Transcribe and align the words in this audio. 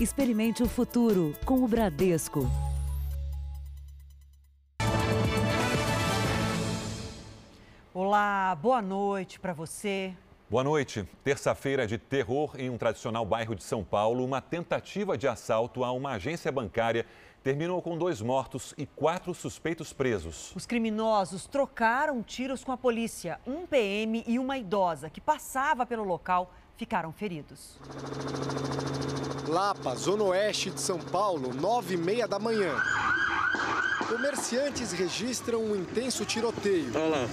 Experimente 0.00 0.62
o 0.62 0.68
futuro 0.68 1.34
com 1.44 1.64
o 1.64 1.66
Bradesco. 1.66 2.48
Olá, 7.92 8.56
boa 8.62 8.80
noite 8.80 9.40
para 9.40 9.52
você. 9.52 10.14
Boa 10.48 10.62
noite. 10.62 11.04
Terça-feira 11.24 11.84
de 11.84 11.98
terror 11.98 12.54
em 12.56 12.70
um 12.70 12.78
tradicional 12.78 13.26
bairro 13.26 13.56
de 13.56 13.64
São 13.64 13.82
Paulo. 13.82 14.24
Uma 14.24 14.40
tentativa 14.40 15.18
de 15.18 15.26
assalto 15.26 15.82
a 15.82 15.90
uma 15.90 16.12
agência 16.12 16.52
bancária 16.52 17.04
terminou 17.42 17.82
com 17.82 17.98
dois 17.98 18.22
mortos 18.22 18.72
e 18.78 18.86
quatro 18.86 19.34
suspeitos 19.34 19.92
presos. 19.92 20.52
Os 20.54 20.64
criminosos 20.64 21.44
trocaram 21.48 22.22
tiros 22.22 22.62
com 22.62 22.70
a 22.70 22.76
polícia. 22.76 23.40
Um 23.44 23.66
PM 23.66 24.22
e 24.28 24.38
uma 24.38 24.56
idosa 24.56 25.10
que 25.10 25.20
passava 25.20 25.84
pelo 25.84 26.04
local 26.04 26.52
ficaram 26.76 27.10
feridos. 27.10 27.76
Lapa, 29.48 29.94
Zona 29.96 30.24
Oeste 30.24 30.70
de 30.70 30.80
São 30.80 30.98
Paulo, 30.98 31.54
nove 31.54 31.94
e 31.94 31.96
meia 31.96 32.28
da 32.28 32.38
manhã. 32.38 32.74
Comerciantes 34.06 34.92
registram 34.92 35.62
um 35.62 35.74
intenso 35.74 36.24
tiroteio. 36.26 36.92
Olha 36.94 37.06
lá. 37.06 37.28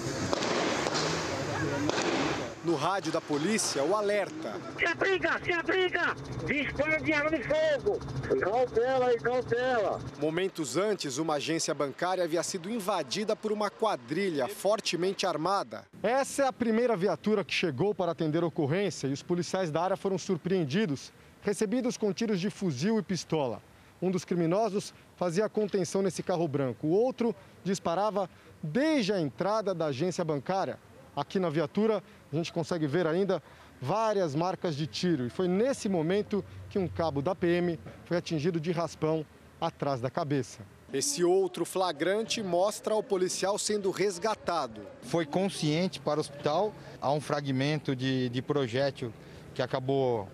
No 2.64 2.76
rádio 2.76 3.12
da 3.12 3.22
polícia, 3.22 3.84
o 3.84 3.96
alerta. 3.96 4.56
Se 4.80 4.86
abriga, 4.86 5.40
se 5.44 5.52
abriga! 5.52 6.16
Dispara 6.48 7.00
de 7.00 7.14
arma 7.14 7.30
de 7.30 7.44
fogo! 7.44 8.00
Cautela 8.40 9.08
aí, 9.08 9.20
cautela! 9.20 10.00
Momentos 10.20 10.76
antes, 10.76 11.18
uma 11.18 11.36
agência 11.36 11.74
bancária 11.76 12.24
havia 12.24 12.42
sido 12.42 12.70
invadida 12.70 13.36
por 13.36 13.52
uma 13.52 13.70
quadrilha 13.70 14.48
fortemente 14.48 15.28
armada. 15.28 15.86
Essa 16.02 16.44
é 16.44 16.48
a 16.48 16.54
primeira 16.54 16.98
viatura 16.98 17.44
que 17.44 17.54
chegou 17.54 17.94
para 17.94 18.14
atender 18.14 18.42
a 18.42 18.48
ocorrência 18.48 19.08
e 19.08 19.14
os 19.14 19.22
policiais 19.22 19.70
da 19.70 19.84
área 19.84 19.98
foram 19.98 20.18
surpreendidos, 20.18 21.12
recebidos 21.46 21.96
com 21.96 22.12
tiros 22.12 22.40
de 22.40 22.50
fuzil 22.50 22.98
e 22.98 23.04
pistola. 23.04 23.62
Um 24.02 24.10
dos 24.10 24.26
criminosos 24.26 24.94
fazia 25.16 25.48
contenção 25.48 26.02
nesse 26.02 26.24
carro 26.24 26.48
branco, 26.48 26.88
o 26.88 26.90
outro 26.90 27.36
disparava 27.64 28.28
desde 28.64 29.14
a 29.14 29.22
entrada 29.22 29.74
da 29.74 29.86
agência 29.86 30.26
bancária. 30.26 30.80
Aqui 31.16 31.40
na 31.40 31.50
viatura, 31.50 32.04
a 32.34 32.36
gente 32.36 32.52
consegue 32.52 32.88
ver 32.88 33.06
ainda 33.06 33.42
várias 33.80 34.34
marcas 34.34 34.76
de 34.76 34.88
tiro. 34.88 35.28
E 35.28 35.30
foi 35.30 35.48
nesse 35.48 35.88
momento 35.88 36.44
que 36.68 36.80
um 36.80 36.88
cabo 36.88 37.22
da 37.22 37.36
PM 37.36 37.80
foi 38.06 38.18
atingido 38.18 38.60
de 38.60 38.72
raspão 38.72 39.24
atrás 39.62 40.02
da 40.02 40.10
cabeça. 40.10 40.62
Esse 40.92 41.24
outro 41.24 41.64
flagrante 41.64 42.42
mostra 42.42 42.96
o 42.96 43.04
policial 43.04 43.58
sendo 43.60 43.92
resgatado. 43.92 44.82
Foi 45.04 45.26
consciente 45.26 46.00
para 46.00 46.18
o 46.18 46.22
hospital. 46.22 46.74
Há 47.00 47.12
um 47.12 47.22
fragmento 47.22 47.96
de, 47.96 48.30
de 48.30 48.42
projétil 48.42 49.14
que 49.54 49.62
acabou 49.62 50.28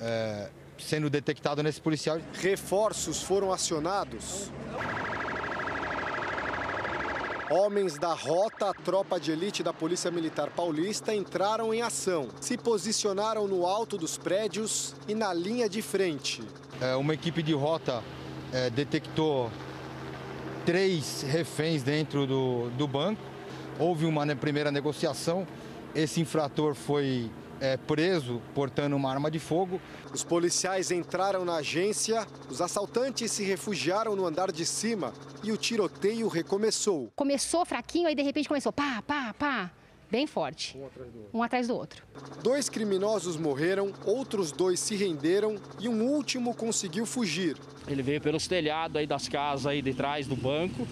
é, 0.00 0.48
sendo 0.78 1.08
detectado 1.08 1.62
nesse 1.62 1.80
policial. 1.80 2.18
Reforços 2.34 3.22
foram 3.22 3.52
acionados. 3.52 4.50
Homens 7.48 7.96
da 7.96 8.12
Rota, 8.12 8.70
a 8.70 8.74
tropa 8.74 9.20
de 9.20 9.30
elite 9.30 9.62
da 9.62 9.72
Polícia 9.72 10.10
Militar 10.10 10.50
Paulista, 10.50 11.14
entraram 11.14 11.72
em 11.72 11.80
ação. 11.80 12.28
Se 12.40 12.58
posicionaram 12.58 13.46
no 13.46 13.64
alto 13.64 13.96
dos 13.96 14.18
prédios 14.18 14.96
e 15.06 15.14
na 15.14 15.32
linha 15.32 15.68
de 15.68 15.80
frente. 15.80 16.42
É, 16.80 16.96
uma 16.96 17.14
equipe 17.14 17.44
de 17.44 17.54
rota 17.54 18.02
é, 18.52 18.68
detectou 18.68 19.48
três 20.64 21.22
reféns 21.22 21.84
dentro 21.84 22.26
do, 22.26 22.68
do 22.70 22.88
banco. 22.88 23.22
Houve 23.78 24.06
uma 24.06 24.26
primeira 24.34 24.72
negociação. 24.72 25.46
Esse 25.94 26.20
infrator 26.20 26.74
foi 26.74 27.30
é, 27.60 27.76
preso 27.76 28.40
portando 28.54 28.96
uma 28.96 29.10
arma 29.10 29.30
de 29.30 29.38
fogo. 29.38 29.80
Os 30.12 30.22
policiais 30.24 30.90
entraram 30.90 31.44
na 31.44 31.56
agência, 31.56 32.26
os 32.50 32.60
assaltantes 32.60 33.30
se 33.32 33.44
refugiaram 33.44 34.16
no 34.16 34.26
andar 34.26 34.50
de 34.52 34.64
cima 34.64 35.12
e 35.42 35.52
o 35.52 35.56
tiroteio 35.56 36.28
recomeçou. 36.28 37.12
Começou 37.16 37.64
fraquinho, 37.64 38.08
aí 38.08 38.14
de 38.14 38.22
repente 38.22 38.48
começou 38.48 38.72
pá, 38.72 39.02
pá, 39.06 39.34
pá. 39.38 39.70
Bem 40.08 40.24
forte. 40.24 40.78
Um 40.78 40.86
atrás 40.86 41.10
do 41.12 41.18
outro. 41.18 41.32
Um 41.34 41.42
atrás 41.42 41.68
do 41.68 41.74
outro. 41.74 42.02
Dois 42.40 42.68
criminosos 42.68 43.36
morreram, 43.36 43.92
outros 44.04 44.52
dois 44.52 44.78
se 44.78 44.94
renderam 44.94 45.56
e 45.80 45.88
um 45.88 46.04
último 46.04 46.54
conseguiu 46.54 47.04
fugir. 47.04 47.56
Ele 47.88 48.02
veio 48.02 48.20
pelos 48.20 48.46
telhados 48.46 48.96
aí 48.96 49.06
das 49.06 49.28
casas 49.28 49.66
aí 49.66 49.82
de 49.82 49.92
trás 49.92 50.28
do 50.28 50.36
banco 50.36 50.86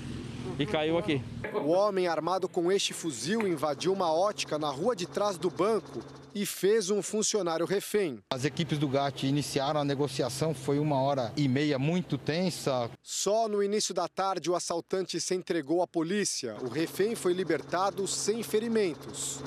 e 0.58 0.66
caiu 0.66 0.98
aqui. 0.98 1.22
O 1.54 1.70
homem 1.70 2.06
armado 2.06 2.48
com 2.48 2.70
este 2.70 2.92
fuzil 2.92 3.46
invadiu 3.46 3.92
uma 3.92 4.12
ótica 4.12 4.58
na 4.58 4.70
rua 4.70 4.94
de 4.94 5.06
trás 5.06 5.36
do 5.38 5.50
banco 5.50 6.00
e 6.34 6.44
fez 6.44 6.90
um 6.90 7.00
funcionário 7.00 7.64
refém. 7.64 8.18
As 8.30 8.44
equipes 8.44 8.76
do 8.76 8.88
GAT 8.88 9.22
iniciaram 9.24 9.80
a 9.80 9.84
negociação, 9.84 10.52
foi 10.52 10.78
uma 10.78 11.00
hora 11.00 11.32
e 11.36 11.46
meia 11.46 11.78
muito 11.78 12.18
tensa. 12.18 12.90
Só 13.02 13.48
no 13.48 13.62
início 13.62 13.94
da 13.94 14.08
tarde 14.08 14.50
o 14.50 14.56
assaltante 14.56 15.20
se 15.20 15.34
entregou 15.34 15.80
à 15.80 15.86
polícia. 15.86 16.56
O 16.60 16.68
refém 16.68 17.14
foi 17.14 17.32
libertado 17.32 18.06
sem 18.08 18.42
ferimentos. 18.42 19.40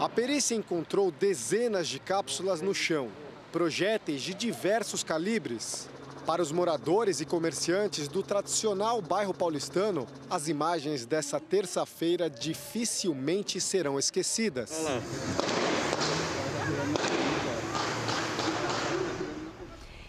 A 0.00 0.08
perícia 0.08 0.54
encontrou 0.54 1.10
dezenas 1.10 1.86
de 1.88 1.98
cápsulas 1.98 2.60
no 2.60 2.74
chão, 2.74 3.08
projéteis 3.52 4.22
de 4.22 4.34
diversos 4.34 5.02
calibres. 5.02 5.88
Para 6.26 6.40
os 6.40 6.50
moradores 6.50 7.20
e 7.20 7.26
comerciantes 7.26 8.08
do 8.08 8.22
tradicional 8.22 9.02
bairro 9.02 9.34
paulistano, 9.34 10.06
as 10.30 10.48
imagens 10.48 11.04
dessa 11.04 11.38
terça-feira 11.38 12.30
dificilmente 12.30 13.60
serão 13.60 13.98
esquecidas. 13.98 14.70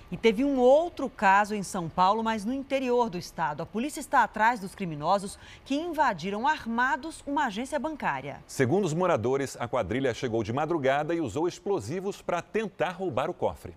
E 0.09 0.15
teve 0.15 0.45
um 0.45 0.57
outro 0.57 1.09
caso 1.09 1.53
em 1.53 1.63
São 1.63 1.89
Paulo, 1.89 2.23
mas 2.23 2.45
no 2.45 2.53
interior 2.53 3.09
do 3.09 3.17
estado. 3.17 3.61
A 3.61 3.65
polícia 3.65 3.99
está 3.99 4.23
atrás 4.23 4.61
dos 4.61 4.73
criminosos 4.73 5.37
que 5.65 5.75
invadiram 5.75 6.47
armados 6.47 7.21
uma 7.27 7.47
agência 7.47 7.77
bancária. 7.77 8.41
Segundo 8.47 8.85
os 8.85 8.93
moradores, 8.93 9.57
a 9.59 9.67
quadrilha 9.67 10.13
chegou 10.13 10.43
de 10.43 10.53
madrugada 10.53 11.13
e 11.13 11.19
usou 11.19 11.45
explosivos 11.45 12.21
para 12.21 12.41
tentar 12.41 12.91
roubar 12.91 13.29
o 13.29 13.33
cofre. 13.33 13.75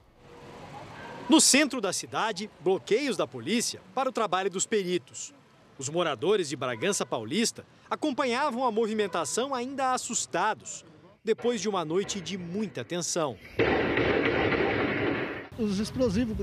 No 1.28 1.42
centro 1.42 1.78
da 1.78 1.92
cidade, 1.92 2.50
bloqueios 2.58 3.14
da 3.14 3.26
polícia 3.26 3.82
para 3.94 4.08
o 4.08 4.12
trabalho 4.12 4.48
dos 4.48 4.64
peritos. 4.64 5.34
Os 5.78 5.90
moradores 5.90 6.48
de 6.48 6.56
Bragança 6.56 7.04
Paulista 7.04 7.66
acompanhavam 7.90 8.64
a 8.64 8.72
movimentação 8.72 9.54
ainda 9.54 9.92
assustados, 9.92 10.86
depois 11.22 11.60
de 11.60 11.68
uma 11.68 11.84
noite 11.84 12.18
de 12.18 12.38
muita 12.38 12.82
tensão. 12.82 13.36
Os 15.58 15.78
explosivos 15.78 16.34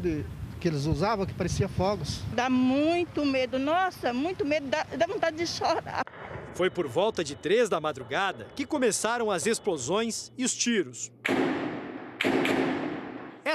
que 0.61 0.67
eles 0.67 0.85
usavam, 0.85 1.25
que 1.25 1.33
parecia 1.33 1.67
fogos. 1.67 2.21
Dá 2.33 2.47
muito 2.47 3.25
medo, 3.25 3.57
nossa, 3.57 4.13
muito 4.13 4.45
medo, 4.45 4.67
dá, 4.67 4.83
dá 4.83 5.07
vontade 5.07 5.35
de 5.35 5.47
chorar. 5.47 6.03
Foi 6.53 6.69
por 6.69 6.87
volta 6.87 7.23
de 7.23 7.35
três 7.35 7.69
da 7.69 7.81
madrugada 7.81 8.47
que 8.55 8.67
começaram 8.67 9.31
as 9.31 9.47
explosões 9.47 10.31
e 10.37 10.45
os 10.45 10.53
tiros. 10.53 11.11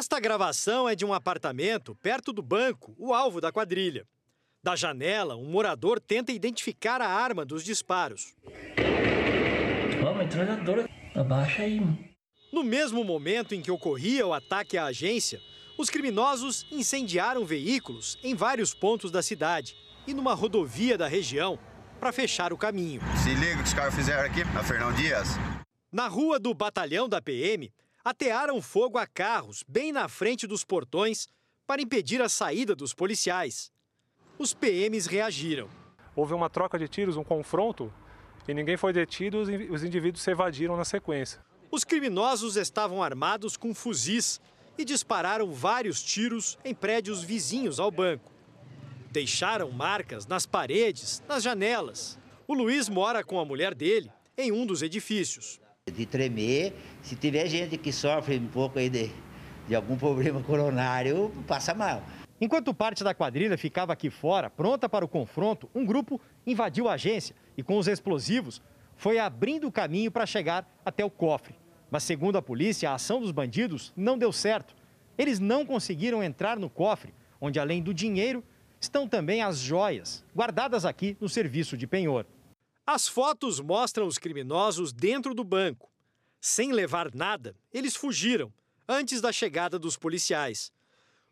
Esta 0.00 0.18
gravação 0.18 0.88
é 0.88 0.96
de 0.96 1.04
um 1.04 1.12
apartamento 1.12 1.94
perto 1.94 2.32
do 2.32 2.40
banco, 2.40 2.94
o 2.96 3.12
alvo 3.12 3.38
da 3.38 3.52
quadrilha. 3.52 4.06
Da 4.62 4.74
janela, 4.74 5.36
um 5.36 5.44
morador 5.44 6.00
tenta 6.00 6.32
identificar 6.32 7.02
a 7.02 7.06
arma 7.06 7.44
dos 7.44 7.62
disparos. 7.62 8.34
Ó, 10.02 10.14
metralhadora. 10.14 10.88
Abaixa 11.14 11.64
aí, 11.64 11.78
mano. 11.78 11.98
No 12.50 12.64
mesmo 12.64 13.04
momento 13.04 13.54
em 13.54 13.60
que 13.60 13.70
ocorria 13.70 14.26
o 14.26 14.32
ataque 14.32 14.78
à 14.78 14.86
agência, 14.86 15.38
os 15.76 15.90
criminosos 15.90 16.66
incendiaram 16.72 17.44
veículos 17.44 18.18
em 18.22 18.34
vários 18.34 18.72
pontos 18.72 19.10
da 19.10 19.20
cidade 19.20 19.76
e 20.06 20.14
numa 20.14 20.32
rodovia 20.32 20.96
da 20.96 21.08
região 21.08 21.58
para 22.00 22.10
fechar 22.10 22.54
o 22.54 22.56
caminho. 22.56 23.02
Se 23.22 23.34
liga 23.34 23.56
o 23.56 23.58
que 23.58 23.68
os 23.68 23.74
caras 23.74 23.94
fizeram 23.94 24.24
aqui 24.24 24.44
na 24.54 24.64
Fernão 24.64 24.94
Dias. 24.94 25.28
Na 25.92 26.08
rua 26.08 26.38
do 26.40 26.54
batalhão 26.54 27.06
da 27.06 27.20
PM, 27.20 27.70
atearam 28.04 28.60
fogo 28.62 28.98
a 28.98 29.06
carros 29.06 29.64
bem 29.68 29.92
na 29.92 30.08
frente 30.08 30.46
dos 30.46 30.64
portões 30.64 31.28
para 31.66 31.82
impedir 31.82 32.20
a 32.22 32.28
saída 32.28 32.74
dos 32.74 32.92
policiais. 32.92 33.70
Os 34.38 34.54
PMs 34.54 35.06
reagiram. 35.06 35.68
Houve 36.16 36.34
uma 36.34 36.50
troca 36.50 36.78
de 36.78 36.88
tiros, 36.88 37.16
um 37.16 37.24
confronto, 37.24 37.92
e 38.48 38.54
ninguém 38.54 38.76
foi 38.76 38.92
detido, 38.92 39.42
os 39.70 39.84
indivíduos 39.84 40.22
se 40.22 40.30
evadiram 40.30 40.76
na 40.76 40.84
sequência. 40.84 41.40
Os 41.70 41.84
criminosos 41.84 42.56
estavam 42.56 43.02
armados 43.02 43.56
com 43.56 43.72
fuzis 43.74 44.40
e 44.76 44.84
dispararam 44.84 45.52
vários 45.52 46.02
tiros 46.02 46.58
em 46.64 46.74
prédios 46.74 47.22
vizinhos 47.22 47.78
ao 47.78 47.90
banco. 47.90 48.32
Deixaram 49.12 49.70
marcas 49.70 50.26
nas 50.26 50.46
paredes, 50.46 51.22
nas 51.28 51.42
janelas. 51.42 52.18
O 52.48 52.54
Luiz 52.54 52.88
mora 52.88 53.22
com 53.22 53.38
a 53.38 53.44
mulher 53.44 53.74
dele 53.74 54.10
em 54.36 54.50
um 54.50 54.66
dos 54.66 54.82
edifícios 54.82 55.59
de 55.90 56.06
tremer. 56.06 56.74
Se 57.02 57.16
tiver 57.16 57.46
gente 57.46 57.76
que 57.76 57.92
sofre 57.92 58.38
um 58.38 58.46
pouco 58.46 58.78
aí 58.78 58.88
de, 58.88 59.10
de 59.68 59.74
algum 59.74 59.96
problema 59.96 60.42
coronário, 60.42 61.32
passa 61.46 61.74
mal. 61.74 62.02
Enquanto 62.40 62.72
parte 62.72 63.04
da 63.04 63.14
quadrilha 63.14 63.58
ficava 63.58 63.92
aqui 63.92 64.08
fora, 64.08 64.48
pronta 64.48 64.88
para 64.88 65.04
o 65.04 65.08
confronto, 65.08 65.68
um 65.74 65.84
grupo 65.84 66.20
invadiu 66.46 66.88
a 66.88 66.94
agência 66.94 67.36
e, 67.56 67.62
com 67.62 67.76
os 67.76 67.86
explosivos, 67.86 68.62
foi 68.96 69.18
abrindo 69.18 69.66
o 69.66 69.72
caminho 69.72 70.10
para 70.10 70.24
chegar 70.24 70.66
até 70.84 71.04
o 71.04 71.10
cofre. 71.10 71.54
Mas, 71.90 72.02
segundo 72.02 72.38
a 72.38 72.42
polícia, 72.42 72.90
a 72.90 72.94
ação 72.94 73.20
dos 73.20 73.30
bandidos 73.30 73.92
não 73.96 74.16
deu 74.16 74.32
certo. 74.32 74.74
Eles 75.18 75.38
não 75.38 75.66
conseguiram 75.66 76.22
entrar 76.22 76.58
no 76.58 76.70
cofre, 76.70 77.12
onde, 77.40 77.60
além 77.60 77.82
do 77.82 77.92
dinheiro, 77.92 78.42
estão 78.80 79.06
também 79.06 79.42
as 79.42 79.58
joias, 79.58 80.24
guardadas 80.34 80.86
aqui 80.86 81.16
no 81.20 81.28
serviço 81.28 81.76
de 81.76 81.86
penhor. 81.86 82.24
As 82.86 83.06
fotos 83.06 83.60
mostram 83.60 84.06
os 84.06 84.18
criminosos 84.18 84.92
dentro 84.92 85.34
do 85.34 85.44
banco. 85.44 85.90
Sem 86.40 86.72
levar 86.72 87.14
nada, 87.14 87.54
eles 87.72 87.94
fugiram 87.94 88.52
antes 88.88 89.20
da 89.20 89.30
chegada 89.30 89.78
dos 89.78 89.96
policiais. 89.96 90.72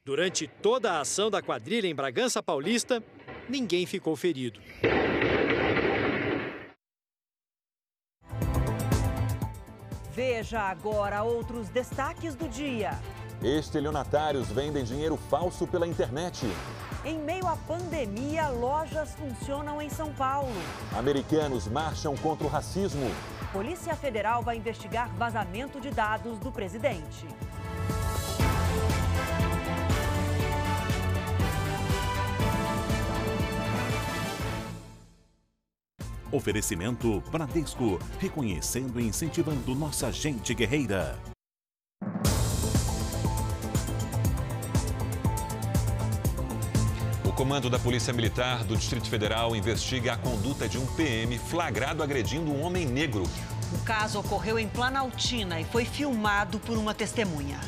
Durante 0.04 0.46
toda 0.46 0.92
a 0.92 1.00
ação 1.00 1.30
da 1.30 1.42
quadrilha 1.42 1.86
em 1.86 1.94
Bragança 1.94 2.42
Paulista, 2.42 3.02
ninguém 3.48 3.84
ficou 3.86 4.14
ferido. 4.16 4.60
Veja 10.12 10.60
agora 10.60 11.22
outros 11.22 11.68
destaques 11.68 12.34
do 12.34 12.48
dia. 12.48 12.92
Estelionatários 13.42 14.48
vendem 14.48 14.82
dinheiro 14.82 15.16
falso 15.16 15.66
pela 15.66 15.86
internet. 15.86 16.46
Em 17.08 17.18
meio 17.18 17.48
à 17.48 17.56
pandemia, 17.56 18.50
lojas 18.50 19.14
funcionam 19.14 19.80
em 19.80 19.88
São 19.88 20.12
Paulo. 20.12 20.52
Americanos 20.94 21.66
marcham 21.66 22.14
contra 22.14 22.46
o 22.46 22.50
racismo. 22.50 23.10
Polícia 23.50 23.96
Federal 23.96 24.42
vai 24.42 24.58
investigar 24.58 25.08
vazamento 25.14 25.80
de 25.80 25.90
dados 25.90 26.38
do 26.38 26.52
presidente. 26.52 27.26
Oferecimento 36.30 37.22
Bradesco, 37.30 37.98
reconhecendo 38.18 39.00
e 39.00 39.08
incentivando 39.08 39.74
nossa 39.74 40.12
gente 40.12 40.52
guerreira. 40.52 41.18
Comando 47.38 47.70
da 47.70 47.78
Polícia 47.78 48.12
Militar 48.12 48.64
do 48.64 48.76
Distrito 48.76 49.08
Federal 49.08 49.54
investiga 49.54 50.14
a 50.14 50.16
conduta 50.16 50.68
de 50.68 50.76
um 50.76 50.84
PM 50.96 51.38
flagrado 51.38 52.02
agredindo 52.02 52.50
um 52.50 52.64
homem 52.64 52.84
negro. 52.84 53.22
O 53.72 53.84
caso 53.84 54.18
ocorreu 54.18 54.58
em 54.58 54.68
Planaltina 54.68 55.60
e 55.60 55.64
foi 55.64 55.84
filmado 55.84 56.58
por 56.58 56.76
uma 56.76 56.92
testemunha. 56.92 57.60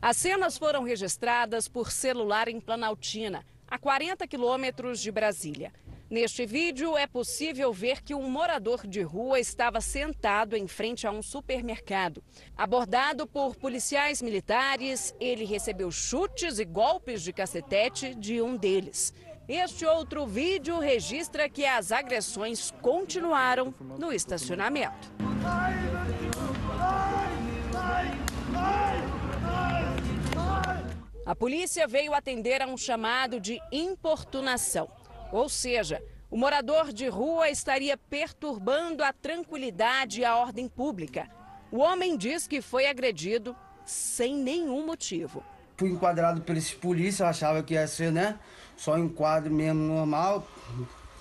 As 0.00 0.16
cenas 0.16 0.56
foram 0.56 0.84
registradas 0.84 1.66
por 1.66 1.90
celular 1.90 2.46
em 2.46 2.60
Planaltina, 2.60 3.44
a 3.66 3.76
40 3.76 4.24
quilômetros 4.28 5.00
de 5.00 5.10
Brasília. 5.10 5.72
Neste 6.10 6.44
vídeo 6.44 6.96
é 6.96 7.06
possível 7.06 7.72
ver 7.72 8.02
que 8.02 8.16
um 8.16 8.28
morador 8.28 8.84
de 8.84 9.00
rua 9.00 9.38
estava 9.38 9.80
sentado 9.80 10.56
em 10.56 10.66
frente 10.66 11.06
a 11.06 11.10
um 11.12 11.22
supermercado. 11.22 12.20
Abordado 12.56 13.28
por 13.28 13.54
policiais 13.54 14.20
militares, 14.20 15.14
ele 15.20 15.44
recebeu 15.44 15.88
chutes 15.92 16.58
e 16.58 16.64
golpes 16.64 17.22
de 17.22 17.32
cacetete 17.32 18.12
de 18.12 18.42
um 18.42 18.56
deles. 18.56 19.14
Este 19.46 19.86
outro 19.86 20.26
vídeo 20.26 20.80
registra 20.80 21.48
que 21.48 21.64
as 21.64 21.92
agressões 21.92 22.72
continuaram 22.82 23.72
no 23.96 24.12
estacionamento. 24.12 25.12
A 31.24 31.36
polícia 31.36 31.86
veio 31.86 32.12
atender 32.12 32.60
a 32.60 32.66
um 32.66 32.76
chamado 32.76 33.38
de 33.38 33.60
importunação. 33.70 34.90
Ou 35.32 35.48
seja, 35.48 36.02
o 36.30 36.36
morador 36.36 36.92
de 36.92 37.08
rua 37.08 37.48
estaria 37.50 37.96
perturbando 37.96 39.02
a 39.02 39.12
tranquilidade 39.12 40.20
e 40.20 40.24
a 40.24 40.36
ordem 40.36 40.68
pública. 40.68 41.28
O 41.70 41.78
homem 41.78 42.16
diz 42.16 42.46
que 42.46 42.60
foi 42.60 42.86
agredido 42.86 43.54
sem 43.84 44.34
nenhum 44.34 44.84
motivo. 44.84 45.42
Fui 45.76 45.90
enquadrado 45.90 46.40
por 46.42 46.56
esses 46.56 46.74
polícias, 46.74 47.20
eu 47.20 47.26
achava 47.26 47.62
que 47.62 47.74
ia 47.74 47.86
ser, 47.86 48.12
né? 48.12 48.38
Só 48.76 48.94
um 48.94 49.04
enquadro 49.04 49.52
mesmo 49.52 49.80
normal, 49.80 50.46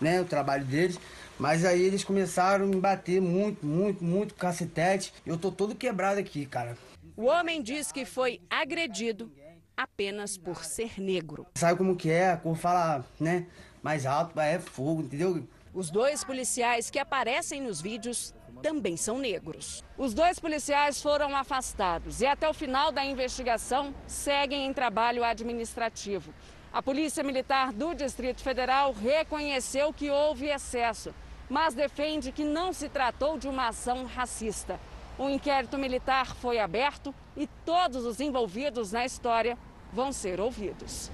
né? 0.02 0.20
O 0.22 0.26
trabalho 0.26 0.66
deles. 0.66 1.00
Mas 1.38 1.64
aí 1.64 1.82
eles 1.82 2.04
começaram 2.04 2.66
a 2.66 2.68
me 2.68 2.76
bater 2.76 3.22
muito, 3.22 3.66
muito, 3.66 4.04
muito 4.04 4.34
cacetete. 4.36 5.14
Eu 5.26 5.38
tô 5.38 5.52
todo 5.52 5.76
quebrado 5.76 6.20
aqui, 6.20 6.46
cara. 6.46 6.78
O 7.16 7.26
homem 7.26 7.62
diz 7.62 7.92
que 7.92 8.06
foi 8.06 8.42
agredido 8.50 9.32
apenas 9.78 10.38
por 10.38 10.66
ser 10.66 11.00
negro. 11.00 11.48
Sabe 11.56 11.78
como 11.78 11.96
que 11.96 12.10
é? 12.10 12.32
A 12.32 12.38
cor 12.38 12.58
fala, 12.58 13.06
né? 13.18 13.48
Mais 13.82 14.06
alto, 14.06 14.40
é 14.40 14.60
fogo, 14.60 15.02
entendeu? 15.02 15.48
Os 15.74 15.90
dois 15.90 16.24
policiais 16.24 16.90
que 16.90 17.00
aparecem 17.00 17.62
nos 17.62 17.82
vídeos 17.82 18.34
também 18.62 18.98
são 18.98 19.18
negros. 19.18 19.84
Os 19.98 20.14
dois 20.14 20.40
policiais 20.40 21.02
foram 21.02 21.36
afastados 21.36 22.22
e 22.22 22.26
até 22.26 22.50
o 22.50 22.54
final 22.54 22.92
da 22.92 23.06
investigação 23.06 23.94
seguem 24.08 24.66
em 24.66 24.74
trabalho 24.74 25.24
administrativo. 25.24 26.34
A 26.72 26.84
Polícia 26.84 27.24
Militar 27.24 27.74
do 27.74 27.96
Distrito 27.96 28.42
Federal 28.42 28.94
reconheceu 28.94 29.92
que 29.94 30.10
houve 30.10 30.48
excesso, 30.48 31.14
mas 31.50 31.74
defende 31.74 32.32
que 32.32 32.44
não 32.44 32.72
se 32.72 32.90
tratou 32.90 33.38
de 33.38 33.48
uma 33.48 33.70
ação 33.70 34.06
racista. 34.06 34.80
Um 35.18 35.30
inquérito 35.30 35.78
militar 35.78 36.36
foi 36.36 36.60
aberto 36.60 37.14
e 37.36 37.48
todos 37.66 38.06
os 38.06 38.20
envolvidos 38.20 38.92
na 38.92 39.06
história 39.06 39.58
vão 39.92 40.12
ser 40.12 40.40
ouvidos. 40.40 41.10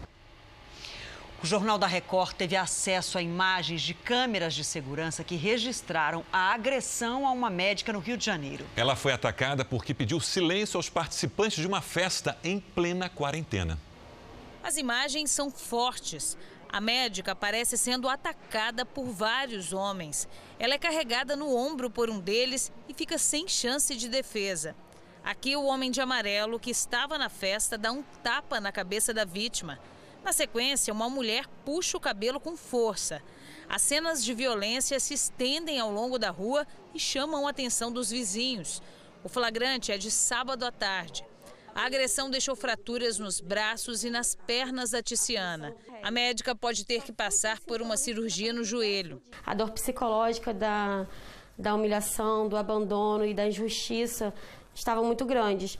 O 1.43 1.45
Jornal 1.45 1.77
da 1.77 1.85
Record 1.85 2.33
teve 2.33 2.55
acesso 2.55 3.17
a 3.17 3.21
imagens 3.21 3.81
de 3.81 3.93
câmeras 3.93 4.53
de 4.53 4.63
segurança 4.63 5.23
que 5.23 5.35
registraram 5.35 6.25
a 6.31 6.53
agressão 6.53 7.27
a 7.27 7.31
uma 7.31 7.49
médica 7.49 7.93
no 7.93 7.99
Rio 7.99 8.17
de 8.17 8.25
Janeiro. 8.25 8.65
Ela 8.75 8.95
foi 8.95 9.11
atacada 9.11 9.63
porque 9.63 9.93
pediu 9.93 10.19
silêncio 10.19 10.77
aos 10.77 10.89
participantes 10.89 11.57
de 11.61 11.67
uma 11.67 11.81
festa 11.81 12.37
em 12.43 12.59
plena 12.59 13.09
quarentena. 13.09 13.77
As 14.63 14.77
imagens 14.77 15.29
são 15.29 15.51
fortes. 15.51 16.35
A 16.69 16.81
médica 16.81 17.35
parece 17.35 17.77
sendo 17.77 18.09
atacada 18.09 18.85
por 18.85 19.05
vários 19.05 19.71
homens. 19.71 20.27
Ela 20.57 20.73
é 20.73 20.79
carregada 20.79 21.35
no 21.35 21.55
ombro 21.55 21.89
por 21.89 22.09
um 22.09 22.19
deles 22.19 22.71
e 22.89 22.93
fica 22.93 23.17
sem 23.17 23.47
chance 23.47 23.95
de 23.95 24.09
defesa. 24.09 24.75
Aqui, 25.23 25.55
o 25.55 25.65
homem 25.65 25.91
de 25.91 26.01
amarelo 26.01 26.59
que 26.59 26.71
estava 26.71 27.17
na 27.17 27.29
festa 27.29 27.77
dá 27.77 27.91
um 27.91 28.03
tapa 28.23 28.59
na 28.59 28.71
cabeça 28.71 29.13
da 29.13 29.25
vítima. 29.25 29.79
Na 30.25 30.33
sequência, 30.33 30.91
uma 30.91 31.07
mulher 31.07 31.45
puxa 31.63 31.97
o 31.97 31.99
cabelo 31.99 32.39
com 32.39 32.57
força. 32.57 33.21
As 33.69 33.83
cenas 33.83 34.25
de 34.25 34.33
violência 34.33 34.99
se 34.99 35.13
estendem 35.13 35.79
ao 35.79 35.91
longo 35.91 36.17
da 36.17 36.31
rua 36.31 36.65
e 36.95 36.99
chamam 36.99 37.45
a 37.45 37.51
atenção 37.51 37.91
dos 37.91 38.09
vizinhos. 38.09 38.81
O 39.23 39.29
flagrante 39.29 39.91
é 39.91 39.99
de 39.99 40.09
sábado 40.09 40.65
à 40.65 40.71
tarde. 40.71 41.23
A 41.75 41.85
agressão 41.85 42.27
deixou 42.27 42.55
fraturas 42.55 43.19
nos 43.19 43.39
braços 43.39 44.03
e 44.03 44.09
nas 44.09 44.33
pernas 44.33 44.89
da 44.89 45.03
Ticiana. 45.03 45.75
A 46.01 46.09
médica 46.09 46.55
pode 46.55 46.85
ter 46.85 47.03
que 47.03 47.13
passar 47.13 47.59
por 47.59 47.79
uma 47.79 47.95
cirurgia 47.95 48.51
no 48.51 48.63
joelho. 48.63 49.21
A 49.45 49.53
dor 49.53 49.69
psicológica 49.73 50.51
da, 50.51 51.05
da 51.55 51.75
humilhação, 51.75 52.49
do 52.49 52.57
abandono 52.57 53.27
e 53.27 53.33
da 53.35 53.47
injustiça 53.47 54.33
estavam 54.73 55.05
muito 55.05 55.23
grandes. 55.23 55.77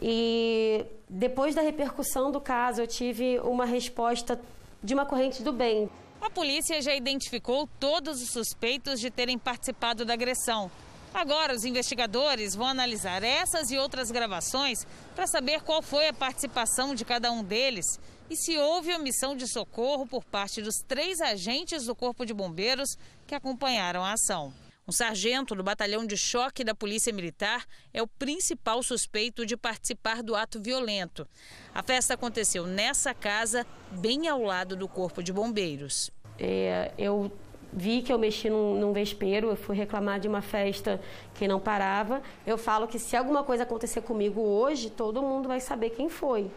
E 0.00 0.84
depois 1.08 1.54
da 1.54 1.62
repercussão 1.62 2.30
do 2.30 2.40
caso, 2.40 2.82
eu 2.82 2.86
tive 2.86 3.38
uma 3.40 3.64
resposta 3.64 4.40
de 4.82 4.94
uma 4.94 5.06
corrente 5.06 5.42
do 5.42 5.52
bem. 5.52 5.88
A 6.20 6.30
polícia 6.30 6.80
já 6.82 6.94
identificou 6.94 7.68
todos 7.78 8.22
os 8.22 8.30
suspeitos 8.30 9.00
de 9.00 9.10
terem 9.10 9.38
participado 9.38 10.04
da 10.04 10.14
agressão. 10.14 10.70
Agora, 11.14 11.54
os 11.54 11.64
investigadores 11.64 12.54
vão 12.54 12.66
analisar 12.66 13.22
essas 13.22 13.70
e 13.70 13.78
outras 13.78 14.10
gravações 14.10 14.86
para 15.14 15.26
saber 15.26 15.62
qual 15.62 15.80
foi 15.80 16.08
a 16.08 16.12
participação 16.12 16.94
de 16.94 17.04
cada 17.04 17.32
um 17.32 17.42
deles 17.42 17.86
e 18.28 18.36
se 18.36 18.58
houve 18.58 18.94
omissão 18.94 19.36
de 19.36 19.50
socorro 19.50 20.06
por 20.06 20.24
parte 20.24 20.60
dos 20.60 20.74
três 20.86 21.20
agentes 21.20 21.86
do 21.86 21.94
Corpo 21.94 22.26
de 22.26 22.34
Bombeiros 22.34 22.98
que 23.26 23.34
acompanharam 23.34 24.04
a 24.04 24.12
ação. 24.12 24.52
Um 24.88 24.92
sargento 24.92 25.52
do 25.56 25.64
batalhão 25.64 26.06
de 26.06 26.16
choque 26.16 26.62
da 26.62 26.72
Polícia 26.72 27.12
Militar 27.12 27.66
é 27.92 28.00
o 28.00 28.06
principal 28.06 28.80
suspeito 28.84 29.44
de 29.44 29.56
participar 29.56 30.22
do 30.22 30.36
ato 30.36 30.62
violento. 30.62 31.26
A 31.74 31.82
festa 31.82 32.14
aconteceu 32.14 32.68
nessa 32.68 33.12
casa, 33.12 33.66
bem 33.90 34.28
ao 34.28 34.40
lado 34.40 34.76
do 34.76 34.86
Corpo 34.86 35.24
de 35.24 35.32
Bombeiros. 35.32 36.12
É, 36.38 36.92
eu 36.96 37.32
vi 37.72 38.00
que 38.00 38.12
eu 38.12 38.18
mexi 38.18 38.48
num, 38.48 38.78
num 38.78 38.92
vespeiro, 38.92 39.48
eu 39.48 39.56
fui 39.56 39.74
reclamar 39.74 40.20
de 40.20 40.28
uma 40.28 40.40
festa 40.40 41.00
que 41.34 41.48
não 41.48 41.58
parava. 41.58 42.22
Eu 42.46 42.56
falo 42.56 42.86
que 42.86 43.00
se 43.00 43.16
alguma 43.16 43.42
coisa 43.42 43.64
acontecer 43.64 44.02
comigo 44.02 44.40
hoje, 44.40 44.88
todo 44.88 45.20
mundo 45.20 45.48
vai 45.48 45.58
saber 45.58 45.90
quem 45.90 46.08
foi. 46.08 46.48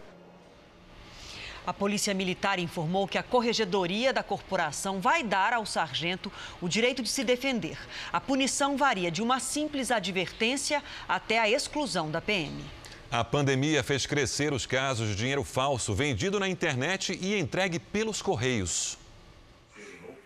A 1.66 1.72
Polícia 1.74 2.14
Militar 2.14 2.58
informou 2.58 3.06
que 3.06 3.18
a 3.18 3.22
corregedoria 3.22 4.12
da 4.12 4.22
corporação 4.22 5.00
vai 5.00 5.22
dar 5.22 5.52
ao 5.52 5.66
sargento 5.66 6.32
o 6.60 6.68
direito 6.68 7.02
de 7.02 7.08
se 7.08 7.22
defender. 7.22 7.78
A 8.12 8.20
punição 8.20 8.76
varia 8.76 9.10
de 9.10 9.22
uma 9.22 9.38
simples 9.38 9.90
advertência 9.90 10.82
até 11.06 11.38
a 11.38 11.48
exclusão 11.48 12.10
da 12.10 12.20
PM. 12.20 12.64
A 13.10 13.24
pandemia 13.24 13.82
fez 13.82 14.06
crescer 14.06 14.52
os 14.52 14.64
casos 14.66 15.08
de 15.08 15.16
dinheiro 15.16 15.44
falso 15.44 15.92
vendido 15.92 16.38
na 16.38 16.48
internet 16.48 17.18
e 17.20 17.38
entregue 17.38 17.78
pelos 17.78 18.22
correios. 18.22 18.96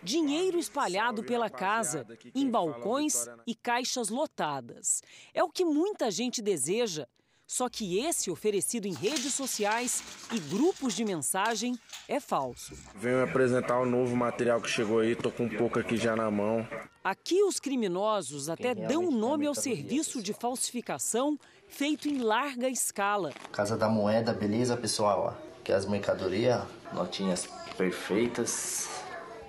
Dinheiro 0.02 0.58
espalhado 0.58 1.24
pela 1.24 1.48
casa, 1.48 2.06
em 2.34 2.48
balcões 2.50 3.26
e 3.46 3.54
caixas 3.54 4.10
lotadas. 4.10 5.02
É 5.32 5.42
o 5.42 5.48
que 5.48 5.64
muita 5.64 6.10
gente 6.10 6.42
deseja. 6.42 7.06
Só 7.54 7.68
que 7.68 8.00
esse 8.00 8.32
oferecido 8.32 8.88
em 8.88 8.92
redes 8.92 9.32
sociais 9.32 10.02
e 10.32 10.40
grupos 10.40 10.92
de 10.92 11.04
mensagem 11.04 11.78
é 12.08 12.18
falso. 12.18 12.74
Venho 12.96 13.22
apresentar 13.22 13.78
o 13.78 13.86
novo 13.86 14.16
material 14.16 14.60
que 14.60 14.68
chegou 14.68 14.98
aí, 14.98 15.14
tô 15.14 15.30
com 15.30 15.44
um 15.44 15.48
pouco 15.48 15.78
aqui 15.78 15.96
já 15.96 16.16
na 16.16 16.28
mão. 16.32 16.66
Aqui 17.04 17.44
os 17.44 17.60
criminosos 17.60 18.48
até 18.48 18.74
dão 18.74 19.08
nome 19.08 19.46
ao 19.46 19.54
serviço 19.54 20.20
de 20.20 20.32
falsificação 20.32 21.38
feito 21.68 22.08
em 22.08 22.18
larga 22.18 22.68
escala. 22.68 23.32
Casa 23.52 23.76
da 23.76 23.88
Moeda, 23.88 24.32
beleza, 24.32 24.76
pessoal? 24.76 25.40
Que 25.62 25.70
as 25.70 25.86
mercadorias, 25.86 26.60
notinhas 26.92 27.46
perfeitas. 27.76 28.88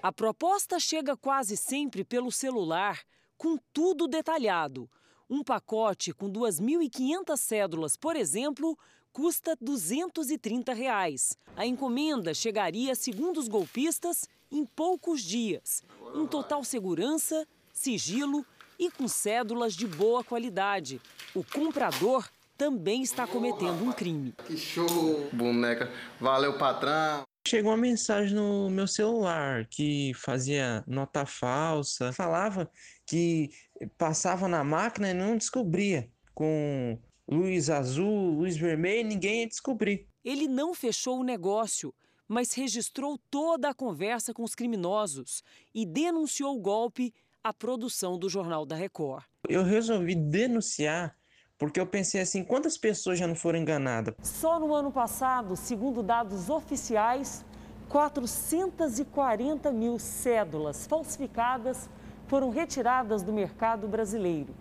A 0.04 0.12
proposta 0.12 0.80
chega 0.80 1.18
quase 1.18 1.58
sempre 1.58 2.04
pelo 2.04 2.32
celular, 2.32 3.02
com 3.36 3.58
tudo 3.74 4.08
detalhado. 4.08 4.88
Um 5.30 5.44
pacote 5.44 6.14
com 6.14 6.30
2.500 6.32 7.38
cédulas, 7.38 7.98
por 7.98 8.16
exemplo, 8.16 8.78
custa 9.12 9.58
230 9.60 10.74
reais. 10.74 11.38
A 11.56 11.66
encomenda 11.66 12.34
chegaria, 12.34 12.94
segundo 12.94 13.40
os 13.40 13.48
golpistas, 13.48 14.28
em 14.52 14.66
poucos 14.66 15.22
dias, 15.24 15.84
em 16.14 16.28
total 16.28 16.64
segurança, 16.64 17.48
sigilo 17.74 18.46
e 18.78 18.92
com 18.92 19.08
cédulas 19.08 19.74
de 19.74 19.88
boa 19.88 20.24
qualidade. 20.24 21.02
O 21.34 21.44
comprador 21.44 22.30
também 22.58 23.02
está 23.02 23.26
cometendo 23.26 23.84
um 23.84 23.92
crime. 23.92 24.34
Que 24.46 24.58
show, 24.58 25.30
boneca. 25.34 25.92
Valeu, 26.20 26.58
patrão. 26.58 27.24
Chegou 27.48 27.72
uma 27.72 27.78
mensagem 27.78 28.36
no 28.36 28.70
meu 28.70 28.88
celular 28.88 29.66
que 29.70 30.14
fazia 30.16 30.84
nota 30.88 31.26
falsa, 31.26 32.12
falava 32.12 32.70
que 33.06 33.52
passava 33.98 34.48
na 34.48 34.64
máquina 34.64 35.10
e 35.10 35.14
não 35.14 35.38
descobria. 35.38 36.10
Com 36.34 36.98
luz 37.28 37.70
azul, 37.70 38.32
luz 38.32 38.58
vermelha, 38.58 39.08
ninguém 39.08 39.42
ia 39.42 39.48
descobrir. 39.48 40.08
Ele 40.24 40.48
não 40.48 40.74
fechou 40.74 41.20
o 41.20 41.24
negócio, 41.24 41.94
mas 42.28 42.54
registrou 42.54 43.20
toda 43.30 43.70
a 43.70 43.74
conversa 43.74 44.34
com 44.34 44.44
os 44.44 44.56
criminosos 44.56 45.44
e 45.74 45.86
denunciou 45.86 46.58
o 46.58 46.62
golpe 46.62 47.14
à 47.44 47.54
produção 47.54 48.18
do 48.18 48.28
Jornal 48.28 48.66
da 48.66 48.76
Record. 48.76 49.24
Eu 49.48 49.64
resolvi 49.64 50.16
denunciar 50.16 51.16
porque 51.58 51.80
eu 51.80 51.88
pensei 51.88 52.20
assim, 52.20 52.44
quantas 52.44 52.78
pessoas 52.78 53.18
já 53.18 53.28
não 53.28 53.36
foram 53.36 53.60
enganadas? 53.60 54.14
Só 54.22 54.60
no 54.60 54.74
ano 54.74 54.92
passado, 54.92 55.56
segundo 55.56 56.04
dados 56.04 56.50
oficiais, 56.50 57.46
440 57.88 59.72
mil 59.72 59.98
cédulas 59.98 60.86
falsificadas 60.86 61.90
foram 62.28 62.50
retiradas 62.50 63.22
do 63.22 63.32
mercado 63.32 63.88
brasileiro. 63.88 64.54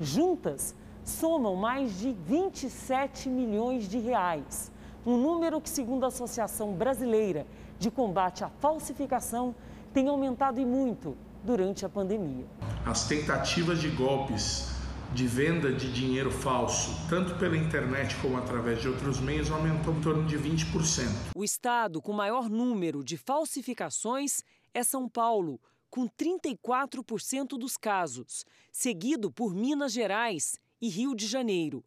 Juntas, 0.00 0.74
somam 1.04 1.54
mais 1.56 1.98
de 1.98 2.12
27 2.12 3.28
milhões 3.28 3.88
de 3.88 3.98
reais. 3.98 4.70
Um 5.04 5.16
número 5.16 5.60
que, 5.60 5.70
segundo 5.70 6.04
a 6.04 6.08
Associação 6.08 6.72
Brasileira 6.72 7.46
de 7.78 7.90
Combate 7.90 8.44
à 8.44 8.48
Falsificação, 8.48 9.54
tem 9.94 10.08
aumentado 10.08 10.60
e 10.60 10.64
muito 10.64 11.16
durante 11.44 11.86
a 11.86 11.88
pandemia. 11.88 12.44
As 12.84 13.06
tentativas 13.06 13.80
de 13.80 13.88
golpes 13.88 14.74
de 15.14 15.26
venda 15.26 15.72
de 15.72 15.90
dinheiro 15.92 16.30
falso, 16.30 16.90
tanto 17.08 17.36
pela 17.36 17.56
internet 17.56 18.16
como 18.16 18.36
através 18.36 18.82
de 18.82 18.88
outros 18.88 19.20
meios, 19.20 19.50
aumentou 19.50 19.94
em 19.94 20.00
torno 20.00 20.26
de 20.26 20.36
20%. 20.36 21.08
O 21.34 21.44
estado 21.44 22.02
com 22.02 22.12
maior 22.12 22.50
número 22.50 23.04
de 23.04 23.16
falsificações 23.16 24.42
é 24.74 24.82
São 24.82 25.08
Paulo, 25.08 25.60
com 25.90 26.08
34% 26.08 27.58
dos 27.58 27.76
casos, 27.76 28.44
seguido 28.70 29.30
por 29.30 29.54
Minas 29.54 29.92
Gerais 29.92 30.58
e 30.80 30.88
Rio 30.88 31.14
de 31.14 31.26
Janeiro. 31.26 31.84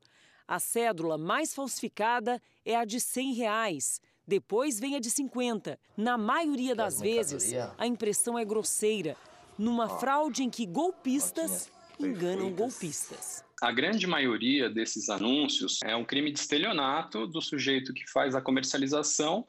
A 0.47 0.59
cédula 0.59 1.17
mais 1.17 1.53
falsificada 1.53 2.41
é 2.65 2.75
a 2.75 2.83
de 2.83 2.99
100 2.99 3.33
reais. 3.33 4.01
Depois 4.27 4.79
vem 4.79 4.95
a 4.95 4.99
de 4.99 5.11
50. 5.11 5.79
Na 5.95 6.17
maioria 6.17 6.75
das 6.75 6.99
vezes, 6.99 7.53
a 7.77 7.85
impressão 7.85 8.37
é 8.37 8.43
grosseira, 8.43 9.15
numa 9.57 9.87
fraude 9.87 10.43
em 10.43 10.49
que 10.49 10.65
golpistas 10.65 11.69
enganam 11.99 12.51
golpistas. 12.51 13.43
A 13.61 13.71
grande 13.71 14.07
maioria 14.07 14.69
desses 14.69 15.09
anúncios 15.09 15.79
é 15.83 15.95
um 15.95 16.05
crime 16.05 16.31
de 16.31 16.39
estelionato 16.39 17.27
do 17.27 17.41
sujeito 17.41 17.93
que 17.93 18.09
faz 18.09 18.33
a 18.33 18.41
comercialização, 18.41 19.45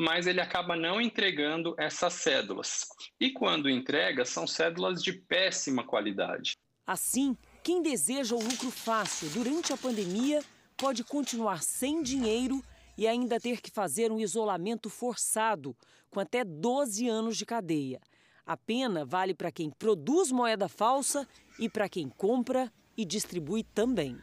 mas 0.00 0.26
ele 0.26 0.40
acaba 0.40 0.74
não 0.74 0.98
entregando 0.98 1.74
essas 1.76 2.14
cédulas. 2.14 2.88
E 3.20 3.30
quando 3.30 3.68
entrega, 3.68 4.24
são 4.24 4.46
cédulas 4.46 5.02
de 5.02 5.12
péssima 5.12 5.84
qualidade. 5.84 6.56
Assim, 6.86 7.36
quem 7.62 7.82
deseja 7.82 8.34
o 8.34 8.42
lucro 8.42 8.70
fácil 8.70 9.28
durante 9.28 9.74
a 9.74 9.76
pandemia 9.76 10.42
pode 10.74 11.04
continuar 11.04 11.62
sem 11.62 12.02
dinheiro 12.02 12.64
e 12.96 13.06
ainda 13.06 13.38
ter 13.38 13.60
que 13.60 13.70
fazer 13.70 14.10
um 14.10 14.18
isolamento 14.18 14.88
forçado, 14.88 15.76
com 16.08 16.18
até 16.18 16.44
12 16.44 17.06
anos 17.06 17.36
de 17.36 17.44
cadeia. 17.44 18.00
A 18.46 18.56
pena 18.56 19.04
vale 19.04 19.34
para 19.34 19.52
quem 19.52 19.70
produz 19.70 20.32
moeda 20.32 20.66
falsa 20.66 21.28
e 21.58 21.68
para 21.68 21.90
quem 21.90 22.08
compra 22.08 22.72
e 22.96 23.04
distribui 23.04 23.62
também. 23.62 24.16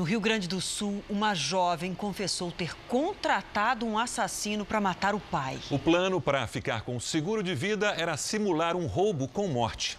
No 0.00 0.06
Rio 0.06 0.18
Grande 0.18 0.48
do 0.48 0.62
Sul, 0.62 1.04
uma 1.10 1.34
jovem 1.34 1.94
confessou 1.94 2.50
ter 2.50 2.74
contratado 2.88 3.84
um 3.84 3.98
assassino 3.98 4.64
para 4.64 4.80
matar 4.80 5.14
o 5.14 5.20
pai. 5.20 5.58
O 5.70 5.78
plano 5.78 6.22
para 6.22 6.46
ficar 6.46 6.80
com 6.86 6.98
seguro 6.98 7.42
de 7.42 7.54
vida 7.54 7.88
era 7.88 8.16
simular 8.16 8.76
um 8.76 8.86
roubo 8.86 9.28
com 9.28 9.46
morte. 9.46 9.98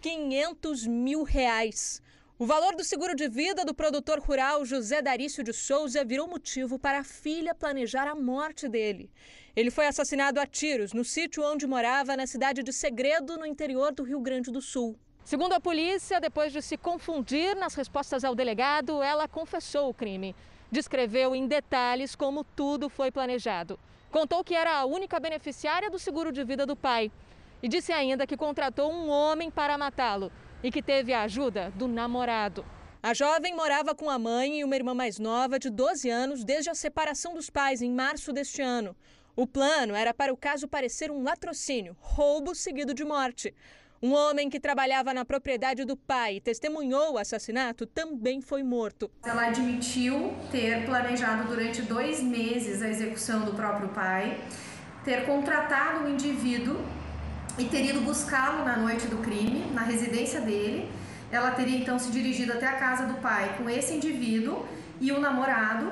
500 0.00 0.86
mil 0.86 1.24
reais. 1.24 2.00
O 2.38 2.46
valor 2.46 2.74
do 2.74 2.82
seguro 2.82 3.14
de 3.14 3.28
vida 3.28 3.66
do 3.66 3.74
produtor 3.74 4.18
rural 4.18 4.64
José 4.64 5.02
Darício 5.02 5.44
de 5.44 5.52
Souza 5.52 6.02
virou 6.06 6.26
motivo 6.26 6.78
para 6.78 7.00
a 7.00 7.04
filha 7.04 7.54
planejar 7.54 8.08
a 8.08 8.14
morte 8.14 8.66
dele. 8.66 9.10
Ele 9.54 9.70
foi 9.70 9.86
assassinado 9.88 10.40
a 10.40 10.46
tiros 10.46 10.94
no 10.94 11.04
sítio 11.04 11.44
onde 11.44 11.66
morava, 11.66 12.16
na 12.16 12.26
cidade 12.26 12.62
de 12.62 12.72
Segredo, 12.72 13.36
no 13.36 13.44
interior 13.44 13.92
do 13.92 14.04
Rio 14.04 14.20
Grande 14.20 14.50
do 14.50 14.62
Sul. 14.62 14.98
Segundo 15.28 15.52
a 15.52 15.60
polícia, 15.60 16.22
depois 16.22 16.54
de 16.54 16.62
se 16.62 16.78
confundir 16.78 17.54
nas 17.54 17.74
respostas 17.74 18.24
ao 18.24 18.34
delegado, 18.34 19.02
ela 19.02 19.28
confessou 19.28 19.90
o 19.90 19.92
crime. 19.92 20.34
Descreveu 20.72 21.36
em 21.36 21.46
detalhes 21.46 22.16
como 22.16 22.42
tudo 22.42 22.88
foi 22.88 23.10
planejado. 23.10 23.78
Contou 24.10 24.42
que 24.42 24.54
era 24.54 24.78
a 24.78 24.86
única 24.86 25.20
beneficiária 25.20 25.90
do 25.90 25.98
seguro 25.98 26.32
de 26.32 26.42
vida 26.42 26.64
do 26.64 26.74
pai. 26.74 27.12
E 27.62 27.68
disse 27.68 27.92
ainda 27.92 28.26
que 28.26 28.38
contratou 28.38 28.90
um 28.90 29.10
homem 29.10 29.50
para 29.50 29.76
matá-lo 29.76 30.32
e 30.62 30.70
que 30.70 30.80
teve 30.80 31.12
a 31.12 31.24
ajuda 31.24 31.70
do 31.76 31.86
namorado. 31.86 32.64
A 33.02 33.12
jovem 33.12 33.54
morava 33.54 33.94
com 33.94 34.08
a 34.08 34.18
mãe 34.18 34.60
e 34.60 34.64
uma 34.64 34.76
irmã 34.76 34.94
mais 34.94 35.18
nova 35.18 35.58
de 35.58 35.68
12 35.68 36.08
anos 36.08 36.42
desde 36.42 36.70
a 36.70 36.74
separação 36.74 37.34
dos 37.34 37.50
pais 37.50 37.82
em 37.82 37.92
março 37.92 38.32
deste 38.32 38.62
ano. 38.62 38.96
O 39.36 39.46
plano 39.46 39.94
era 39.94 40.14
para 40.14 40.32
o 40.32 40.36
caso 40.38 40.66
parecer 40.66 41.10
um 41.10 41.22
latrocínio, 41.22 41.94
roubo 42.00 42.54
seguido 42.54 42.94
de 42.94 43.04
morte. 43.04 43.54
Um 44.00 44.12
homem 44.12 44.48
que 44.48 44.60
trabalhava 44.60 45.12
na 45.12 45.24
propriedade 45.24 45.84
do 45.84 45.96
pai 45.96 46.36
e 46.36 46.40
testemunhou 46.40 47.14
o 47.14 47.18
assassinato 47.18 47.84
também 47.84 48.40
foi 48.40 48.62
morto. 48.62 49.10
Ela 49.24 49.48
admitiu 49.48 50.32
ter 50.52 50.86
planejado 50.86 51.48
durante 51.48 51.82
dois 51.82 52.22
meses 52.22 52.80
a 52.80 52.88
execução 52.88 53.44
do 53.44 53.54
próprio 53.54 53.88
pai, 53.88 54.38
ter 55.04 55.26
contratado 55.26 56.04
um 56.04 56.10
indivíduo 56.10 56.80
e 57.58 57.64
ter 57.64 57.86
ido 57.86 58.00
buscá-lo 58.02 58.64
na 58.64 58.76
noite 58.76 59.08
do 59.08 59.18
crime, 59.18 59.68
na 59.74 59.82
residência 59.82 60.40
dele. 60.40 60.88
Ela 61.32 61.50
teria 61.50 61.78
então 61.78 61.98
se 61.98 62.12
dirigido 62.12 62.52
até 62.52 62.68
a 62.68 62.76
casa 62.76 63.04
do 63.04 63.14
pai 63.14 63.56
com 63.58 63.68
esse 63.68 63.94
indivíduo 63.94 64.64
e 65.00 65.10
o 65.10 65.18
namorado 65.18 65.90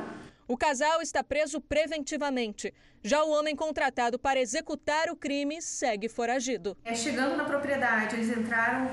o 0.49 0.57
casal 0.57 1.03
está 1.03 1.25
preso 1.25 1.61
preventivamente. 1.61 2.73
Já 3.03 3.23
o 3.25 3.31
homem 3.31 3.55
contratado 3.55 4.19
para 4.19 4.41
executar 4.41 5.09
o 5.11 5.17
crime 5.17 5.61
segue 5.61 6.09
foragido. 6.09 6.77
É, 6.85 6.95
chegando 6.95 7.37
na 7.37 7.45
propriedade, 7.45 8.15
eles 8.15 8.37
entraram, 8.37 8.91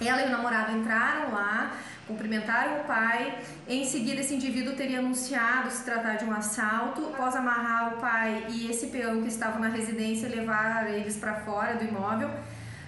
ela 0.00 0.22
e 0.22 0.26
o 0.26 0.30
namorado 0.30 0.76
entraram 0.76 1.32
lá, 1.32 1.78
cumprimentaram 2.06 2.80
o 2.80 2.84
pai. 2.84 3.38
Em 3.66 3.84
seguida, 3.84 4.20
esse 4.20 4.34
indivíduo 4.34 4.76
teria 4.76 4.98
anunciado 4.98 5.70
se 5.70 5.84
tratar 5.84 6.16
de 6.16 6.24
um 6.24 6.32
assalto. 6.32 7.06
Após 7.06 7.34
amarrar 7.34 7.94
o 7.94 8.00
pai 8.00 8.46
e 8.50 8.70
esse 8.70 8.88
peão 8.88 9.22
que 9.22 9.28
estavam 9.28 9.60
na 9.60 9.68
residência 9.68 10.28
levar 10.28 10.90
eles 10.92 11.16
para 11.16 11.40
fora 11.40 11.74
do 11.74 11.84
imóvel, 11.84 12.30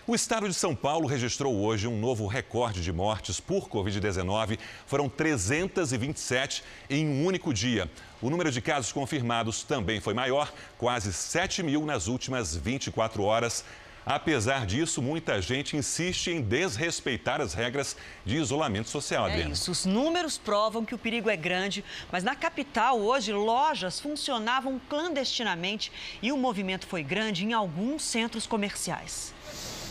O 0.10 0.16
estado 0.16 0.48
de 0.48 0.54
São 0.54 0.74
Paulo 0.74 1.06
registrou 1.06 1.54
hoje 1.54 1.86
um 1.86 2.00
novo 2.00 2.28
recorde 2.28 2.82
de 2.82 2.94
mortes 2.94 3.42
por 3.42 3.68
Covid-19. 3.68 4.58
Foram 4.86 5.10
327 5.10 6.64
em 6.90 7.06
um 7.06 7.26
único 7.26 7.54
dia. 7.54 7.92
O 8.22 8.30
número 8.30 8.50
de 8.50 8.62
casos 8.62 8.94
confirmados 8.94 9.64
também 9.64 10.00
foi 10.00 10.14
maior, 10.14 10.54
quase 10.78 11.12
7 11.12 11.62
mil 11.62 11.86
nas 11.86 12.08
últimas 12.08 12.56
24 12.56 13.22
horas. 13.22 13.66
Apesar 14.10 14.66
disso, 14.66 15.02
muita 15.02 15.42
gente 15.42 15.76
insiste 15.76 16.32
em 16.32 16.42
desrespeitar 16.42 17.42
as 17.42 17.54
regras 17.54 17.98
de 18.24 18.38
isolamento 18.38 18.88
social, 18.88 19.28
É 19.28 19.42
isso, 19.50 19.70
os 19.70 19.86
números 19.86 20.38
provam 20.38 20.86
que 20.86 20.96
o 20.96 20.98
perigo 20.98 21.30
é 21.30 21.36
grande, 21.36 21.84
mas 22.10 22.24
na 22.24 22.34
capital 22.34 23.02
hoje 23.02 23.34
lojas 23.34 24.00
funcionavam 24.00 24.80
clandestinamente 24.88 25.92
e 26.22 26.32
o 26.32 26.38
movimento 26.38 26.88
foi 26.88 27.04
grande 27.04 27.44
em 27.44 27.52
alguns 27.52 28.02
centros 28.02 28.48
comerciais. 28.48 29.34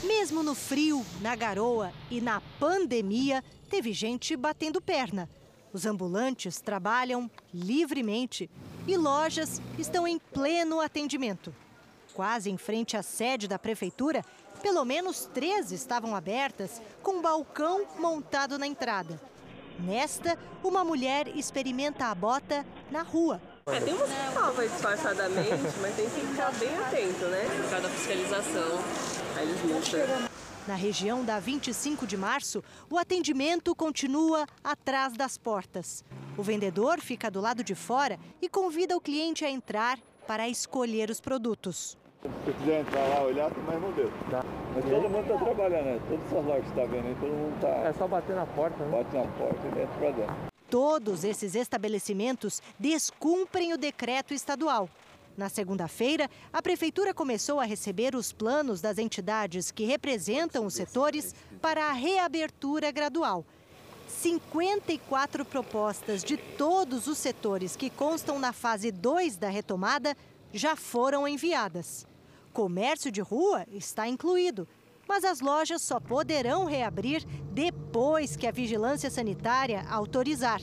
Mesmo 0.03 0.43
no 0.43 0.55
frio, 0.55 1.05
na 1.21 1.37
garoa 1.37 1.93
e 2.11 2.19
na 2.19 2.41
pandemia, 2.59 3.45
teve 3.69 3.93
gente 3.93 4.35
batendo 4.35 4.81
perna. 4.81 5.29
Os 5.75 5.85
ambulantes 5.85 6.59
trabalham 6.59 7.31
livremente 7.53 8.49
e 8.87 8.97
lojas 8.97 9.61
estão 9.79 10.09
em 10.09 10.19
pleno 10.19 10.81
atendimento. 10.81 11.55
Quase 12.17 12.49
em 12.49 12.57
frente 12.57 12.97
à 12.97 13.03
sede 13.03 13.47
da 13.47 13.59
prefeitura, 13.59 14.25
pelo 14.63 14.83
menos 14.87 15.29
três 15.35 15.71
estavam 15.71 16.17
abertas, 16.17 16.81
com 17.03 17.17
um 17.17 17.21
balcão 17.21 17.87
montado 17.99 18.59
na 18.59 18.67
entrada. 18.67 19.21
Nesta, 19.79 20.39
uma 20.65 20.83
mulher 20.83 21.29
experimenta 21.37 22.07
a 22.07 22.15
bota 22.15 22.65
na 22.91 23.03
rua. 23.03 23.39
É, 23.67 23.79
tem 23.81 23.93
umas 23.93 24.09
que 24.09 24.33
salva 24.33 24.67
disfarçadamente, 24.67 25.79
mas 25.83 25.95
tem 25.95 26.09
que 26.09 26.21
ficar 26.21 26.51
bem 26.53 26.75
atento, 26.79 27.27
né? 27.27 27.45
Por 27.55 27.71
causa 27.71 27.87
da 27.87 27.91
fiscalização. 27.91 28.79
Aí 29.37 29.47
eles 29.47 29.63
multam. 29.65 30.29
Na 30.67 30.75
região 30.75 31.23
da 31.23 31.39
25 31.39 32.07
de 32.07 32.17
março, 32.17 32.65
o 32.89 32.97
atendimento 32.97 33.75
continua 33.75 34.47
atrás 34.65 35.13
das 35.13 35.37
portas. 35.37 36.03
O 36.35 36.43
vendedor 36.43 36.99
fica 36.99 37.31
do 37.31 37.43
lado 37.43 37.63
de 37.63 37.75
fora 37.75 38.19
e 38.41 38.49
convida 38.49 38.97
o 38.97 39.03
cliente 39.03 39.45
a 39.45 39.51
entrar 39.51 39.99
para 40.27 40.49
escolher 40.49 41.11
os 41.11 41.21
produtos. 41.21 41.99
Se 42.45 42.53
quiser 42.53 42.81
entrar 42.81 43.07
lá 43.09 43.23
olhar, 43.23 43.51
mas 43.67 43.81
não 43.81 43.93
deu. 43.93 44.11
Tá. 44.31 44.45
Mas 44.75 44.85
todo 44.85 45.09
mundo 45.09 45.21
está 45.21 45.45
trabalhando, 45.45 45.85
né? 45.85 46.01
Todas 46.09 46.27
essas 46.27 46.45
lojas 46.45 46.65
que 46.65 46.71
está 46.71 46.85
vendo 46.85 47.07
aí, 47.07 47.17
todo 47.21 47.31
mundo 47.31 47.55
está. 47.55 47.69
É 47.69 47.93
só 47.93 48.09
bater 48.09 48.37
na 48.37 48.47
porta, 48.47 48.85
né? 48.85 48.91
Bate 48.91 49.17
na 49.17 49.33
porta 49.39 49.61
e 49.65 49.83
entra 49.83 49.99
para 49.99 50.11
dentro. 50.11 50.35
Todos 50.69 51.25
esses 51.25 51.55
estabelecimentos 51.55 52.61
descumprem 52.79 53.73
o 53.73 53.79
decreto 53.79 54.35
estadual. 54.35 54.89
Na 55.37 55.49
segunda-feira, 55.51 56.31
a 56.51 56.63
Prefeitura 56.63 57.13
começou 57.13 57.61
a 57.61 57.65
receber 57.65 58.15
os 58.15 58.33
planos 58.33 58.81
das 58.81 58.97
entidades 58.97 59.71
que 59.71 59.85
representam 59.85 60.65
os 60.65 60.75
setores 60.75 61.35
para 61.61 61.91
a 61.91 61.93
reabertura 61.93 62.91
gradual. 62.91 63.45
54 64.09 65.45
propostas 65.45 66.25
de 66.25 66.37
todos 66.37 67.07
os 67.07 67.19
setores 67.19 67.77
que 67.77 67.91
constam 67.91 68.39
na 68.39 68.53
fase 68.53 68.91
2 68.91 69.37
da 69.37 69.49
retomada 69.49 70.17
já 70.53 70.75
foram 70.75 71.29
enviadas. 71.29 72.07
Comércio 72.57 73.13
de 73.13 73.21
rua 73.21 73.67
está 73.71 74.09
incluído, 74.09 74.67
mas 75.07 75.27
as 75.27 75.43
lojas 75.43 75.83
só 75.83 76.01
poderão 76.01 76.65
reabrir 76.65 77.23
depois 77.53 78.35
que 78.35 78.47
a 78.47 78.51
vigilância 78.51 79.11
sanitária 79.11 79.85
autorizar. 79.91 80.63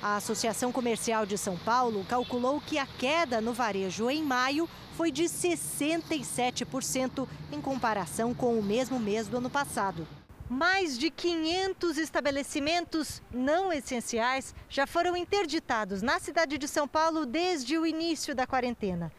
A 0.00 0.14
Associação 0.14 0.70
Comercial 0.70 1.26
de 1.26 1.36
São 1.36 1.58
Paulo 1.58 2.06
calculou 2.08 2.60
que 2.60 2.78
a 2.78 2.86
queda 2.86 3.40
no 3.40 3.52
varejo 3.52 4.08
em 4.08 4.22
maio 4.22 4.68
foi 4.96 5.10
de 5.10 5.24
67% 5.24 7.26
em 7.50 7.60
comparação 7.60 8.32
com 8.32 8.56
o 8.56 8.62
mesmo 8.62 9.00
mês 9.00 9.26
do 9.26 9.38
ano 9.38 9.50
passado. 9.50 10.06
Mais 10.48 10.96
de 10.96 11.10
500 11.10 11.98
estabelecimentos 11.98 13.20
não 13.32 13.72
essenciais 13.72 14.54
já 14.68 14.86
foram 14.86 15.16
interditados 15.16 16.02
na 16.02 16.20
cidade 16.20 16.56
de 16.56 16.68
São 16.68 16.86
Paulo 16.86 17.26
desde 17.26 17.76
o 17.76 17.84
início 17.84 18.32
da 18.32 18.46
quarentena. 18.46 19.10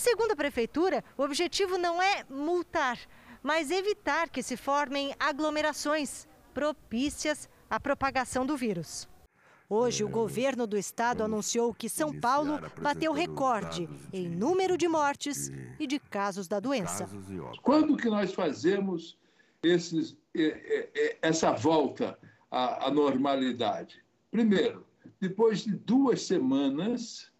Segundo 0.00 0.32
a 0.32 0.36
prefeitura, 0.36 1.04
o 1.14 1.22
objetivo 1.22 1.76
não 1.76 2.00
é 2.00 2.24
multar, 2.30 2.98
mas 3.42 3.70
evitar 3.70 4.30
que 4.30 4.42
se 4.42 4.56
formem 4.56 5.14
aglomerações 5.20 6.26
propícias 6.54 7.50
à 7.68 7.78
propagação 7.78 8.46
do 8.46 8.56
vírus. 8.56 9.06
Hoje, 9.68 10.02
o 10.02 10.08
governo 10.08 10.66
do 10.66 10.78
estado 10.78 11.22
anunciou 11.22 11.74
que 11.74 11.86
São 11.90 12.18
Paulo 12.18 12.58
bateu 12.80 13.12
recorde 13.12 13.90
em 14.10 14.26
número 14.26 14.78
de 14.78 14.88
mortes 14.88 15.50
e 15.78 15.86
de 15.86 15.98
casos 15.98 16.48
da 16.48 16.58
doença. 16.58 17.06
Quando 17.60 17.94
que 17.94 18.08
nós 18.08 18.32
fazemos 18.32 19.18
esses, 19.62 20.16
essa 21.20 21.52
volta 21.52 22.18
à, 22.50 22.86
à 22.86 22.90
normalidade? 22.90 24.02
Primeiro, 24.30 24.86
depois 25.20 25.62
de 25.62 25.72
duas 25.72 26.22
semanas 26.22 27.30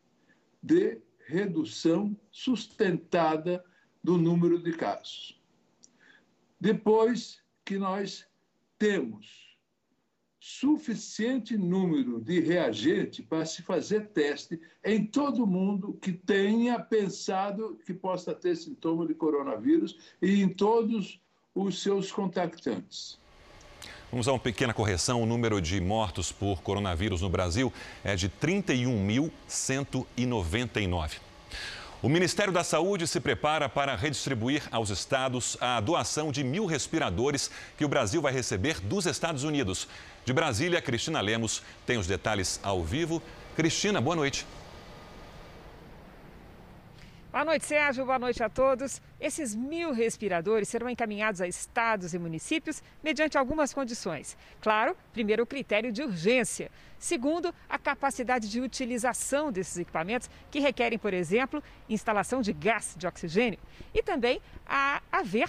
de 0.62 1.01
redução 1.31 2.16
sustentada 2.31 3.64
do 4.03 4.16
número 4.16 4.61
de 4.61 4.73
casos. 4.73 5.40
Depois 6.61 7.40
que 7.64 7.79
nós 7.79 8.27
temos 8.77 9.57
suficiente 10.40 11.57
número 11.57 12.19
de 12.21 12.40
reagente 12.40 13.23
para 13.23 13.45
se 13.45 13.62
fazer 13.62 14.09
teste 14.09 14.61
em 14.83 15.07
todo 15.07 15.47
mundo 15.47 15.99
que 16.01 16.12
tenha 16.12 16.81
pensado 16.81 17.79
que 17.85 17.93
possa 17.93 18.35
ter 18.35 18.57
sintoma 18.57 19.07
de 19.07 19.14
coronavírus 19.14 19.99
e 20.21 20.43
em 20.43 20.49
todos 20.49 21.21
os 21.55 21.83
seus 21.83 22.11
contactantes. 22.11 23.19
Vamos 24.11 24.27
a 24.27 24.33
uma 24.33 24.40
pequena 24.40 24.75
correção. 24.75 25.23
O 25.23 25.27
número 25.27 25.61
de 25.61 25.81
mortos 25.81 26.33
por 26.33 26.61
coronavírus 26.62 27.20
no 27.20 27.29
Brasil 27.29 27.73
é 28.03 28.16
de 28.16 28.29
31.199. 28.29 31.12
O 32.03 32.09
Ministério 32.09 32.53
da 32.53 32.64
Saúde 32.64 33.07
se 33.07 33.20
prepara 33.20 33.68
para 33.68 33.94
redistribuir 33.94 34.64
aos 34.73 34.90
estados 34.90 35.57
a 35.61 35.79
doação 35.79 36.33
de 36.33 36.42
mil 36.42 36.66
respiradores 36.66 37.53
que 37.79 37.85
o 37.85 37.88
Brasil 37.88 38.20
vai 38.20 38.33
receber 38.33 38.81
dos 38.81 39.07
Estados 39.07 39.44
Unidos. 39.44 39.87
De 40.25 40.33
Brasília, 40.33 40.83
Cristina 40.83 41.20
Lemos 41.20 41.62
tem 41.87 41.96
os 41.96 42.09
detalhes 42.09 42.59
ao 42.64 42.83
vivo. 42.83 43.23
Cristina, 43.55 44.01
boa 44.01 44.16
noite. 44.16 44.44
Boa 47.33 47.45
noite, 47.45 47.64
Sérgio. 47.64 48.05
Boa 48.05 48.19
noite 48.19 48.43
a 48.43 48.49
todos. 48.49 49.01
Esses 49.21 49.55
mil 49.55 49.93
respiradores 49.93 50.69
serão 50.69 50.90
encaminhados 50.90 51.40
a 51.40 51.47
estados 51.47 52.12
e 52.12 52.19
municípios 52.19 52.83
mediante 53.05 53.38
algumas 53.38 53.73
condições. 53.73 54.37
Claro, 54.61 54.97
primeiro, 55.12 55.45
o 55.45 55.47
critério 55.47 55.93
de 55.93 56.03
urgência. 56.03 56.73
Segundo, 56.99 57.55
a 57.69 57.79
capacidade 57.79 58.51
de 58.51 58.61
utilização 58.61 59.53
desses 59.53 59.79
equipamentos, 59.79 60.29
que 60.51 60.59
requerem, 60.59 60.99
por 60.99 61.14
exemplo, 61.14 61.62
instalação 61.88 62.43
de 62.43 62.53
gás 62.53 62.97
de 62.99 63.07
oxigênio. 63.07 63.61
E 63.95 64.03
também 64.03 64.43
a 64.66 65.01
haver 65.12 65.49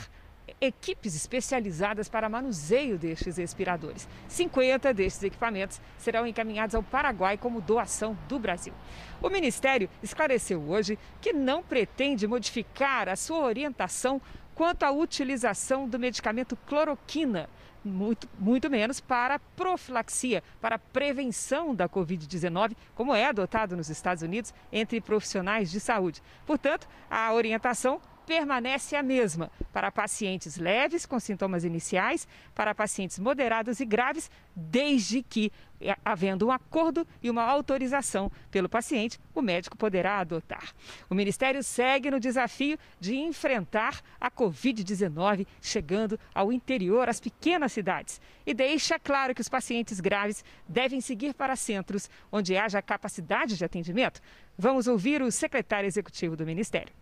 equipes 0.61 1.15
especializadas 1.15 2.07
para 2.07 2.29
manuseio 2.29 2.97
destes 2.97 3.37
respiradores. 3.37 4.07
50 4.27 4.93
destes 4.93 5.23
equipamentos 5.23 5.81
serão 5.97 6.27
encaminhados 6.27 6.75
ao 6.75 6.83
Paraguai 6.83 7.35
como 7.35 7.59
doação 7.59 8.15
do 8.29 8.37
Brasil. 8.37 8.73
O 9.19 9.29
Ministério 9.29 9.89
esclareceu 10.03 10.61
hoje 10.61 10.99
que 11.19 11.33
não 11.33 11.63
pretende 11.63 12.27
modificar 12.27 13.09
a 13.09 13.15
sua 13.15 13.39
orientação 13.39 14.21
quanto 14.53 14.83
à 14.83 14.91
utilização 14.91 15.89
do 15.89 15.97
medicamento 15.97 16.55
cloroquina. 16.55 17.49
Muito, 17.83 18.29
muito 18.37 18.69
menos 18.69 18.99
para 18.99 19.39
profilaxia, 19.39 20.43
para 20.61 20.77
prevenção 20.77 21.73
da 21.73 21.89
Covid-19, 21.89 22.75
como 22.93 23.15
é 23.15 23.25
adotado 23.25 23.75
nos 23.75 23.89
Estados 23.89 24.21
Unidos 24.21 24.53
entre 24.71 25.01
profissionais 25.01 25.71
de 25.71 25.79
saúde. 25.79 26.21
Portanto, 26.45 26.87
a 27.09 27.33
orientação 27.33 27.99
permanece 28.25 28.95
a 28.95 29.03
mesma 29.03 29.51
para 29.71 29.91
pacientes 29.91 30.57
leves 30.57 31.05
com 31.05 31.19
sintomas 31.19 31.63
iniciais, 31.63 32.27
para 32.53 32.75
pacientes 32.75 33.19
moderados 33.19 33.79
e 33.79 33.85
graves, 33.85 34.29
desde 34.55 35.23
que, 35.23 35.51
eh, 35.79 35.95
havendo 36.03 36.47
um 36.47 36.51
acordo 36.51 37.07
e 37.21 37.29
uma 37.29 37.43
autorização 37.43 38.31
pelo 38.49 38.69
paciente, 38.69 39.19
o 39.33 39.41
médico 39.41 39.77
poderá 39.77 40.19
adotar. 40.19 40.73
O 41.09 41.15
Ministério 41.15 41.63
segue 41.63 42.11
no 42.11 42.19
desafio 42.19 42.77
de 42.99 43.15
enfrentar 43.15 44.01
a 44.19 44.29
Covid-19, 44.29 45.47
chegando 45.61 46.19
ao 46.33 46.51
interior, 46.51 47.07
às 47.09 47.19
pequenas 47.19 47.71
cidades, 47.71 48.19
e 48.45 48.53
deixa 48.53 48.99
claro 48.99 49.33
que 49.33 49.41
os 49.41 49.49
pacientes 49.49 49.99
graves 49.99 50.43
devem 50.67 51.01
seguir 51.01 51.33
para 51.33 51.55
centros 51.55 52.09
onde 52.31 52.57
haja 52.57 52.81
capacidade 52.81 53.57
de 53.57 53.65
atendimento. 53.65 54.21
Vamos 54.57 54.87
ouvir 54.87 55.21
o 55.21 55.31
secretário 55.31 55.87
executivo 55.87 56.35
do 56.35 56.45
Ministério 56.45 57.00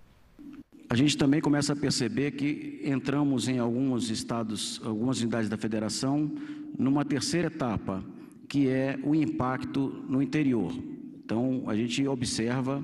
a 0.90 0.96
gente 0.96 1.16
também 1.16 1.40
começa 1.40 1.74
a 1.74 1.76
perceber 1.76 2.32
que 2.32 2.82
entramos 2.84 3.48
em 3.48 3.60
alguns 3.60 4.10
estados, 4.10 4.82
algumas 4.84 5.22
unidades 5.22 5.48
da 5.48 5.56
federação, 5.56 6.32
numa 6.80 7.06
terceira 7.06 7.48
etapa, 7.48 8.04
que 8.48 8.68
é 8.68 9.00
o 9.04 9.14
impacto 9.14 10.04
no 10.10 10.20
interior. 10.20 10.74
Então, 11.24 11.66
a 11.68 11.76
gente 11.76 12.08
observa 12.08 12.84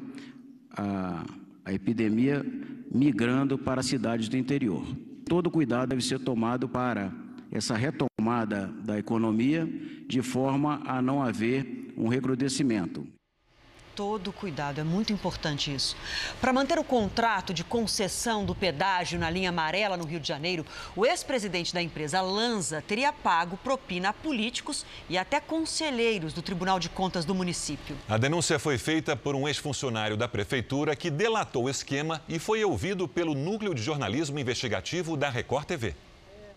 a, 0.69 1.25
a 1.65 1.73
epidemia 1.73 2.45
migrando 2.93 3.57
para 3.57 3.79
as 3.79 3.87
cidades 3.87 4.29
do 4.29 4.37
interior. 4.37 4.85
Todo 5.27 5.49
cuidado 5.49 5.89
deve 5.89 6.03
ser 6.03 6.19
tomado 6.19 6.69
para 6.69 7.11
essa 7.51 7.75
retomada 7.75 8.71
da 8.85 8.99
economia, 8.99 9.67
de 10.07 10.21
forma 10.21 10.79
a 10.85 11.01
não 11.01 11.23
haver 11.23 11.91
um 11.97 12.07
recrudescimento 12.07 13.14
todo 13.95 14.33
cuidado, 14.33 14.81
é 14.81 14.83
muito 14.83 15.13
importante 15.13 15.73
isso. 15.73 15.95
Para 16.41 16.51
manter 16.51 16.77
o 16.77 16.83
contrato 16.83 17.53
de 17.53 17.63
concessão 17.63 18.43
do 18.45 18.53
pedágio 18.53 19.17
na 19.17 19.29
linha 19.29 19.49
amarela 19.49 19.95
no 19.95 20.03
Rio 20.03 20.19
de 20.19 20.27
Janeiro, 20.27 20.65
o 20.95 21.05
ex-presidente 21.05 21.73
da 21.73 21.81
empresa 21.81 22.21
Lanza 22.21 22.83
teria 22.85 23.13
pago 23.13 23.57
propina 23.57 24.09
a 24.09 24.13
políticos 24.13 24.85
e 25.09 25.17
até 25.17 25.39
conselheiros 25.39 26.33
do 26.33 26.41
Tribunal 26.41 26.79
de 26.79 26.89
Contas 26.89 27.23
do 27.23 27.33
município. 27.33 27.95
A 28.07 28.17
denúncia 28.17 28.59
foi 28.59 28.77
feita 28.77 29.15
por 29.15 29.33
um 29.33 29.47
ex-funcionário 29.47 30.17
da 30.17 30.27
prefeitura 30.27 30.95
que 30.95 31.09
delatou 31.09 31.63
o 31.63 31.69
esquema 31.69 32.21
e 32.27 32.37
foi 32.37 32.63
ouvido 32.65 33.07
pelo 33.07 33.33
Núcleo 33.33 33.73
de 33.73 33.81
Jornalismo 33.81 34.37
Investigativo 34.37 35.15
da 35.15 35.29
Record 35.29 35.65
TV. 35.65 35.95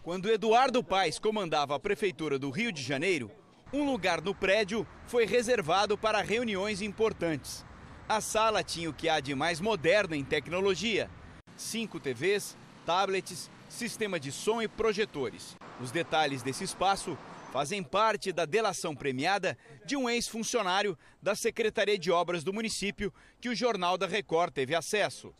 Quando 0.02 0.30
Eduardo 0.30 0.82
Paes 0.82 1.18
comandava 1.18 1.76
a 1.76 1.78
prefeitura 1.78 2.38
do 2.38 2.50
Rio 2.50 2.72
de 2.72 2.82
Janeiro, 2.82 3.30
um 3.72 3.84
lugar 3.84 4.22
no 4.22 4.34
prédio 4.34 4.86
foi 5.06 5.26
reservado 5.26 5.96
para 5.96 6.22
reuniões 6.22 6.80
importantes. 6.80 7.64
A 8.08 8.20
sala 8.20 8.62
tinha 8.62 8.88
o 8.88 8.94
que 8.94 9.08
há 9.08 9.20
de 9.20 9.34
mais 9.34 9.60
moderno 9.60 10.14
em 10.14 10.24
tecnologia: 10.24 11.10
cinco 11.56 12.00
TVs, 12.00 12.56
tablets, 12.86 13.50
sistema 13.68 14.18
de 14.18 14.32
som 14.32 14.62
e 14.62 14.68
projetores. 14.68 15.56
Os 15.80 15.90
detalhes 15.90 16.42
desse 16.42 16.64
espaço 16.64 17.16
fazem 17.52 17.82
parte 17.82 18.32
da 18.32 18.44
delação 18.44 18.94
premiada 18.94 19.56
de 19.84 19.96
um 19.96 20.08
ex-funcionário 20.08 20.98
da 21.22 21.34
Secretaria 21.34 21.98
de 21.98 22.10
Obras 22.10 22.44
do 22.44 22.52
município 22.52 23.12
que 23.40 23.48
o 23.48 23.54
Jornal 23.54 23.96
da 23.96 24.06
Record 24.06 24.52
teve 24.52 24.74
acesso. 24.74 25.32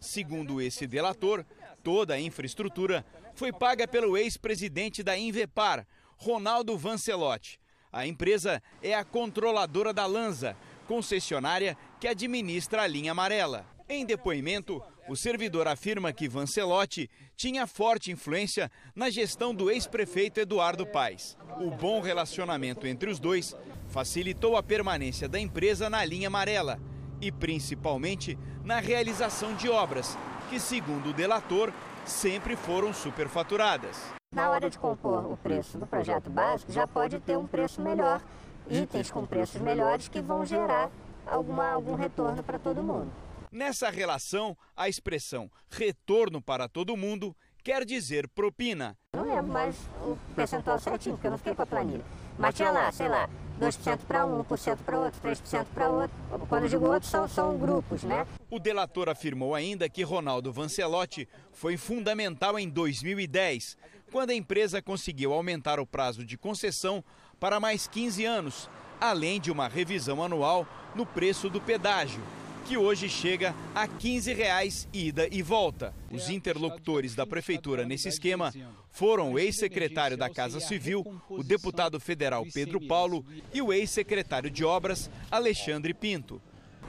Segundo 0.00 0.60
esse 0.60 0.86
delator, 0.86 1.44
toda 1.82 2.14
a 2.14 2.20
infraestrutura 2.20 3.04
foi 3.34 3.52
paga 3.52 3.88
pelo 3.88 4.16
ex-presidente 4.16 5.02
da 5.02 5.16
Invepar, 5.16 5.86
Ronaldo 6.16 6.76
Vancelotti, 6.76 7.58
a 7.94 8.08
empresa 8.08 8.60
é 8.82 8.92
a 8.92 9.04
controladora 9.04 9.92
da 9.92 10.04
Lanza, 10.04 10.56
concessionária 10.88 11.78
que 12.00 12.08
administra 12.08 12.82
a 12.82 12.86
linha 12.88 13.12
amarela. 13.12 13.64
Em 13.88 14.04
depoimento, 14.04 14.82
o 15.08 15.14
servidor 15.14 15.68
afirma 15.68 16.12
que 16.12 16.28
Vancelotti 16.28 17.08
tinha 17.36 17.68
forte 17.68 18.10
influência 18.10 18.68
na 18.96 19.10
gestão 19.10 19.54
do 19.54 19.70
ex-prefeito 19.70 20.40
Eduardo 20.40 20.84
Paes. 20.84 21.36
O 21.60 21.70
bom 21.70 22.00
relacionamento 22.00 22.84
entre 22.84 23.08
os 23.08 23.20
dois 23.20 23.54
facilitou 23.88 24.56
a 24.56 24.62
permanência 24.62 25.28
da 25.28 25.38
empresa 25.38 25.88
na 25.88 26.04
linha 26.04 26.26
amarela 26.26 26.80
e, 27.20 27.30
principalmente, 27.30 28.36
na 28.64 28.80
realização 28.80 29.54
de 29.54 29.68
obras, 29.68 30.18
que, 30.50 30.58
segundo 30.58 31.10
o 31.10 31.12
delator, 31.12 31.72
sempre 32.04 32.56
foram 32.56 32.92
superfaturadas. 32.92 33.96
Na 34.34 34.50
hora 34.50 34.68
de 34.68 34.76
compor 34.76 35.30
o 35.30 35.36
preço 35.36 35.78
do 35.78 35.86
projeto 35.86 36.28
básico, 36.28 36.72
já 36.72 36.88
pode 36.88 37.20
ter 37.20 37.38
um 37.38 37.46
preço 37.46 37.80
melhor, 37.80 38.20
itens 38.68 39.08
com 39.08 39.24
preços 39.24 39.60
melhores 39.60 40.08
que 40.08 40.20
vão 40.20 40.44
gerar 40.44 40.90
alguma, 41.24 41.70
algum 41.70 41.94
retorno 41.94 42.42
para 42.42 42.58
todo 42.58 42.82
mundo. 42.82 43.12
Nessa 43.52 43.90
relação, 43.90 44.58
a 44.76 44.88
expressão 44.88 45.48
retorno 45.70 46.42
para 46.42 46.68
todo 46.68 46.96
mundo 46.96 47.36
quer 47.62 47.84
dizer 47.84 48.28
propina. 48.28 48.98
Não 49.14 49.22
lembro 49.22 49.52
mais 49.52 49.76
o 50.02 50.18
percentual 50.34 50.80
certinho, 50.80 51.14
porque 51.14 51.28
eu 51.28 51.30
não 51.30 51.38
fiquei 51.38 51.54
com 51.54 51.62
a 51.62 51.66
planilha. 51.66 52.04
Mas 52.36 52.56
tinha 52.56 52.72
lá, 52.72 52.90
sei 52.90 53.08
lá, 53.08 53.30
2% 53.60 53.98
para 54.08 54.26
um, 54.26 54.42
1% 54.42 54.78
para 54.78 54.98
outro, 54.98 55.20
3% 55.22 55.66
para 55.72 55.88
outro. 55.88 56.16
Quando 56.48 56.64
eu 56.64 56.68
digo 56.68 56.86
outro, 56.86 57.08
são, 57.08 57.28
são 57.28 57.56
grupos, 57.56 58.02
né? 58.02 58.26
O 58.50 58.58
delator 58.58 59.08
afirmou 59.08 59.54
ainda 59.54 59.88
que 59.88 60.02
Ronaldo 60.02 60.52
Vancelotti 60.52 61.28
foi 61.52 61.76
fundamental 61.76 62.58
em 62.58 62.68
2010, 62.68 63.76
quando 64.14 64.30
a 64.30 64.34
empresa 64.34 64.80
conseguiu 64.80 65.32
aumentar 65.32 65.80
o 65.80 65.86
prazo 65.86 66.24
de 66.24 66.38
concessão 66.38 67.02
para 67.40 67.58
mais 67.58 67.88
15 67.88 68.24
anos, 68.24 68.70
além 69.00 69.40
de 69.40 69.50
uma 69.50 69.66
revisão 69.66 70.22
anual 70.22 70.68
no 70.94 71.04
preço 71.04 71.50
do 71.50 71.60
pedágio 71.60 72.22
que 72.64 72.76
hoje 72.76 73.08
chega 73.08 73.52
a 73.74 73.88
15 73.88 74.32
reais 74.32 74.88
ida 74.92 75.28
e 75.32 75.42
volta. 75.42 75.92
Os 76.12 76.30
interlocutores 76.30 77.16
da 77.16 77.26
prefeitura 77.26 77.84
nesse 77.84 78.08
esquema 78.08 78.54
foram 78.88 79.32
o 79.32 79.38
ex-secretário 79.38 80.16
da 80.16 80.30
Casa 80.30 80.60
Civil, 80.60 81.04
o 81.28 81.42
deputado 81.42 81.98
federal 81.98 82.46
Pedro 82.54 82.80
Paulo 82.86 83.26
e 83.52 83.60
o 83.60 83.72
ex-secretário 83.72 84.48
de 84.48 84.64
Obras 84.64 85.10
Alexandre 85.28 85.92
Pinto. 85.92 86.40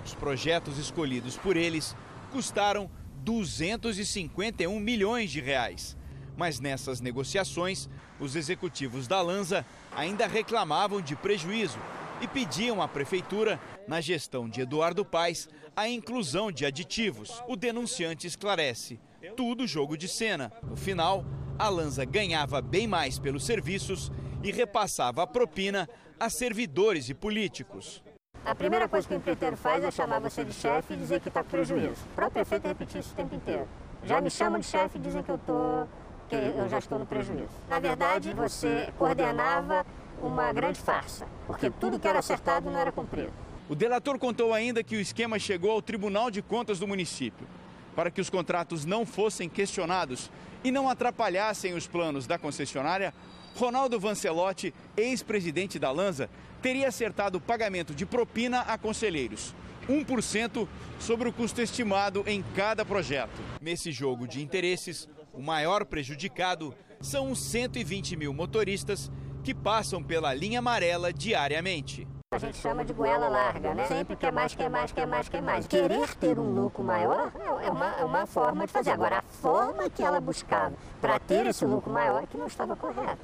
Os 0.06 0.14
projetos 0.14 0.78
escolhidos 0.78 1.36
por 1.36 1.58
eles 1.58 1.96
custaram 2.32 2.88
251 3.24 4.80
milhões 4.80 5.32
de 5.32 5.42
reais. 5.42 5.98
Mas 6.38 6.60
nessas 6.60 7.00
negociações, 7.02 7.90
os 8.20 8.36
executivos 8.36 9.08
da 9.08 9.22
Lanza 9.22 9.66
ainda 9.96 10.28
reclamavam 10.28 11.02
de 11.02 11.16
prejuízo 11.16 11.80
e 12.22 12.28
pediam 12.28 12.82
à 12.82 12.88
prefeitura, 12.88 13.60
na 13.88 14.02
gestão 14.02 14.50
de 14.50 14.62
Eduardo 14.62 15.06
Paes, 15.06 15.48
a 15.76 15.88
inclusão 15.88 16.52
de 16.52 16.66
aditivos. 16.66 17.42
O 17.48 17.56
denunciante 17.56 18.28
esclarece: 18.28 19.00
tudo 19.36 19.68
jogo 19.68 19.98
de 19.98 20.08
cena. 20.08 20.52
No 20.64 20.76
final, 20.76 21.26
a 21.58 21.70
Lanza 21.70 22.06
ganhava 22.06 22.62
bem 22.62 22.88
mais 22.88 23.20
pelos 23.20 23.46
serviços 23.46 24.12
e 24.44 24.52
repassava 24.52 25.24
a 25.24 25.28
propina 25.28 25.90
a 26.20 26.30
servidores 26.30 27.10
e 27.10 27.14
políticos. 27.14 28.04
A 28.46 28.54
primeira 28.54 28.88
coisa 28.88 29.08
que 29.08 29.14
o 29.14 29.18
empreiteiro 29.18 29.58
faz 29.58 29.84
é 29.84 29.90
chamar 29.90 30.20
você 30.20 30.46
de 30.46 30.54
chefe 30.54 30.94
e 30.94 30.98
dizer 30.98 31.20
que 31.20 31.30
está 31.30 31.44
com 31.44 31.50
prejuízo. 31.50 32.06
O 32.12 32.16
próprio 32.16 32.46
prefeito 32.46 32.68
repetir 32.68 33.02
isso 33.02 33.12
o 33.12 33.16
tempo 33.16 33.34
inteiro. 33.34 33.68
Já 34.06 34.22
me 34.22 34.30
chamam 34.30 34.60
de 34.60 34.68
chefe 34.68 34.98
e 34.98 35.02
dizem 35.02 35.24
que 35.24 35.32
eu, 35.32 35.38
tô, 35.40 35.88
que 36.30 36.36
eu 36.36 36.68
já 36.70 36.80
estou 36.80 37.00
no 37.00 37.06
prejuízo. 37.06 37.50
Na 37.70 37.80
verdade, 37.80 38.34
você 38.34 38.92
coordenava 38.98 39.86
uma 40.22 40.52
grande 40.54 40.80
farsa, 40.80 41.26
porque 41.46 41.70
tudo 41.70 42.00
que 42.00 42.08
era 42.08 42.20
acertado 42.20 42.70
não 42.70 42.80
era 42.80 42.92
cumprido. 42.92 43.32
O 43.68 43.76
delator 43.76 44.20
contou 44.20 44.54
ainda 44.54 44.84
que 44.84 44.96
o 44.96 45.00
esquema 45.00 45.40
chegou 45.40 45.72
ao 45.72 45.82
Tribunal 45.82 46.30
de 46.30 46.42
Contas 46.42 46.80
do 46.80 46.88
município. 46.88 47.48
Para 47.96 48.12
que 48.12 48.22
os 48.22 48.30
contratos 48.30 48.86
não 48.86 49.06
fossem 49.06 49.50
questionados 49.50 50.30
e 50.64 50.72
não 50.72 50.90
atrapalhassem 50.90 51.74
os 51.74 51.88
planos 51.88 52.28
da 52.28 52.38
concessionária, 52.38 53.14
Ronaldo 53.56 54.00
Vancelotti, 54.00 54.74
ex-presidente 54.98 55.80
da 55.80 55.92
Lanza, 55.92 56.30
teria 56.62 56.90
acertado 56.90 57.38
o 57.38 57.42
pagamento 57.42 57.94
de 57.94 58.06
propina 58.06 58.62
a 58.62 58.78
conselheiros. 58.78 59.56
1% 59.88 60.68
sobre 61.00 61.30
o 61.30 61.34
custo 61.34 61.62
estimado 61.62 62.24
em 62.28 62.44
cada 62.56 62.84
projeto. 62.84 63.40
Nesse 63.62 63.92
jogo 63.92 64.28
de 64.28 64.42
interesses, 64.42 65.08
o 65.36 65.42
maior 65.42 65.86
prejudicado 65.86 66.74
são 67.02 67.32
os 67.32 67.40
120 67.40 68.16
mil 68.16 68.34
motoristas 68.34 69.12
que 69.44 69.54
passam 69.54 70.02
pela 70.02 70.34
linha 70.34 70.60
amarela 70.60 71.14
diariamente 71.14 72.08
a 72.36 72.38
gente 72.38 72.58
chama 72.58 72.84
de 72.84 72.92
goela 72.92 73.30
larga, 73.30 73.74
né? 73.74 73.88
Sempre 73.88 74.16
quer 74.18 74.32
mais, 74.32 74.54
quer 74.54 74.70
mais, 74.70 74.92
quer 74.92 75.08
mais, 75.08 75.30
quer 75.30 75.42
mais. 75.42 75.68
Querer 75.68 76.16
ter 76.16 76.38
um 76.38 76.54
lucro 76.54 76.84
maior 76.84 77.32
é 77.64 77.70
uma, 77.70 77.96
é 77.98 78.04
uma 78.04 78.26
forma 78.26 78.66
de 78.66 78.74
fazer. 78.74 78.92
Agora, 78.92 79.20
a 79.20 79.22
forma 79.22 79.90
que 79.90 80.04
ela 80.04 80.20
buscava 80.20 80.76
para 81.00 81.18
ter 81.18 81.46
esse 81.46 81.66
lucro 81.66 81.92
maior 81.92 82.24
é 82.24 82.28
que 82.28 82.38
não 82.38 82.48
estava 82.48 82.76
correta. 82.76 83.18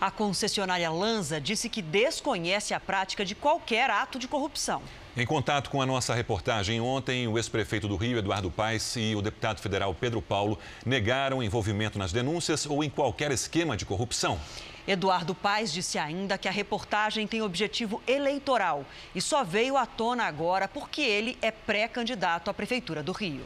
A 0.00 0.10
concessionária 0.10 0.90
Lanza 0.90 1.40
disse 1.40 1.68
que 1.68 1.82
desconhece 1.82 2.72
a 2.72 2.78
prática 2.78 3.24
de 3.24 3.34
qualquer 3.34 3.90
ato 3.90 4.18
de 4.18 4.28
corrupção. 4.28 4.82
Em 5.14 5.26
contato 5.26 5.68
com 5.68 5.82
a 5.82 5.84
nossa 5.84 6.14
reportagem 6.14 6.80
ontem, 6.80 7.28
o 7.28 7.36
ex-prefeito 7.36 7.86
do 7.86 7.96
Rio, 7.96 8.16
Eduardo 8.16 8.50
Paes, 8.50 8.96
e 8.96 9.14
o 9.14 9.20
deputado 9.20 9.60
federal 9.60 9.94
Pedro 9.94 10.22
Paulo 10.22 10.58
negaram 10.86 11.42
envolvimento 11.42 11.98
nas 11.98 12.12
denúncias 12.12 12.64
ou 12.64 12.82
em 12.82 12.88
qualquer 12.88 13.30
esquema 13.30 13.76
de 13.76 13.84
corrupção. 13.84 14.40
Eduardo 14.88 15.34
Paes 15.34 15.70
disse 15.70 15.98
ainda 15.98 16.38
que 16.38 16.48
a 16.48 16.50
reportagem 16.50 17.26
tem 17.26 17.42
objetivo 17.42 18.02
eleitoral 18.06 18.86
e 19.14 19.20
só 19.20 19.44
veio 19.44 19.76
à 19.76 19.84
tona 19.84 20.24
agora 20.24 20.66
porque 20.66 21.02
ele 21.02 21.36
é 21.42 21.50
pré-candidato 21.50 22.48
à 22.48 22.54
Prefeitura 22.54 23.02
do 23.02 23.12
Rio. 23.12 23.44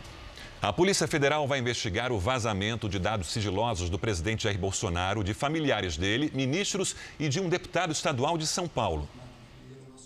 A 0.62 0.72
Polícia 0.72 1.08
Federal 1.08 1.48
vai 1.48 1.58
investigar 1.58 2.12
o 2.12 2.18
vazamento 2.20 2.88
de 2.88 3.00
dados 3.00 3.26
sigilosos 3.32 3.90
do 3.90 3.98
presidente 3.98 4.44
Jair 4.44 4.56
Bolsonaro, 4.56 5.24
de 5.24 5.34
familiares 5.34 5.96
dele, 5.96 6.30
ministros 6.32 6.94
e 7.18 7.28
de 7.28 7.40
um 7.40 7.48
deputado 7.48 7.90
estadual 7.90 8.38
de 8.38 8.46
São 8.46 8.68
Paulo. 8.68 9.08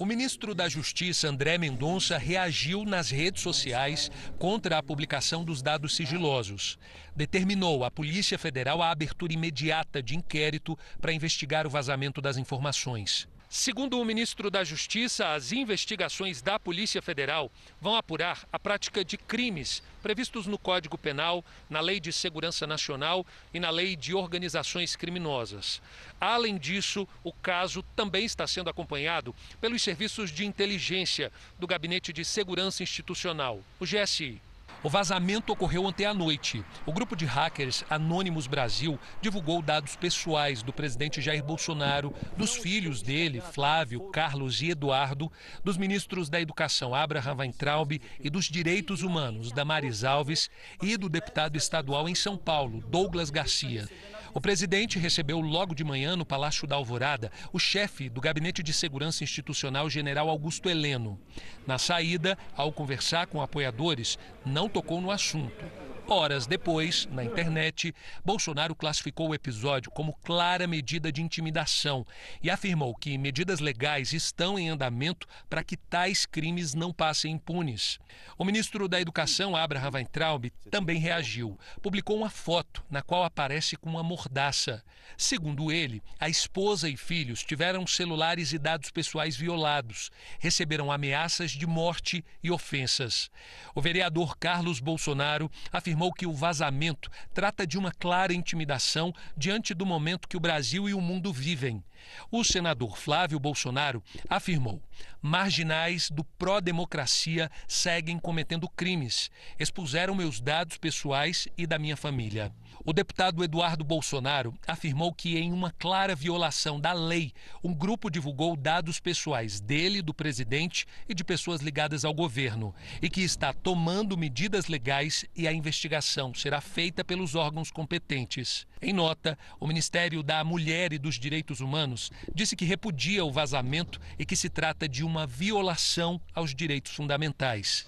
O 0.00 0.06
ministro 0.06 0.54
da 0.54 0.66
Justiça, 0.66 1.28
André 1.28 1.58
Mendonça, 1.58 2.16
reagiu 2.16 2.86
nas 2.86 3.10
redes 3.10 3.42
sociais 3.42 4.10
contra 4.38 4.78
a 4.78 4.82
publicação 4.82 5.44
dos 5.44 5.60
dados 5.60 5.94
sigilosos. 5.94 6.78
Determinou 7.14 7.84
à 7.84 7.90
Polícia 7.90 8.38
Federal 8.38 8.80
a 8.80 8.90
abertura 8.90 9.34
imediata 9.34 10.02
de 10.02 10.16
inquérito 10.16 10.74
para 11.02 11.12
investigar 11.12 11.66
o 11.66 11.70
vazamento 11.70 12.22
das 12.22 12.38
informações. 12.38 13.28
Segundo 13.52 14.00
o 14.00 14.04
ministro 14.04 14.48
da 14.48 14.62
Justiça, 14.62 15.32
as 15.32 15.50
investigações 15.50 16.40
da 16.40 16.56
Polícia 16.56 17.02
Federal 17.02 17.50
vão 17.80 17.96
apurar 17.96 18.46
a 18.52 18.60
prática 18.60 19.04
de 19.04 19.16
crimes 19.16 19.82
previstos 20.00 20.46
no 20.46 20.56
Código 20.56 20.96
Penal, 20.96 21.44
na 21.68 21.80
Lei 21.80 21.98
de 21.98 22.12
Segurança 22.12 22.64
Nacional 22.64 23.26
e 23.52 23.58
na 23.58 23.68
Lei 23.68 23.96
de 23.96 24.14
Organizações 24.14 24.94
Criminosas. 24.94 25.82
Além 26.20 26.58
disso, 26.58 27.08
o 27.24 27.32
caso 27.32 27.82
também 27.96 28.24
está 28.24 28.46
sendo 28.46 28.70
acompanhado 28.70 29.34
pelos 29.60 29.82
serviços 29.82 30.30
de 30.30 30.46
inteligência 30.46 31.32
do 31.58 31.66
Gabinete 31.66 32.12
de 32.12 32.24
Segurança 32.24 32.84
Institucional, 32.84 33.60
o 33.80 33.84
GSI. 33.84 34.40
O 34.82 34.88
vazamento 34.88 35.52
ocorreu 35.52 35.84
ontem 35.84 36.06
à 36.06 36.14
noite. 36.14 36.64
O 36.86 36.92
grupo 36.92 37.14
de 37.14 37.26
hackers 37.26 37.84
Anônimos 37.90 38.46
Brasil 38.46 38.98
divulgou 39.20 39.60
dados 39.60 39.94
pessoais 39.94 40.62
do 40.62 40.72
presidente 40.72 41.20
Jair 41.20 41.44
Bolsonaro, 41.44 42.14
dos 42.34 42.56
filhos 42.56 43.02
dele, 43.02 43.42
Flávio, 43.42 44.08
Carlos 44.10 44.62
e 44.62 44.70
Eduardo, 44.70 45.30
dos 45.62 45.76
ministros 45.76 46.30
da 46.30 46.40
Educação 46.40 46.94
Abraham 46.94 47.36
Weintraub 47.36 48.00
e 48.18 48.30
dos 48.30 48.46
Direitos 48.46 49.02
Humanos, 49.02 49.52
Damares 49.52 50.02
Alves, 50.02 50.48
e 50.82 50.96
do 50.96 51.10
deputado 51.10 51.56
estadual 51.56 52.08
em 52.08 52.14
São 52.14 52.38
Paulo, 52.38 52.80
Douglas 52.88 53.28
Garcia. 53.28 53.86
O 54.32 54.40
presidente 54.40 54.96
recebeu 54.96 55.40
logo 55.40 55.74
de 55.74 55.82
manhã 55.82 56.14
no 56.14 56.24
Palácio 56.24 56.66
da 56.66 56.76
Alvorada 56.76 57.32
o 57.52 57.58
chefe 57.58 58.08
do 58.08 58.20
Gabinete 58.20 58.62
de 58.62 58.72
Segurança 58.72 59.24
Institucional, 59.24 59.90
general 59.90 60.28
Augusto 60.28 60.70
Heleno. 60.70 61.18
Na 61.66 61.78
saída, 61.78 62.38
ao 62.56 62.70
conversar 62.70 63.26
com 63.26 63.42
apoiadores, 63.42 64.16
não 64.46 64.68
tocou 64.70 65.00
no 65.00 65.10
assunto. 65.10 65.64
Horas 66.12 66.44
depois, 66.44 67.06
na 67.06 67.22
internet, 67.22 67.94
Bolsonaro 68.24 68.74
classificou 68.74 69.28
o 69.28 69.34
episódio 69.34 69.92
como 69.92 70.18
clara 70.24 70.66
medida 70.66 71.12
de 71.12 71.22
intimidação 71.22 72.04
e 72.42 72.50
afirmou 72.50 72.96
que 72.96 73.16
medidas 73.16 73.60
legais 73.60 74.12
estão 74.12 74.58
em 74.58 74.68
andamento 74.68 75.28
para 75.48 75.62
que 75.62 75.76
tais 75.76 76.26
crimes 76.26 76.74
não 76.74 76.92
passem 76.92 77.34
impunes. 77.34 78.00
O 78.36 78.44
ministro 78.44 78.88
da 78.88 79.00
Educação, 79.00 79.54
Abraham 79.54 79.92
Weintraub, 79.94 80.50
também 80.68 80.98
reagiu. 80.98 81.56
Publicou 81.80 82.16
uma 82.16 82.28
foto 82.28 82.82
na 82.90 83.02
qual 83.02 83.22
aparece 83.22 83.76
com 83.76 83.88
uma 83.88 84.02
mordaça. 84.02 84.82
Segundo 85.16 85.70
ele, 85.70 86.02
a 86.18 86.28
esposa 86.28 86.88
e 86.88 86.96
filhos 86.96 87.44
tiveram 87.44 87.86
celulares 87.86 88.52
e 88.52 88.58
dados 88.58 88.90
pessoais 88.90 89.36
violados, 89.36 90.10
receberam 90.40 90.90
ameaças 90.90 91.52
de 91.52 91.66
morte 91.68 92.24
e 92.42 92.50
ofensas. 92.50 93.30
O 93.76 93.80
vereador 93.80 94.36
Carlos 94.36 94.80
Bolsonaro 94.80 95.48
afirmou 95.70 95.99
afirmou 96.00 96.12
que 96.12 96.26
o 96.26 96.32
vazamento 96.32 97.10
trata 97.34 97.66
de 97.66 97.76
uma 97.76 97.92
clara 97.92 98.32
intimidação 98.32 99.12
diante 99.36 99.74
do 99.74 99.84
momento 99.84 100.26
que 100.26 100.36
o 100.36 100.40
Brasil 100.40 100.88
e 100.88 100.94
o 100.94 101.00
mundo 101.00 101.30
vivem. 101.30 101.84
O 102.30 102.44
senador 102.44 102.96
Flávio 102.96 103.38
Bolsonaro 103.38 104.02
afirmou: 104.28 104.82
marginais 105.20 106.10
do 106.10 106.24
pró-democracia 106.24 107.50
seguem 107.66 108.18
cometendo 108.18 108.68
crimes, 108.68 109.30
expuseram 109.58 110.14
meus 110.14 110.40
dados 110.40 110.76
pessoais 110.78 111.48
e 111.56 111.66
da 111.66 111.78
minha 111.78 111.96
família. 111.96 112.52
O 112.84 112.92
deputado 112.92 113.44
Eduardo 113.44 113.84
Bolsonaro 113.84 114.54
afirmou 114.66 115.12
que, 115.12 115.36
em 115.36 115.52
uma 115.52 115.70
clara 115.72 116.14
violação 116.14 116.80
da 116.80 116.92
lei, 116.92 117.32
um 117.62 117.74
grupo 117.74 118.10
divulgou 118.10 118.56
dados 118.56 118.98
pessoais 118.98 119.60
dele, 119.60 120.00
do 120.00 120.14
presidente 120.14 120.86
e 121.08 121.14
de 121.14 121.22
pessoas 121.22 121.60
ligadas 121.60 122.04
ao 122.04 122.14
governo, 122.14 122.74
e 123.02 123.10
que 123.10 123.20
está 123.20 123.52
tomando 123.52 124.16
medidas 124.16 124.66
legais 124.66 125.26
e 125.36 125.46
a 125.46 125.52
investigação 125.52 126.34
será 126.34 126.60
feita 126.60 127.04
pelos 127.04 127.34
órgãos 127.34 127.70
competentes. 127.70 128.66
Em 128.82 128.94
nota, 128.94 129.38
o 129.58 129.66
Ministério 129.66 130.22
da 130.22 130.42
Mulher 130.42 130.92
e 130.92 130.98
dos 130.98 131.16
Direitos 131.16 131.60
Humanos 131.60 132.10
disse 132.34 132.56
que 132.56 132.64
repudia 132.64 133.24
o 133.24 133.30
vazamento 133.30 134.00
e 134.18 134.24
que 134.24 134.34
se 134.34 134.48
trata 134.48 134.88
de 134.88 135.04
uma 135.04 135.26
violação 135.26 136.18
aos 136.34 136.54
direitos 136.54 136.94
fundamentais. 136.94 137.86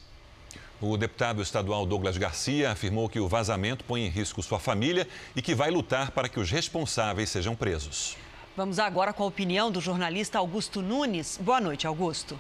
O 0.83 0.96
deputado 0.96 1.40
estadual 1.40 1.87
Douglas 1.87 2.18
Garcia 2.18 2.72
afirmou 2.72 3.09
que 3.09 3.20
o 3.20 3.28
vazamento 3.28 3.85
põe 3.85 4.02
em 4.05 4.09
risco 4.09 4.42
sua 4.42 4.59
família 4.59 5.09
e 5.35 5.40
que 5.40 5.55
vai 5.55 5.70
lutar 5.70 6.11
para 6.11 6.28
que 6.28 6.40
os 6.40 6.50
responsáveis 6.50 7.31
sejam 7.31 7.55
presos. 7.55 8.16
Vamos 8.55 8.78
agora 8.78 9.12
com 9.12 9.22
a 9.22 9.26
opinião 9.26 9.70
do 9.70 9.81
jornalista 9.81 10.38
Augusto 10.38 10.83
Nunes. 10.83 11.38
Boa 11.40 11.61
noite, 11.61 11.87
Augusto. 11.87 12.38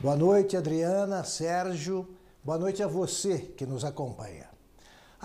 Boa 0.00 0.16
noite, 0.16 0.56
Adriana, 0.56 1.22
Sérgio. 1.22 2.08
Boa 2.42 2.58
noite 2.58 2.82
a 2.82 2.88
você 2.88 3.38
que 3.38 3.64
nos 3.64 3.84
acompanha. 3.84 4.53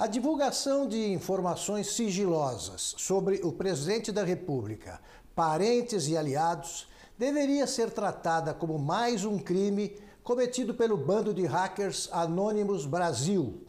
A 0.02 0.08
divulgação 0.08 0.88
de 0.88 1.12
informações 1.12 1.88
sigilosas 1.88 2.96
sobre 2.98 3.42
o 3.44 3.52
presidente 3.52 4.14
da 4.14 4.24
República, 4.24 5.02
parentes 5.36 6.08
e 6.08 6.16
aliados, 6.16 6.88
deveria 7.18 7.68
ser 7.68 7.92
tratada 7.92 8.54
como 8.54 8.80
mais 8.80 9.26
um 9.26 9.38
crime 9.38 9.98
cometido 10.24 10.74
pelo 10.74 10.96
bando 10.96 11.34
de 11.34 11.46
hackers 11.46 12.08
Anonymous 12.14 12.86
Brasil. 12.86 13.68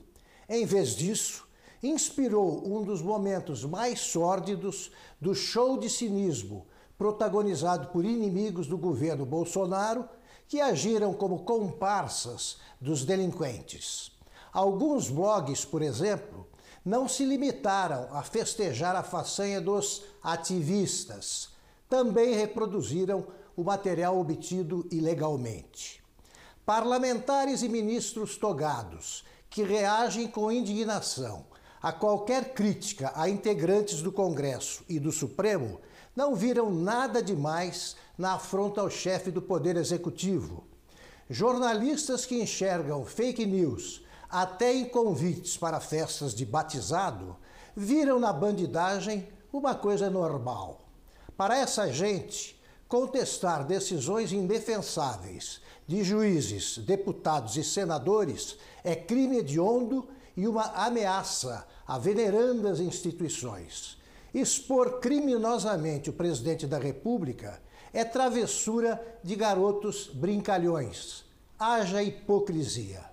Em 0.49 0.65
vez 0.65 0.91
disso, 0.91 1.49
inspirou 1.83 2.65
um 2.65 2.85
dos 2.85 3.03
momentos 3.03 3.65
mais 3.65 3.99
sórdidos 3.99 4.93
do 5.21 5.35
show 5.35 5.79
de 5.79 5.91
cinismo 5.91 6.65
protagonizado 6.97 7.89
por 7.89 8.05
inimigos 8.05 8.69
do 8.69 8.79
governo 8.79 9.27
Bolsonaro 9.27 10.09
que 10.47 10.61
agiram 10.61 11.13
como 11.13 11.41
comparsas 11.41 12.59
dos 12.81 13.05
delinquentes. 13.05 14.20
Alguns 14.53 15.09
blogs, 15.09 15.65
por 15.65 15.83
exemplo, 15.83 16.47
não 16.85 17.09
se 17.09 17.25
limitaram 17.25 18.09
a 18.11 18.23
festejar 18.23 18.97
a 18.97 19.03
façanha 19.03 19.61
dos 19.61 20.03
ativistas, 20.23 21.51
também 21.89 22.35
reproduziram 22.35 23.27
o 23.57 23.63
material 23.63 24.19
obtido 24.19 24.87
ilegalmente. 24.91 26.03
Parlamentares 26.65 27.63
e 27.63 27.69
ministros 27.69 28.37
togados 28.37 29.25
que 29.49 29.63
reagem 29.63 30.29
com 30.29 30.53
indignação 30.53 31.45
a 31.83 31.93
qualquer 31.93 32.53
crítica 32.53 33.13
a 33.15 33.29
integrantes 33.29 34.03
do 34.03 34.13
Congresso 34.13 34.85
e 34.89 35.01
do 35.01 35.11
Supremo 35.11 35.81
não 36.15 36.35
viram 36.35 36.71
nada 36.71 37.23
demais 37.23 37.97
na 38.19 38.35
afronta 38.35 38.81
ao 38.81 38.91
chefe 38.91 39.31
do 39.31 39.41
Poder 39.41 39.77
Executivo. 39.77 40.65
Jornalistas 41.29 42.27
que 42.27 42.41
enxergam 42.41 43.05
fake 43.05 43.47
news 43.47 44.05
até 44.31 44.73
em 44.73 44.85
convites 44.85 45.57
para 45.57 45.81
festas 45.81 46.35
de 46.35 46.47
batizado 46.47 47.37
viram 47.77 48.19
na 48.19 48.33
bandidagem 48.33 49.29
uma 49.53 49.75
coisa 49.75 50.09
normal. 50.09 50.81
Para 51.37 51.59
essa 51.59 51.91
gente, 51.93 52.61
contestar 52.87 53.65
decisões 53.65 54.33
indefensáveis 54.33 55.61
de 55.87 56.05
juízes, 56.05 56.79
deputados 56.79 57.57
e 57.57 57.65
senadores 57.65 58.57
é 58.85 58.95
crime 58.95 59.39
hediondo 59.39 60.09
e 60.37 60.47
uma 60.47 60.65
ameaça 60.75 61.67
a 61.87 61.99
venerandas 61.99 62.79
instituições. 62.79 63.99
Expor 64.33 65.01
criminosamente 65.01 66.11
o 66.11 66.13
presidente 66.13 66.67
da 66.67 66.79
República 66.79 67.61
é 67.93 68.05
travessura 68.05 69.19
de 69.25 69.35
garotos 69.35 70.09
brincalhões. 70.13 71.25
Haja 71.59 72.03
hipocrisia. 72.03 73.11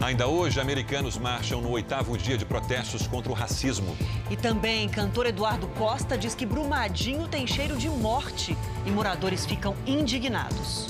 Ainda 0.00 0.26
hoje, 0.26 0.60
americanos 0.60 1.16
marcham 1.16 1.60
no 1.60 1.70
oitavo 1.70 2.18
dia 2.18 2.36
de 2.36 2.44
protestos 2.44 3.06
contra 3.06 3.32
o 3.32 3.34
racismo. 3.34 3.96
E 4.30 4.36
também, 4.36 4.88
cantor 4.88 5.26
Eduardo 5.26 5.66
Costa 5.68 6.18
diz 6.18 6.34
que 6.34 6.44
Brumadinho 6.44 7.26
tem 7.28 7.46
cheiro 7.46 7.76
de 7.76 7.88
morte 7.88 8.56
e 8.84 8.90
moradores 8.90 9.46
ficam 9.46 9.74
indignados. 9.86 10.88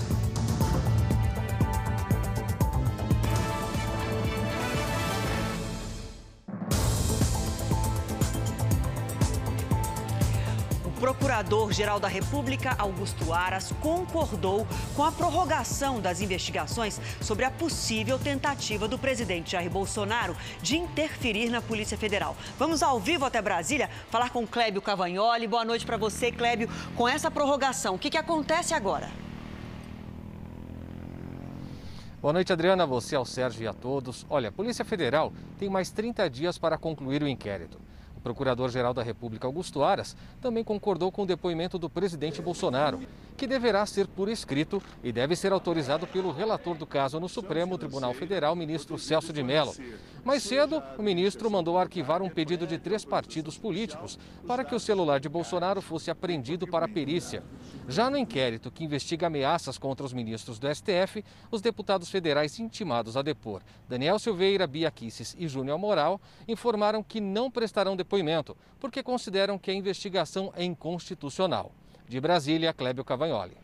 Procurador-Geral 11.05 12.01
da 12.01 12.09
República, 12.09 12.75
Augusto 12.79 13.31
Aras, 13.31 13.75
concordou 13.83 14.67
com 14.97 15.05
a 15.05 15.13
prorrogação 15.13 16.01
das 16.01 16.23
investigações 16.23 16.99
sobre 17.21 17.45
a 17.45 17.51
possível 17.51 18.19
tentativa 18.19 18.89
do 18.89 18.99
presidente 18.99 19.53
Jair 19.53 19.69
Bolsonaro 19.69 20.35
de 20.63 20.79
interferir 20.79 21.51
na 21.51 21.61
Polícia 21.61 21.99
Federal. 21.99 22.35
Vamos 22.59 22.83
ao 22.83 22.99
vivo 22.99 23.27
até 23.27 23.43
Brasília 23.43 23.91
falar 24.09 24.31
com 24.31 24.47
Clébio 24.47 24.81
Cavagnoli. 24.81 25.47
Boa 25.47 25.63
noite 25.63 25.85
para 25.85 25.99
você, 25.99 26.33
Clébio. 26.33 26.71
Com 26.97 27.07
essa 27.07 27.31
prorrogação, 27.31 27.97
o 27.97 27.99
que, 27.99 28.09
que 28.09 28.17
acontece 28.17 28.73
agora? 28.73 29.11
Boa 32.23 32.33
noite, 32.33 32.51
Adriana, 32.51 32.87
você, 32.87 33.15
ao 33.15 33.27
Sérgio 33.27 33.63
e 33.63 33.67
a 33.67 33.75
todos. 33.75 34.25
Olha, 34.31 34.49
a 34.49 34.53
Polícia 34.53 34.87
Federal 34.87 35.35
tem 35.59 35.69
mais 35.69 35.91
30 35.91 36.31
dias 36.31 36.57
para 36.57 36.79
concluir 36.79 37.23
o 37.23 37.29
inquérito. 37.29 37.79
Procurador-Geral 38.25 38.95
da 38.95 39.03
República, 39.03 39.47
Augusto 39.47 39.85
Aras, 39.85 40.17
também 40.41 40.65
concordou 40.65 41.13
com 41.13 41.23
o 41.23 41.27
depoimento 41.27 41.79
do 41.79 41.91
presidente 41.91 42.41
Bolsonaro 42.41 43.01
que 43.37 43.47
deverá 43.47 43.85
ser 43.85 44.07
por 44.07 44.29
escrito 44.29 44.83
e 45.03 45.13
deve 45.13 45.37
ser 45.37 45.53
autorizado 45.53 46.07
pelo 46.07 46.33
relator 46.33 46.77
do 46.77 46.87
caso 46.87 47.21
no 47.21 47.29
Supremo 47.29 47.77
Tribunal 47.77 48.15
Federal, 48.15 48.57
ministro 48.57 48.99
Celso 48.99 49.33
de 49.33 49.43
Mello. 49.43 49.75
Mais 50.25 50.43
cedo, 50.43 50.83
o 50.97 51.03
ministro 51.03 51.51
mandou 51.51 51.77
arquivar 51.77 52.23
um 52.23 52.31
pedido 52.31 52.67
de 52.67 52.79
três 52.79 53.05
partidos 53.05 53.59
políticos 53.59 54.19
para 54.47 54.65
que 54.65 54.75
o 54.75 54.81
celular 54.81 55.21
de 55.21 55.29
Bolsonaro 55.29 55.83
fosse 55.83 56.11
apreendido 56.11 56.67
para 56.67 56.89
perícia. 56.89 57.43
Já 57.87 58.09
no 58.09 58.17
inquérito 58.17 58.71
que 58.71 58.85
investiga 58.85 59.27
ameaças 59.27 59.77
contra 59.77 60.07
os 60.07 60.15
ministros 60.15 60.59
do 60.59 60.75
STF, 60.75 61.23
os 61.51 61.61
deputados 61.61 62.09
federais 62.09 62.59
intimados 62.59 63.19
a 63.19 63.23
depor, 63.23 63.61
Daniel 63.87 64.19
Silveira, 64.19 64.67
Bia 64.67 64.91
Kisses 64.91 65.37
e 65.39 65.47
Júnior 65.47 65.79
Moral, 65.79 66.19
informaram 66.49 67.03
que 67.03 67.21
não 67.21 67.51
prestarão 67.51 67.95
depoimento, 67.95 68.14
porque 68.79 69.03
consideram 69.03 69.59
que 69.59 69.71
a 69.71 69.75
investigação 69.75 70.53
é 70.57 70.63
inconstitucional. 70.63 71.73
De 72.09 72.21
Brasília, 72.21 72.73
Clébio 72.73 73.05
Cavagnoli. 73.05 73.57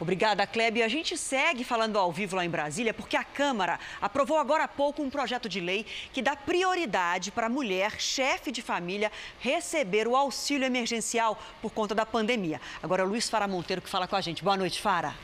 Obrigada, 0.00 0.44
Clébio. 0.44 0.84
A 0.84 0.88
gente 0.88 1.16
segue 1.16 1.62
falando 1.62 1.96
ao 1.96 2.10
vivo 2.10 2.34
lá 2.34 2.44
em 2.44 2.50
Brasília 2.50 2.92
porque 2.92 3.16
a 3.16 3.22
Câmara 3.22 3.78
aprovou 4.00 4.38
agora 4.38 4.64
há 4.64 4.68
pouco 4.68 5.02
um 5.02 5.08
projeto 5.08 5.48
de 5.48 5.60
lei 5.60 5.86
que 6.12 6.20
dá 6.20 6.34
prioridade 6.34 7.30
para 7.30 7.46
a 7.46 7.48
mulher, 7.48 8.00
chefe 8.00 8.50
de 8.50 8.60
família, 8.60 9.12
receber 9.38 10.08
o 10.08 10.16
auxílio 10.16 10.66
emergencial 10.66 11.40
por 11.62 11.70
conta 11.70 11.94
da 11.94 12.04
pandemia. 12.04 12.60
Agora, 12.82 13.04
Luiz 13.04 13.30
Fara 13.30 13.46
Monteiro 13.46 13.80
que 13.80 13.88
fala 13.88 14.08
com 14.08 14.16
a 14.16 14.20
gente. 14.20 14.42
Boa 14.42 14.56
noite, 14.56 14.80
Fara. 14.80 15.14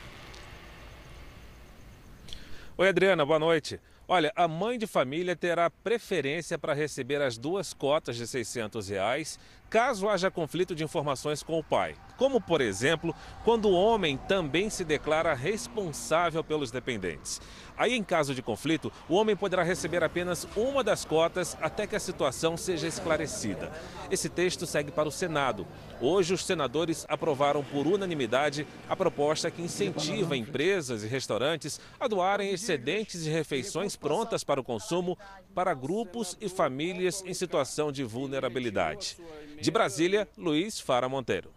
Oi, 2.77 2.87
Adriana, 2.87 3.25
boa 3.25 3.39
noite. 3.39 3.79
Olha, 4.13 4.29
a 4.35 4.45
mãe 4.45 4.77
de 4.77 4.85
família 4.85 5.37
terá 5.37 5.69
preferência 5.69 6.59
para 6.59 6.73
receber 6.73 7.21
as 7.21 7.37
duas 7.37 7.73
cotas 7.73 8.17
de 8.17 8.27
600 8.27 8.89
reais, 8.89 9.39
caso 9.71 10.09
haja 10.09 10.29
conflito 10.29 10.75
de 10.75 10.83
informações 10.83 11.41
com 11.41 11.57
o 11.57 11.63
pai. 11.63 11.95
Como, 12.17 12.41
por 12.41 12.59
exemplo, 12.59 13.15
quando 13.45 13.69
o 13.69 13.73
homem 13.73 14.17
também 14.17 14.69
se 14.69 14.83
declara 14.83 15.33
responsável 15.33 16.43
pelos 16.43 16.71
dependentes. 16.71 17.39
Aí, 17.77 17.95
em 17.95 18.03
caso 18.03 18.35
de 18.35 18.43
conflito, 18.43 18.91
o 19.07 19.15
homem 19.15 19.35
poderá 19.35 19.63
receber 19.63 20.03
apenas 20.03 20.45
uma 20.57 20.83
das 20.83 21.05
cotas 21.05 21.57
até 21.61 21.87
que 21.87 21.95
a 21.95 21.99
situação 21.99 22.57
seja 22.57 22.85
esclarecida. 22.85 23.71
Esse 24.11 24.27
texto 24.29 24.67
segue 24.67 24.91
para 24.91 25.07
o 25.07 25.11
Senado. 25.11 25.65
Hoje, 26.01 26.33
os 26.33 26.45
senadores 26.45 27.05
aprovaram 27.07 27.63
por 27.63 27.87
unanimidade 27.87 28.67
a 28.89 28.95
proposta 28.95 29.49
que 29.49 29.61
incentiva 29.61 30.35
empresas 30.35 31.01
e 31.01 31.07
restaurantes 31.07 31.79
a 31.97 32.07
doarem 32.09 32.51
excedentes 32.51 33.23
de 33.23 33.29
refeições 33.29 33.95
prontas 33.95 34.43
para 34.43 34.59
o 34.59 34.63
consumo 34.63 35.17
para 35.55 35.73
grupos 35.73 36.37
e 36.41 36.49
famílias 36.49 37.23
em 37.25 37.33
situação 37.33 37.91
de 37.91 38.03
vulnerabilidade. 38.03 39.17
De 39.61 39.69
Brasília, 39.69 40.27
Luiz 40.35 40.79
Fara 40.79 41.07
Monteiro. 41.07 41.51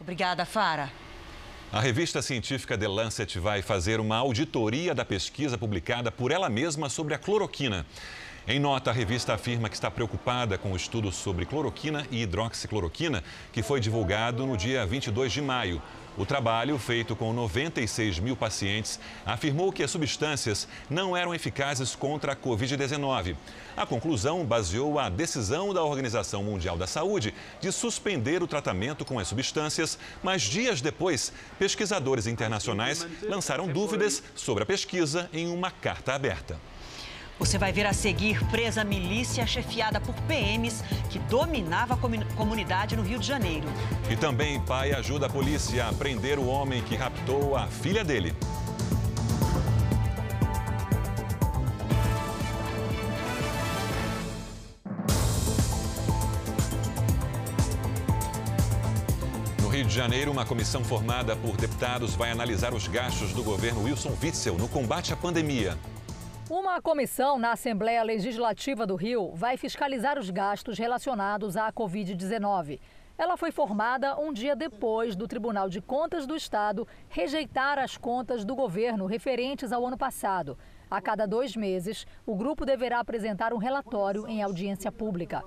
Obrigada, 0.00 0.44
Fara. 0.44 0.92
A 1.72 1.80
revista 1.80 2.22
científica 2.22 2.78
The 2.78 2.86
Lancet 2.86 3.36
vai 3.40 3.62
fazer 3.62 3.98
uma 3.98 4.16
auditoria 4.16 4.94
da 4.94 5.04
pesquisa 5.04 5.58
publicada 5.58 6.12
por 6.12 6.30
ela 6.30 6.48
mesma 6.48 6.88
sobre 6.88 7.14
a 7.14 7.18
cloroquina. 7.18 7.84
Em 8.46 8.60
nota, 8.60 8.90
a 8.90 8.92
revista 8.92 9.34
afirma 9.34 9.68
que 9.68 9.74
está 9.74 9.90
preocupada 9.90 10.56
com 10.56 10.72
o 10.72 10.76
estudo 10.76 11.10
sobre 11.10 11.44
cloroquina 11.44 12.06
e 12.12 12.22
hidroxicloroquina, 12.22 13.24
que 13.52 13.62
foi 13.62 13.80
divulgado 13.80 14.46
no 14.46 14.56
dia 14.56 14.86
22 14.86 15.32
de 15.32 15.42
maio. 15.42 15.82
O 16.16 16.26
trabalho, 16.26 16.78
feito 16.78 17.16
com 17.16 17.32
96 17.32 18.18
mil 18.18 18.36
pacientes, 18.36 19.00
afirmou 19.24 19.72
que 19.72 19.82
as 19.82 19.90
substâncias 19.90 20.68
não 20.90 21.16
eram 21.16 21.34
eficazes 21.34 21.94
contra 21.94 22.32
a 22.32 22.36
Covid-19. 22.36 23.34
A 23.74 23.86
conclusão 23.86 24.44
baseou 24.44 24.98
a 24.98 25.08
decisão 25.08 25.72
da 25.72 25.82
Organização 25.82 26.44
Mundial 26.44 26.76
da 26.76 26.86
Saúde 26.86 27.32
de 27.60 27.72
suspender 27.72 28.42
o 28.42 28.46
tratamento 28.46 29.06
com 29.06 29.18
as 29.18 29.28
substâncias, 29.28 29.98
mas 30.22 30.42
dias 30.42 30.82
depois, 30.82 31.32
pesquisadores 31.58 32.26
internacionais 32.26 33.06
lançaram 33.22 33.66
dúvidas 33.66 34.22
sobre 34.34 34.64
a 34.64 34.66
pesquisa 34.66 35.30
em 35.32 35.48
uma 35.48 35.70
carta 35.70 36.12
aberta. 36.12 36.58
Você 37.42 37.58
vai 37.58 37.72
ver 37.72 37.86
a 37.86 37.92
seguir 37.92 38.40
presa 38.52 38.84
milícia 38.84 39.44
chefiada 39.44 40.00
por 40.00 40.14
PMs 40.28 40.80
que 41.10 41.18
dominava 41.18 41.94
a 41.94 41.96
comunidade 42.36 42.94
no 42.94 43.02
Rio 43.02 43.18
de 43.18 43.26
Janeiro. 43.26 43.66
E 44.08 44.14
também 44.14 44.60
pai 44.60 44.92
ajuda 44.92 45.26
a 45.26 45.28
polícia 45.28 45.88
a 45.88 45.92
prender 45.92 46.38
o 46.38 46.46
homem 46.46 46.80
que 46.84 46.94
raptou 46.94 47.56
a 47.56 47.66
filha 47.66 48.04
dele. 48.04 48.32
No 59.60 59.68
Rio 59.68 59.84
de 59.84 59.92
Janeiro, 59.92 60.30
uma 60.30 60.46
comissão 60.46 60.84
formada 60.84 61.34
por 61.34 61.56
deputados 61.56 62.14
vai 62.14 62.30
analisar 62.30 62.72
os 62.72 62.86
gastos 62.86 63.32
do 63.32 63.42
governo 63.42 63.82
Wilson 63.82 64.16
Witzel 64.22 64.56
no 64.56 64.68
combate 64.68 65.12
à 65.12 65.16
pandemia. 65.16 65.76
Uma 66.54 66.82
comissão 66.82 67.38
na 67.38 67.52
Assembleia 67.52 68.02
Legislativa 68.02 68.86
do 68.86 68.94
Rio 68.94 69.32
vai 69.34 69.56
fiscalizar 69.56 70.18
os 70.18 70.28
gastos 70.28 70.78
relacionados 70.78 71.56
à 71.56 71.72
Covid-19. 71.72 72.78
Ela 73.16 73.38
foi 73.38 73.50
formada 73.50 74.20
um 74.20 74.34
dia 74.34 74.54
depois 74.54 75.16
do 75.16 75.26
Tribunal 75.26 75.70
de 75.70 75.80
Contas 75.80 76.26
do 76.26 76.36
Estado 76.36 76.86
rejeitar 77.08 77.78
as 77.78 77.96
contas 77.96 78.44
do 78.44 78.54
governo 78.54 79.06
referentes 79.06 79.72
ao 79.72 79.86
ano 79.86 79.96
passado. 79.96 80.58
A 80.90 81.00
cada 81.00 81.24
dois 81.24 81.56
meses, 81.56 82.06
o 82.26 82.36
grupo 82.36 82.66
deverá 82.66 83.00
apresentar 83.00 83.54
um 83.54 83.58
relatório 83.58 84.28
em 84.28 84.42
audiência 84.42 84.92
pública. 84.92 85.42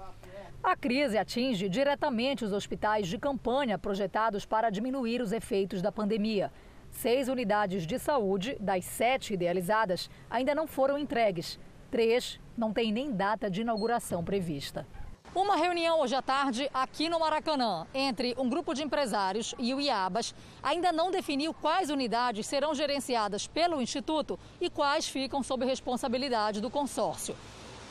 A 0.64 0.76
crise 0.76 1.20
atinge 1.20 1.70
diretamente 1.70 2.44
os 2.44 2.52
hospitais 2.52 3.08
de 3.08 3.20
campanha 3.20 3.78
projetados 3.78 4.44
para 4.44 4.72
diminuir 4.72 5.22
os 5.22 5.32
efeitos 5.32 5.84
da 5.84 5.92
pandemia. 5.92 6.52
Seis 6.96 7.28
unidades 7.28 7.86
de 7.86 8.00
saúde, 8.00 8.56
das 8.58 8.86
sete 8.86 9.34
idealizadas, 9.34 10.10
ainda 10.30 10.56
não 10.56 10.66
foram 10.66 10.98
entregues. 10.98 11.60
Três 11.92 12.40
não 12.58 12.72
têm 12.72 12.92
nem 12.92 13.12
data 13.12 13.50
de 13.50 13.62
inauguração 13.62 14.24
prevista. 14.24 14.88
Uma 15.36 15.58
reunião 15.58 16.00
hoje 16.00 16.16
à 16.16 16.22
tarde 16.22 16.70
aqui 16.74 17.10
no 17.10 17.20
Maracanã 17.20 17.86
entre 17.94 18.34
um 18.38 18.48
grupo 18.48 18.74
de 18.74 18.82
empresários 18.82 19.54
e 19.60 19.74
o 19.74 19.82
IABAS 19.82 20.34
ainda 20.64 20.94
não 20.94 21.12
definiu 21.12 21.54
quais 21.54 21.90
unidades 21.90 22.48
serão 22.48 22.74
gerenciadas 22.74 23.46
pelo 23.46 23.82
Instituto 23.82 24.40
e 24.62 24.70
quais 24.70 25.06
ficam 25.06 25.44
sob 25.44 25.66
responsabilidade 25.66 26.62
do 26.62 26.72
consórcio. 26.72 27.36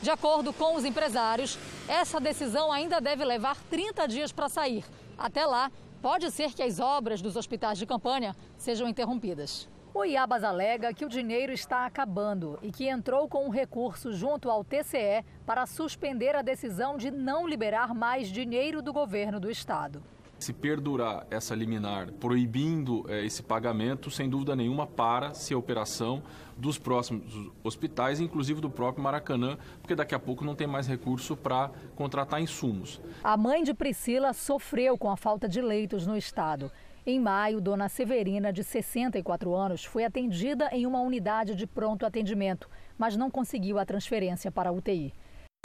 De 0.01 0.09
acordo 0.09 0.51
com 0.51 0.75
os 0.75 0.83
empresários, 0.83 1.59
essa 1.87 2.19
decisão 2.19 2.71
ainda 2.71 2.99
deve 2.99 3.23
levar 3.23 3.55
30 3.69 4.07
dias 4.07 4.31
para 4.31 4.49
sair. 4.49 4.83
Até 5.15 5.45
lá, 5.45 5.71
pode 6.01 6.29
ser 6.31 6.53
que 6.53 6.63
as 6.63 6.79
obras 6.79 7.21
dos 7.21 7.35
hospitais 7.35 7.77
de 7.77 7.85
campanha 7.85 8.35
sejam 8.57 8.87
interrompidas. 8.87 9.67
O 9.93 10.03
Iabas 10.03 10.43
alega 10.43 10.93
que 10.93 11.05
o 11.05 11.09
dinheiro 11.09 11.53
está 11.53 11.85
acabando 11.85 12.59
e 12.61 12.69
que 12.69 12.89
entrou 12.89 13.29
com 13.29 13.45
um 13.45 13.49
recurso 13.49 14.11
junto 14.11 14.49
ao 14.49 14.61
TCE 14.61 15.23
para 15.45 15.65
suspender 15.65 16.35
a 16.35 16.41
decisão 16.41 16.97
de 16.97 17.09
não 17.09 17.47
liberar 17.47 17.95
mais 17.95 18.27
dinheiro 18.27 18.81
do 18.81 18.91
governo 18.91 19.39
do 19.39 19.49
estado. 19.49 20.03
Se 20.37 20.51
perdurar 20.51 21.25
essa 21.31 21.55
liminar 21.55 22.11
proibindo 22.11 23.05
é, 23.07 23.25
esse 23.25 23.41
pagamento, 23.41 24.11
sem 24.11 24.29
dúvida 24.29 24.53
nenhuma, 24.53 24.85
para-se 24.85 25.53
a 25.53 25.57
operação 25.57 26.21
dos 26.57 26.77
próximos 26.77 27.51
hospitais, 27.63 28.19
inclusive 28.19 28.61
do 28.61 28.69
próprio 28.69 29.03
Maracanã, 29.03 29.57
porque 29.81 29.95
daqui 29.95 30.15
a 30.15 30.19
pouco 30.19 30.45
não 30.45 30.55
tem 30.55 30.67
mais 30.67 30.87
recurso 30.87 31.35
para 31.35 31.71
contratar 31.95 32.41
insumos. 32.41 33.01
A 33.23 33.35
mãe 33.35 33.63
de 33.63 33.73
Priscila 33.73 34.33
sofreu 34.33 34.97
com 34.97 35.09
a 35.09 35.17
falta 35.17 35.47
de 35.47 35.61
leitos 35.61 36.07
no 36.07 36.15
estado. 36.15 36.71
Em 37.07 37.19
maio, 37.19 37.61
dona 37.61 37.87
Severina, 37.87 38.51
de 38.51 38.63
64 38.63 39.53
anos, 39.53 39.85
foi 39.85 40.03
atendida 40.03 40.69
em 40.71 40.87
uma 40.87 41.01
unidade 41.01 41.53
de 41.53 41.67
pronto 41.67 42.03
atendimento, 42.03 42.67
mas 42.97 43.15
não 43.15 43.29
conseguiu 43.29 43.77
a 43.77 43.85
transferência 43.85 44.51
para 44.51 44.69
a 44.69 44.73
UTI. 44.73 45.13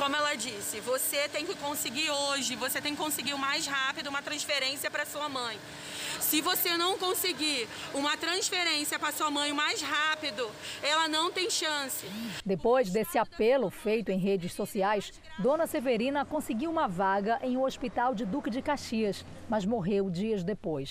Como 0.01 0.17
ela 0.17 0.35
disse, 0.35 0.81
você 0.81 1.29
tem 1.29 1.45
que 1.45 1.55
conseguir 1.57 2.11
hoje, 2.11 2.57
você 2.57 2.81
tem 2.81 2.95
que 2.95 3.03
conseguir 3.03 3.35
o 3.35 3.39
mais 3.39 3.67
rápido 3.67 4.09
uma 4.09 4.23
transferência 4.23 4.91
para 4.91 5.05
sua 5.05 5.29
mãe. 5.29 5.59
Se 6.19 6.41
você 6.41 6.75
não 6.75 6.97
conseguir 6.97 7.69
uma 7.93 8.17
transferência 8.17 8.99
para 8.99 9.13
sua 9.13 9.31
mãe 9.31 9.53
o 9.53 9.55
mais 9.55 9.83
rápido, 9.83 10.51
ela 10.83 11.07
não 11.07 11.31
tem 11.31 11.51
chance. 11.51 12.07
Depois 12.47 12.91
desse 12.91 13.19
apelo 13.19 13.69
feito 13.69 14.11
em 14.11 14.19
redes 14.19 14.55
sociais, 14.55 15.13
Dona 15.39 15.67
Severina 15.67 16.25
conseguiu 16.25 16.71
uma 16.71 16.89
vaga 16.89 17.39
em 17.43 17.59
um 17.59 17.63
hospital 17.63 18.15
de 18.15 18.25
Duque 18.25 18.49
de 18.49 18.63
Caxias, 18.63 19.23
mas 19.51 19.67
morreu 19.67 20.09
dias 20.09 20.43
depois. 20.43 20.89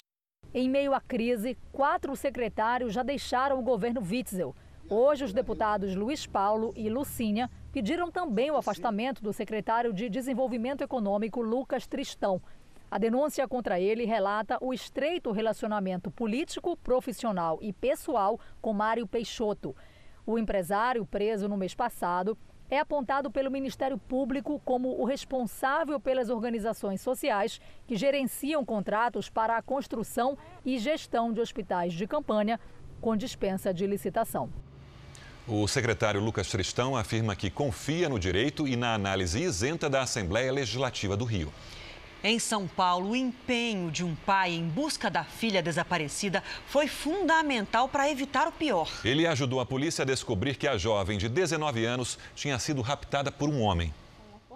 Em 0.54 0.70
meio 0.70 0.94
à 0.94 1.02
crise, 1.02 1.58
quatro 1.72 2.16
secretários 2.16 2.94
já 2.94 3.02
deixaram 3.02 3.58
o 3.58 3.64
governo 3.64 4.02
Witzel. 4.08 4.56
Hoje, 4.88 5.24
os 5.24 5.34
deputados 5.34 5.96
Luiz 5.96 6.28
Paulo 6.28 6.74
e 6.76 6.90
Lucínia 6.90 7.50
pediram 7.72 8.12
também 8.12 8.52
o 8.52 8.58
afastamento 8.58 9.22
do 9.22 9.34
secretário 9.34 9.94
de 9.94 10.10
Desenvolvimento 10.10 10.84
Econômico, 10.84 11.42
Lucas 11.42 11.86
Tristão. 11.88 12.42
A 12.92 12.98
denúncia 12.98 13.48
contra 13.48 13.80
ele 13.80 14.06
relata 14.06 14.58
o 14.62 14.74
estreito 14.74 15.32
relacionamento 15.32 16.10
político, 16.10 16.76
profissional 16.78 17.60
e 17.62 17.72
pessoal 17.72 18.40
com 18.62 18.74
Mário 18.74 19.06
Peixoto. 19.06 19.76
O 20.26 20.40
empresário, 20.40 21.06
preso 21.06 21.48
no 21.48 21.58
mês 21.58 21.76
passado, 21.76 22.38
é 22.70 22.80
apontado 22.80 23.32
pelo 23.32 23.52
Ministério 23.52 23.98
Público 23.98 24.62
como 24.64 25.00
o 25.00 25.04
responsável 25.04 26.00
pelas 26.00 26.30
organizações 26.30 27.02
sociais 27.02 27.60
que 27.88 27.96
gerenciam 27.96 28.64
contratos 28.64 29.30
para 29.30 29.58
a 29.58 29.62
construção 29.62 30.38
e 30.64 30.78
gestão 30.78 31.34
de 31.34 31.42
hospitais 31.42 31.94
de 31.94 32.06
campanha 32.06 32.60
com 33.02 33.16
dispensa 33.16 33.74
de 33.74 33.88
licitação. 33.88 34.50
O 35.52 35.68
secretário 35.68 36.22
Lucas 36.22 36.48
Tristão 36.48 36.96
afirma 36.96 37.36
que 37.36 37.50
confia 37.50 38.08
no 38.08 38.20
direito 38.20 38.68
e 38.68 38.76
na 38.76 38.94
análise 38.94 39.42
isenta 39.42 39.90
da 39.90 40.04
Assembleia 40.04 40.54
Legislativa 40.54 41.18
do 41.18 41.26
Rio. 41.26 41.52
Em 42.24 42.38
São 42.38 42.68
Paulo, 42.68 43.10
o 43.10 43.16
empenho 43.16 43.90
de 43.90 44.06
um 44.06 44.14
pai 44.14 44.52
em 44.52 44.68
busca 44.68 45.10
da 45.10 45.24
filha 45.24 45.60
desaparecida 45.60 46.44
foi 46.68 46.88
fundamental 46.88 47.90
para 47.90 48.12
evitar 48.12 48.48
o 48.48 48.52
pior. 48.52 48.92
Ele 49.04 49.26
ajudou 49.26 49.60
a 49.60 49.66
polícia 49.66 50.04
a 50.04 50.06
descobrir 50.06 50.56
que 50.56 50.68
a 50.68 50.78
jovem 50.78 51.18
de 51.18 51.28
19 51.28 51.84
anos 51.84 52.20
tinha 52.36 52.60
sido 52.60 52.84
raptada 52.84 53.32
por 53.32 53.50
um 53.50 53.60
homem. 53.60 53.92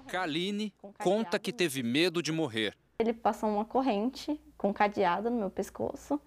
Kaline 0.07 0.71
conta 0.99 1.39
que 1.39 1.51
teve 1.51 1.81
medo 1.81 2.21
de 2.21 2.31
morrer. 2.31 2.75
Ele 2.99 3.13
passou 3.13 3.49
uma 3.49 3.65
corrente 3.65 4.39
com 4.55 4.71
cadeado 4.71 5.31
no 5.31 5.37
meu 5.39 5.49
pescoço 5.49 6.21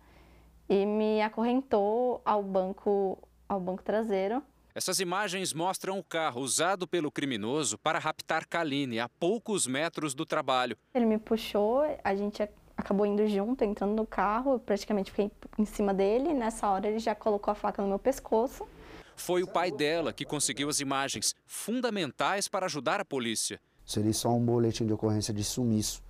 e 0.69 0.85
me 0.85 1.23
acorrentou 1.23 2.21
ao 2.25 2.43
banco, 2.43 3.17
ao 3.49 3.61
banco 3.61 3.85
traseiro. 3.85 4.43
Essas 4.77 5.01
imagens 5.01 5.55
mostram 5.55 5.99
o 5.99 6.05
carro 6.05 6.43
usado 6.43 6.87
pelo 6.87 7.11
criminoso 7.11 7.79
para 7.79 7.99
raptar 7.99 8.47
Kaline 8.47 9.01
a 9.01 9.09
poucos 9.09 9.67
metros 9.67 10.15
do 10.15 10.27
trabalho. 10.27 10.77
Ele 10.93 11.07
me 11.07 11.17
puxou, 11.17 11.81
a 12.05 12.15
gente 12.15 12.47
acabou 12.77 13.07
indo 13.07 13.27
junto, 13.27 13.65
entrando 13.65 13.95
no 13.95 14.07
carro, 14.07 14.53
eu 14.53 14.59
praticamente 14.59 15.11
fiquei 15.11 15.33
em 15.59 15.65
cima 15.65 15.95
dele. 15.95 16.35
Nessa 16.35 16.69
hora 16.69 16.89
ele 16.89 16.99
já 16.99 17.15
colocou 17.15 17.53
a 17.53 17.55
faca 17.55 17.81
no 17.81 17.89
meu 17.89 17.99
pescoço. 17.99 18.69
Foi 19.17 19.43
o 19.43 19.47
pai 19.47 19.73
dela 19.73 20.13
que 20.13 20.27
conseguiu 20.27 20.69
as 20.69 20.79
imagens, 20.79 21.35
fundamentais 21.47 22.47
para 22.47 22.67
ajudar 22.67 23.01
a 23.01 23.05
polícia. 23.05 23.59
Seria 23.83 24.13
só 24.13 24.29
um 24.29 24.45
boletim 24.45 24.85
de 24.85 24.93
ocorrência 24.93 25.33
de 25.33 25.43
sumiço, 25.43 26.03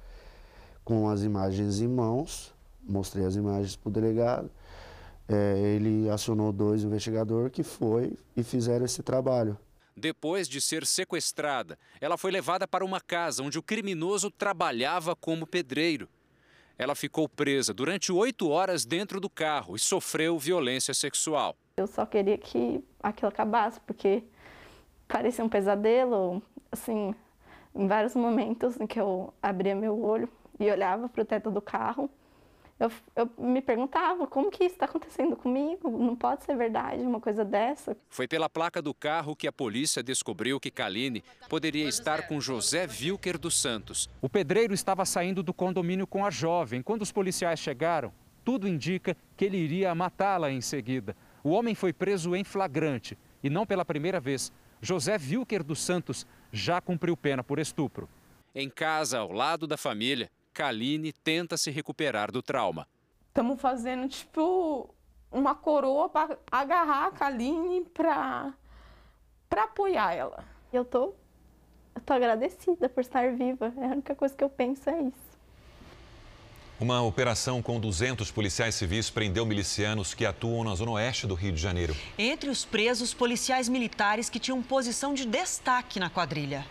com 0.84 1.08
as 1.08 1.22
imagens 1.22 1.80
em 1.80 1.86
mãos. 1.86 2.52
Mostrei 2.82 3.24
as 3.24 3.36
imagens 3.36 3.76
para 3.76 3.90
o 3.90 3.92
delegado 3.92 4.50
é, 5.29 5.59
ele 5.59 6.09
acionou 6.09 6.53
dois 6.53 6.83
investigadores 6.83 7.53
que 7.53 7.62
foi 7.62 8.12
e 8.37 8.43
fizeram 8.43 8.85
esse 8.85 9.03
trabalho. 9.03 9.59
Depois 9.97 10.47
de 10.47 10.61
ser 10.61 10.85
sequestrada, 10.85 11.79
ela 12.01 12.18
foi 12.18 12.31
levada 12.31 12.68
para 12.68 12.85
uma 12.85 13.01
casa 13.01 13.43
onde 13.43 13.59
o 13.59 13.62
criminoso 13.62 14.31
trabalhava 14.31 15.16
como 15.16 15.47
pedreiro. 15.47 16.09
Ela 16.79 16.95
ficou 16.95 17.27
presa 17.27 17.72
durante 17.72 18.12
oito 18.12 18.51
horas 18.51 18.85
dentro 18.85 19.18
do 19.18 19.31
carro 19.31 19.74
e 19.74 19.79
sofreu 19.79 20.39
violência 20.39 20.93
sexual. 20.93 21.57
Eu 21.79 21.87
só 21.87 22.05
queria 22.05 22.37
que 22.37 22.85
aquilo 23.03 23.29
acabasse, 23.29 23.81
porque 23.81 24.22
parecia 25.09 25.43
um 25.43 25.49
pesadelo. 25.49 26.43
Assim, 26.70 27.14
em 27.74 27.87
vários 27.87 28.14
momentos 28.14 28.79
em 28.79 28.87
que 28.87 29.01
eu 29.01 29.33
abria 29.43 29.74
meu 29.74 29.99
olho 30.03 30.29
e 30.61 30.70
olhava 30.70 31.09
para 31.09 31.22
o 31.22 31.24
teto 31.24 31.51
do 31.51 31.62
carro, 31.62 32.11
eu, 32.79 32.93
eu 33.14 33.31
me 33.39 33.62
perguntava 33.62 34.27
como 34.27 34.51
que 34.51 34.64
isso 34.64 34.74
está 34.74 34.85
acontecendo 34.85 35.35
comigo? 35.35 35.91
Não 35.91 36.14
pode 36.14 36.45
ser 36.45 36.57
verdade 36.57 37.03
uma 37.03 37.20
coisa 37.20 37.45
dessa. 37.45 37.97
Foi 38.11 38.29
pela 38.29 38.51
placa 38.51 38.83
do 38.83 38.93
carro 38.93 39.35
que 39.35 39.47
a 39.47 39.53
polícia 39.53 40.03
descobriu 40.03 40.61
que 40.61 40.70
Kaline 40.70 41.24
poderia 41.49 41.89
estar 41.89 42.29
com 42.29 42.39
José 42.41 42.87
Wilker 42.87 43.39
dos 43.39 43.59
Santos. 43.59 44.11
O 44.20 44.29
pedreiro 44.29 44.74
estava 44.74 45.07
saindo 45.07 45.43
do 45.43 45.55
condomínio 45.55 46.07
com 46.07 46.24
a 46.24 46.31
jovem. 46.31 46.83
Quando 46.83 47.03
os 47.03 47.11
policiais 47.12 47.59
chegaram, 47.59 48.12
tudo 48.45 48.68
indica 48.68 49.16
que 49.37 49.45
ele 49.47 49.57
iria 49.57 49.95
matá-la 49.95 50.51
em 50.51 50.61
seguida. 50.61 51.16
O 51.43 51.51
homem 51.51 51.74
foi 51.74 51.93
preso 51.93 52.37
em 52.37 52.45
flagrante 52.45 53.16
e 53.43 53.49
não 53.49 53.64
pela 53.64 53.85
primeira 53.85 54.20
vez. 54.20 54.53
José 54.83 55.16
Wilker 55.16 55.64
dos 55.64 55.81
Santos 55.81 56.27
já 56.53 56.81
cumpriu 56.81 57.16
pena 57.16 57.43
por 57.43 57.59
estupro. 57.59 58.07
Em 58.55 58.68
casa, 58.68 59.18
ao 59.18 59.33
lado 59.33 59.66
da 59.66 59.77
família, 59.77 60.31
Kaline 60.57 61.12
tenta 61.12 61.59
se 61.59 61.70
recuperar 61.70 62.32
do 62.32 62.40
trauma. 62.40 62.88
Estamos 63.28 63.61
fazendo, 63.61 64.09
tipo, 64.09 64.88
uma 65.30 65.54
coroa 65.54 66.09
para 66.09 66.38
agarrar 66.50 67.09
a 67.09 67.11
Kaline 67.11 67.84
para 67.92 68.54
apoiar 69.54 70.14
ela. 70.14 70.42
Eu 70.72 70.82
tô, 70.82 71.12
eu 71.94 72.00
tô 72.00 72.14
agradecida 72.14 72.88
por 72.88 73.02
estar 73.02 73.36
viva. 73.36 73.70
É 73.76 73.84
a 73.84 73.88
única 73.90 74.14
coisa 74.14 74.34
que 74.34 74.42
eu 74.42 74.48
penso 74.48 74.88
é 74.88 75.02
isso. 75.02 75.26
Uma 76.80 77.02
operação 77.02 77.61
com 77.61 77.78
200 77.78 78.30
policiais 78.30 78.74
civis 78.74 79.11
prendeu 79.11 79.44
milicianos 79.44 80.14
que 80.14 80.24
atuam 80.24 80.64
na 80.64 80.74
zona 80.74 80.92
oeste 80.92 81.26
do 81.26 81.34
Rio 81.34 81.52
de 81.52 81.61
Janeiro. 81.61 81.94
Entre 82.18 82.48
os 82.48 82.64
presos, 82.64 83.12
policiais 83.12 83.68
militares 83.68 84.30
que 84.30 84.38
tinham 84.38 84.62
posição 84.62 85.12
de 85.12 85.26
destaque 85.26 86.00
na 86.00 86.09
quadrilha. 86.09 86.64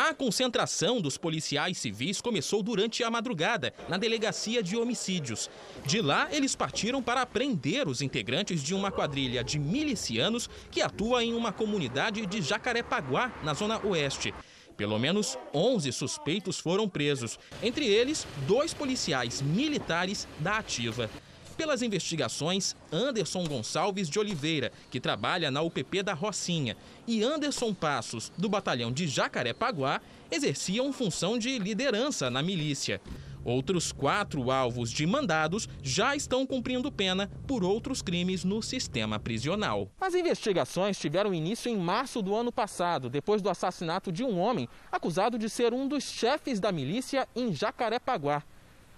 A 0.00 0.14
concentração 0.14 1.00
dos 1.00 1.18
policiais 1.18 1.76
civis 1.76 2.20
começou 2.20 2.62
durante 2.62 3.02
a 3.02 3.10
madrugada, 3.10 3.74
na 3.88 3.96
delegacia 3.96 4.62
de 4.62 4.76
homicídios. 4.76 5.50
De 5.84 6.00
lá, 6.00 6.28
eles 6.30 6.54
partiram 6.54 7.02
para 7.02 7.26
prender 7.26 7.88
os 7.88 8.00
integrantes 8.00 8.62
de 8.62 8.76
uma 8.76 8.92
quadrilha 8.92 9.42
de 9.42 9.58
milicianos 9.58 10.48
que 10.70 10.80
atua 10.80 11.24
em 11.24 11.34
uma 11.34 11.50
comunidade 11.50 12.24
de 12.26 12.40
Jacarepaguá, 12.40 13.32
na 13.42 13.54
zona 13.54 13.84
oeste. 13.84 14.32
Pelo 14.76 15.00
menos 15.00 15.36
11 15.52 15.90
suspeitos 15.90 16.60
foram 16.60 16.88
presos, 16.88 17.36
entre 17.60 17.84
eles 17.84 18.24
dois 18.46 18.72
policiais 18.72 19.42
militares 19.42 20.28
da 20.38 20.58
Ativa 20.58 21.10
pelas 21.58 21.82
investigações 21.82 22.76
Anderson 22.92 23.44
Gonçalves 23.44 24.08
de 24.08 24.16
Oliveira, 24.16 24.70
que 24.92 25.00
trabalha 25.00 25.50
na 25.50 25.60
UPP 25.60 26.04
da 26.04 26.14
Rocinha, 26.14 26.76
e 27.04 27.24
Anderson 27.24 27.74
Passos, 27.74 28.32
do 28.38 28.48
batalhão 28.48 28.92
de 28.92 29.08
Jacarepaguá, 29.08 30.00
exerciam 30.30 30.92
função 30.92 31.36
de 31.36 31.58
liderança 31.58 32.30
na 32.30 32.42
milícia. 32.42 33.00
Outros 33.44 33.90
quatro 33.90 34.52
alvos 34.52 34.90
de 34.90 35.04
mandados 35.04 35.68
já 35.82 36.14
estão 36.14 36.46
cumprindo 36.46 36.92
pena 36.92 37.28
por 37.46 37.64
outros 37.64 38.02
crimes 38.02 38.44
no 38.44 38.62
sistema 38.62 39.18
prisional. 39.18 39.90
As 40.00 40.14
investigações 40.14 40.98
tiveram 40.98 41.34
início 41.34 41.68
em 41.68 41.76
março 41.76 42.22
do 42.22 42.36
ano 42.36 42.52
passado, 42.52 43.10
depois 43.10 43.42
do 43.42 43.50
assassinato 43.50 44.12
de 44.12 44.22
um 44.22 44.38
homem 44.38 44.68
acusado 44.92 45.36
de 45.36 45.48
ser 45.48 45.72
um 45.72 45.88
dos 45.88 46.04
chefes 46.04 46.60
da 46.60 46.70
milícia 46.70 47.26
em 47.34 47.52
Jacarepaguá. 47.52 48.44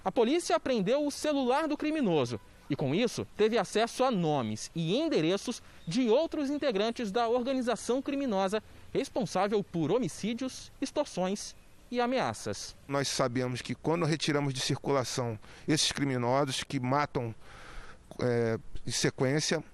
A 0.04 0.10
polícia 0.10 0.56
apreendeu 0.56 1.06
o 1.06 1.10
celular 1.10 1.68
do 1.68 1.76
criminoso 1.76 2.40
e, 2.70 2.76
com 2.76 2.94
isso, 2.94 3.26
teve 3.36 3.58
acesso 3.58 4.04
a 4.04 4.12
nomes 4.12 4.70
e 4.76 4.96
endereços 4.96 5.60
de 5.88 6.08
outros 6.08 6.48
integrantes 6.48 7.10
da 7.10 7.28
organização 7.28 8.00
criminosa 8.00 8.62
responsável 8.94 9.62
por 9.64 9.90
homicídios, 9.90 10.70
extorsões 10.80 11.56
e 11.90 12.00
ameaças. 12.00 12.76
Nós 12.86 13.08
sabemos 13.08 13.60
que 13.60 13.74
quando 13.74 14.06
retiramos 14.06 14.54
de 14.54 14.60
circulação 14.60 15.36
esses 15.66 15.90
criminosos 15.90 16.62
que 16.62 16.78
matam 16.78 17.34
é, 18.22 18.56
em 18.86 18.92
sequência, 18.92 19.64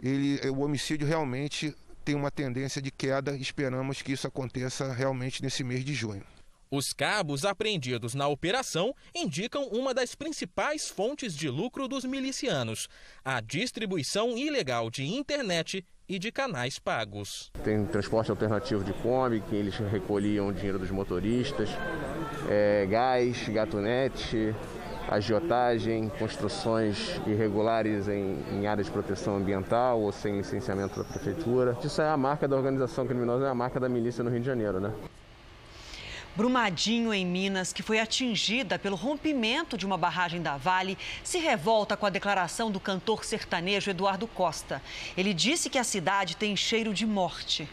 ele, 0.00 0.38
o 0.50 0.60
homicídio 0.60 1.08
realmente 1.08 1.74
tem 2.04 2.14
uma 2.14 2.30
tendência 2.30 2.80
de 2.80 2.92
queda. 2.92 3.36
Esperamos 3.36 4.00
que 4.00 4.12
isso 4.12 4.28
aconteça 4.28 4.92
realmente 4.92 5.42
nesse 5.42 5.64
mês 5.64 5.84
de 5.84 5.92
junho. 5.92 6.22
Os 6.70 6.92
cabos 6.92 7.46
apreendidos 7.46 8.14
na 8.14 8.28
operação 8.28 8.94
indicam 9.14 9.68
uma 9.68 9.94
das 9.94 10.14
principais 10.14 10.86
fontes 10.86 11.34
de 11.34 11.48
lucro 11.48 11.88
dos 11.88 12.04
milicianos: 12.04 12.88
a 13.24 13.40
distribuição 13.40 14.36
ilegal 14.36 14.90
de 14.90 15.06
internet 15.06 15.82
e 16.06 16.18
de 16.18 16.30
canais 16.30 16.78
pagos. 16.78 17.50
Tem 17.64 17.86
transporte 17.86 18.30
alternativo 18.30 18.84
de 18.84 18.92
Kombi, 18.92 19.40
que 19.40 19.56
eles 19.56 19.76
recolhiam 19.76 20.48
o 20.48 20.52
dinheiro 20.52 20.78
dos 20.78 20.90
motoristas, 20.90 21.70
é, 22.50 22.84
gás, 22.84 23.48
gatunete, 23.48 24.54
agiotagem, 25.08 26.10
construções 26.18 27.18
irregulares 27.26 28.08
em, 28.08 28.42
em 28.52 28.66
áreas 28.66 28.88
de 28.88 28.92
proteção 28.92 29.36
ambiental 29.36 30.02
ou 30.02 30.12
sem 30.12 30.36
licenciamento 30.36 31.02
da 31.02 31.04
prefeitura. 31.04 31.78
Isso 31.82 32.02
é 32.02 32.08
a 32.10 32.16
marca 32.16 32.46
da 32.46 32.56
organização 32.56 33.06
criminosa, 33.06 33.46
é 33.46 33.48
a 33.48 33.54
marca 33.54 33.80
da 33.80 33.88
milícia 33.88 34.22
no 34.22 34.28
Rio 34.28 34.40
de 34.40 34.46
Janeiro, 34.46 34.80
né? 34.80 34.92
Brumadinho, 36.38 37.12
em 37.12 37.26
Minas, 37.26 37.72
que 37.72 37.82
foi 37.82 37.98
atingida 37.98 38.78
pelo 38.78 38.94
rompimento 38.94 39.76
de 39.76 39.84
uma 39.84 39.98
barragem 39.98 40.40
da 40.40 40.56
Vale, 40.56 40.96
se 41.24 41.36
revolta 41.36 41.96
com 41.96 42.06
a 42.06 42.10
declaração 42.10 42.70
do 42.70 42.78
cantor 42.78 43.24
sertanejo 43.24 43.90
Eduardo 43.90 44.28
Costa. 44.28 44.80
Ele 45.16 45.34
disse 45.34 45.68
que 45.68 45.78
a 45.78 45.82
cidade 45.82 46.36
tem 46.36 46.54
cheiro 46.54 46.94
de 46.94 47.04
morte. 47.04 47.68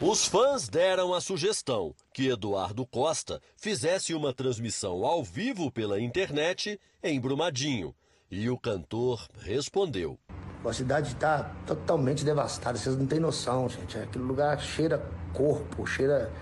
Os 0.00 0.24
fãs 0.24 0.70
deram 0.70 1.12
a 1.12 1.20
sugestão 1.20 1.94
que 2.14 2.28
Eduardo 2.28 2.86
Costa 2.86 3.42
fizesse 3.58 4.14
uma 4.14 4.32
transmissão 4.32 5.04
ao 5.04 5.22
vivo 5.22 5.70
pela 5.70 6.00
internet 6.00 6.80
em 7.02 7.20
Brumadinho. 7.20 7.94
E 8.30 8.48
o 8.48 8.56
cantor 8.56 9.28
respondeu. 9.42 10.18
A 10.64 10.72
cidade 10.72 11.08
está 11.12 11.54
totalmente 11.66 12.24
devastada, 12.24 12.78
vocês 12.78 12.96
não 12.96 13.06
têm 13.06 13.20
noção, 13.20 13.68
gente. 13.68 13.98
Aquele 13.98 14.24
lugar 14.24 14.58
cheira 14.62 14.98
corpo, 15.34 15.86
cheira 15.86 16.32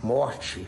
morte. 0.00 0.64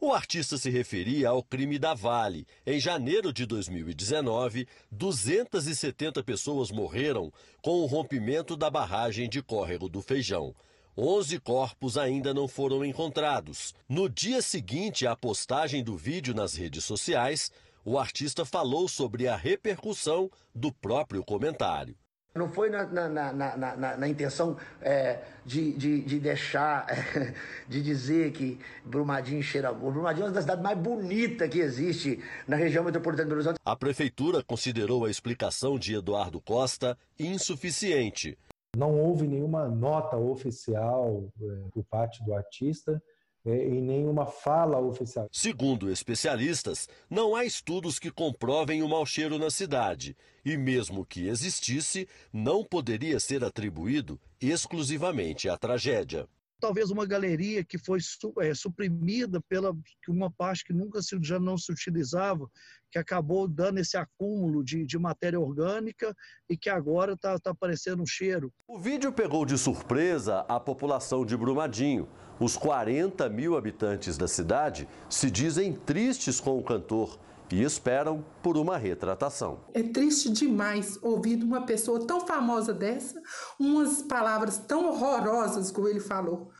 O 0.00 0.12
artista 0.12 0.56
se 0.56 0.70
referia 0.70 1.30
ao 1.30 1.42
crime 1.42 1.76
da 1.76 1.92
Vale. 1.92 2.46
Em 2.64 2.78
janeiro 2.78 3.32
de 3.32 3.44
2019, 3.44 4.68
270 4.92 6.22
pessoas 6.22 6.70
morreram 6.70 7.32
com 7.60 7.80
o 7.80 7.86
rompimento 7.86 8.56
da 8.56 8.70
barragem 8.70 9.28
de 9.28 9.42
Córrego 9.42 9.88
do 9.88 10.00
Feijão. 10.00 10.54
11 10.96 11.40
corpos 11.40 11.98
ainda 11.98 12.32
não 12.32 12.46
foram 12.46 12.84
encontrados. 12.84 13.74
No 13.88 14.08
dia 14.08 14.40
seguinte 14.40 15.04
à 15.04 15.16
postagem 15.16 15.82
do 15.82 15.96
vídeo 15.96 16.32
nas 16.32 16.54
redes 16.54 16.84
sociais, 16.84 17.50
o 17.84 17.98
artista 17.98 18.44
falou 18.44 18.86
sobre 18.86 19.26
a 19.26 19.34
repercussão 19.34 20.30
do 20.54 20.72
próprio 20.72 21.24
comentário. 21.24 21.96
Não 22.38 22.48
foi 22.48 22.70
na, 22.70 22.86
na, 22.86 23.08
na, 23.08 23.56
na, 23.56 23.96
na 23.96 24.08
intenção 24.08 24.56
é, 24.80 25.18
de, 25.44 25.72
de, 25.72 26.00
de, 26.02 26.20
deixar, 26.20 26.86
é, 26.88 27.34
de 27.68 27.82
dizer 27.82 28.32
que 28.32 28.58
Brumadinho 28.84 29.42
cheira 29.42 29.72
bom. 29.72 29.90
Brumadinho 29.90 30.24
é 30.24 30.28
uma 30.28 30.32
das 30.32 30.44
cidades 30.44 30.62
mais 30.62 30.78
bonitas 30.78 31.48
que 31.48 31.58
existe 31.58 32.22
na 32.46 32.56
região 32.56 32.84
metropolitana 32.84 33.24
de 33.24 33.28
Belo 33.30 33.40
Horizonte. 33.40 33.60
A 33.64 33.76
prefeitura 33.76 34.42
considerou 34.42 35.04
a 35.04 35.10
explicação 35.10 35.78
de 35.78 35.94
Eduardo 35.94 36.40
Costa 36.40 36.96
insuficiente. 37.18 38.38
Não 38.76 38.94
houve 38.94 39.26
nenhuma 39.26 39.68
nota 39.68 40.16
oficial 40.16 41.24
é, 41.40 41.68
por 41.72 41.84
parte 41.84 42.22
do 42.24 42.34
artista 42.34 43.02
em 43.48 43.80
nenhuma 43.80 44.26
fala 44.26 44.78
oficial. 44.78 45.28
Segundo 45.32 45.90
especialistas, 45.90 46.88
não 47.08 47.34
há 47.34 47.44
estudos 47.44 47.98
que 47.98 48.10
comprovem 48.10 48.82
o 48.82 48.88
mau 48.88 49.04
cheiro 49.04 49.38
na 49.38 49.50
cidade. 49.50 50.16
E 50.44 50.56
mesmo 50.56 51.04
que 51.04 51.28
existisse, 51.28 52.08
não 52.32 52.64
poderia 52.64 53.18
ser 53.20 53.44
atribuído 53.44 54.20
exclusivamente 54.40 55.48
à 55.48 55.56
tragédia 55.56 56.28
talvez 56.60 56.90
uma 56.90 57.06
galeria 57.06 57.64
que 57.64 57.78
foi 57.78 57.98
é, 58.40 58.54
suprimida 58.54 59.40
pela 59.48 59.76
uma 60.08 60.30
parte 60.30 60.64
que 60.64 60.72
nunca 60.72 61.00
se, 61.02 61.16
já 61.22 61.38
não 61.38 61.56
se 61.56 61.70
utilizava, 61.70 62.48
que 62.90 62.98
acabou 62.98 63.46
dando 63.46 63.78
esse 63.78 63.96
acúmulo 63.96 64.64
de, 64.64 64.84
de 64.84 64.98
matéria 64.98 65.38
orgânica 65.38 66.14
e 66.48 66.56
que 66.56 66.70
agora 66.70 67.12
está 67.12 67.38
tá 67.38 67.50
aparecendo 67.50 68.02
um 68.02 68.06
cheiro. 68.06 68.52
O 68.66 68.78
vídeo 68.78 69.12
pegou 69.12 69.44
de 69.44 69.58
surpresa 69.58 70.40
a 70.48 70.58
população 70.58 71.24
de 71.24 71.36
Brumadinho. 71.36 72.08
Os 72.40 72.56
40 72.56 73.28
mil 73.28 73.56
habitantes 73.56 74.16
da 74.16 74.28
cidade 74.28 74.88
se 75.08 75.30
dizem 75.30 75.72
tristes 75.72 76.40
com 76.40 76.58
o 76.58 76.62
cantor 76.62 77.18
e 77.50 77.62
esperam 77.62 78.24
por 78.42 78.56
uma 78.56 78.76
retratação. 78.76 79.60
É 79.72 79.82
triste 79.82 80.30
demais 80.30 80.98
ouvir 81.02 81.36
de 81.36 81.44
uma 81.44 81.62
pessoa 81.62 82.06
tão 82.06 82.26
famosa 82.26 82.72
dessa 82.72 83.20
umas 83.58 84.02
palavras 84.02 84.58
tão 84.58 84.88
horrorosas 84.88 85.70
como 85.70 85.88
ele 85.88 86.00
falou. 86.00 86.50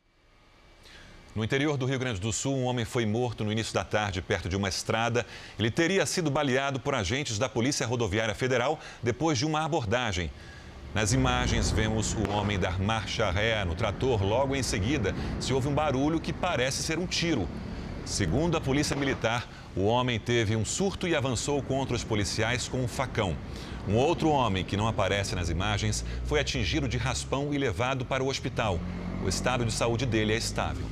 No 1.35 1.43
interior 1.43 1.77
do 1.77 1.85
Rio 1.85 1.99
Grande 1.99 2.19
do 2.19 2.33
Sul, 2.33 2.55
um 2.55 2.65
homem 2.65 2.83
foi 2.83 3.05
morto 3.05 3.45
no 3.45 3.51
início 3.51 3.73
da 3.73 3.83
tarde 3.83 4.21
perto 4.21 4.49
de 4.49 4.55
uma 4.55 4.67
estrada. 4.67 5.25
Ele 5.57 5.69
teria 5.69 6.05
sido 6.05 6.29
baleado 6.29 6.79
por 6.79 6.95
agentes 6.95 7.37
da 7.37 7.47
Polícia 7.47 7.85
Rodoviária 7.85 8.33
Federal 8.33 8.79
depois 9.03 9.37
de 9.37 9.45
uma 9.45 9.63
abordagem. 9.63 10.31
Nas 10.93 11.13
imagens, 11.13 11.69
vemos 11.69 12.13
o 12.13 12.31
homem 12.31 12.57
dar 12.57 12.79
marcha 12.79 13.29
ré 13.29 13.63
no 13.63 13.75
trator. 13.75 14.23
Logo 14.23 14.55
em 14.55 14.63
seguida, 14.63 15.13
se 15.39 15.53
ouve 15.53 15.67
um 15.67 15.73
barulho 15.73 16.19
que 16.19 16.33
parece 16.33 16.81
ser 16.81 16.97
um 16.97 17.05
tiro. 17.05 17.47
Segundo 18.09 18.57
a 18.57 18.59
Polícia 18.59 18.95
Militar, 18.95 19.47
o 19.75 19.83
homem 19.83 20.19
teve 20.19 20.55
um 20.55 20.65
surto 20.65 21.07
e 21.07 21.15
avançou 21.15 21.61
contra 21.61 21.95
os 21.95 22.03
policiais 22.03 22.67
com 22.67 22.83
um 22.83 22.87
facão. 22.87 23.37
Um 23.87 23.95
outro 23.95 24.29
homem, 24.29 24.65
que 24.65 24.75
não 24.75 24.87
aparece 24.87 25.35
nas 25.35 25.47
imagens, 25.47 26.03
foi 26.25 26.39
atingido 26.39 26.87
de 26.87 26.97
raspão 26.97 27.53
e 27.53 27.57
levado 27.59 28.03
para 28.03 28.23
o 28.23 28.27
hospital. 28.27 28.79
O 29.23 29.29
estado 29.29 29.63
de 29.63 29.71
saúde 29.71 30.07
dele 30.07 30.33
é 30.33 30.37
estável. 30.37 30.87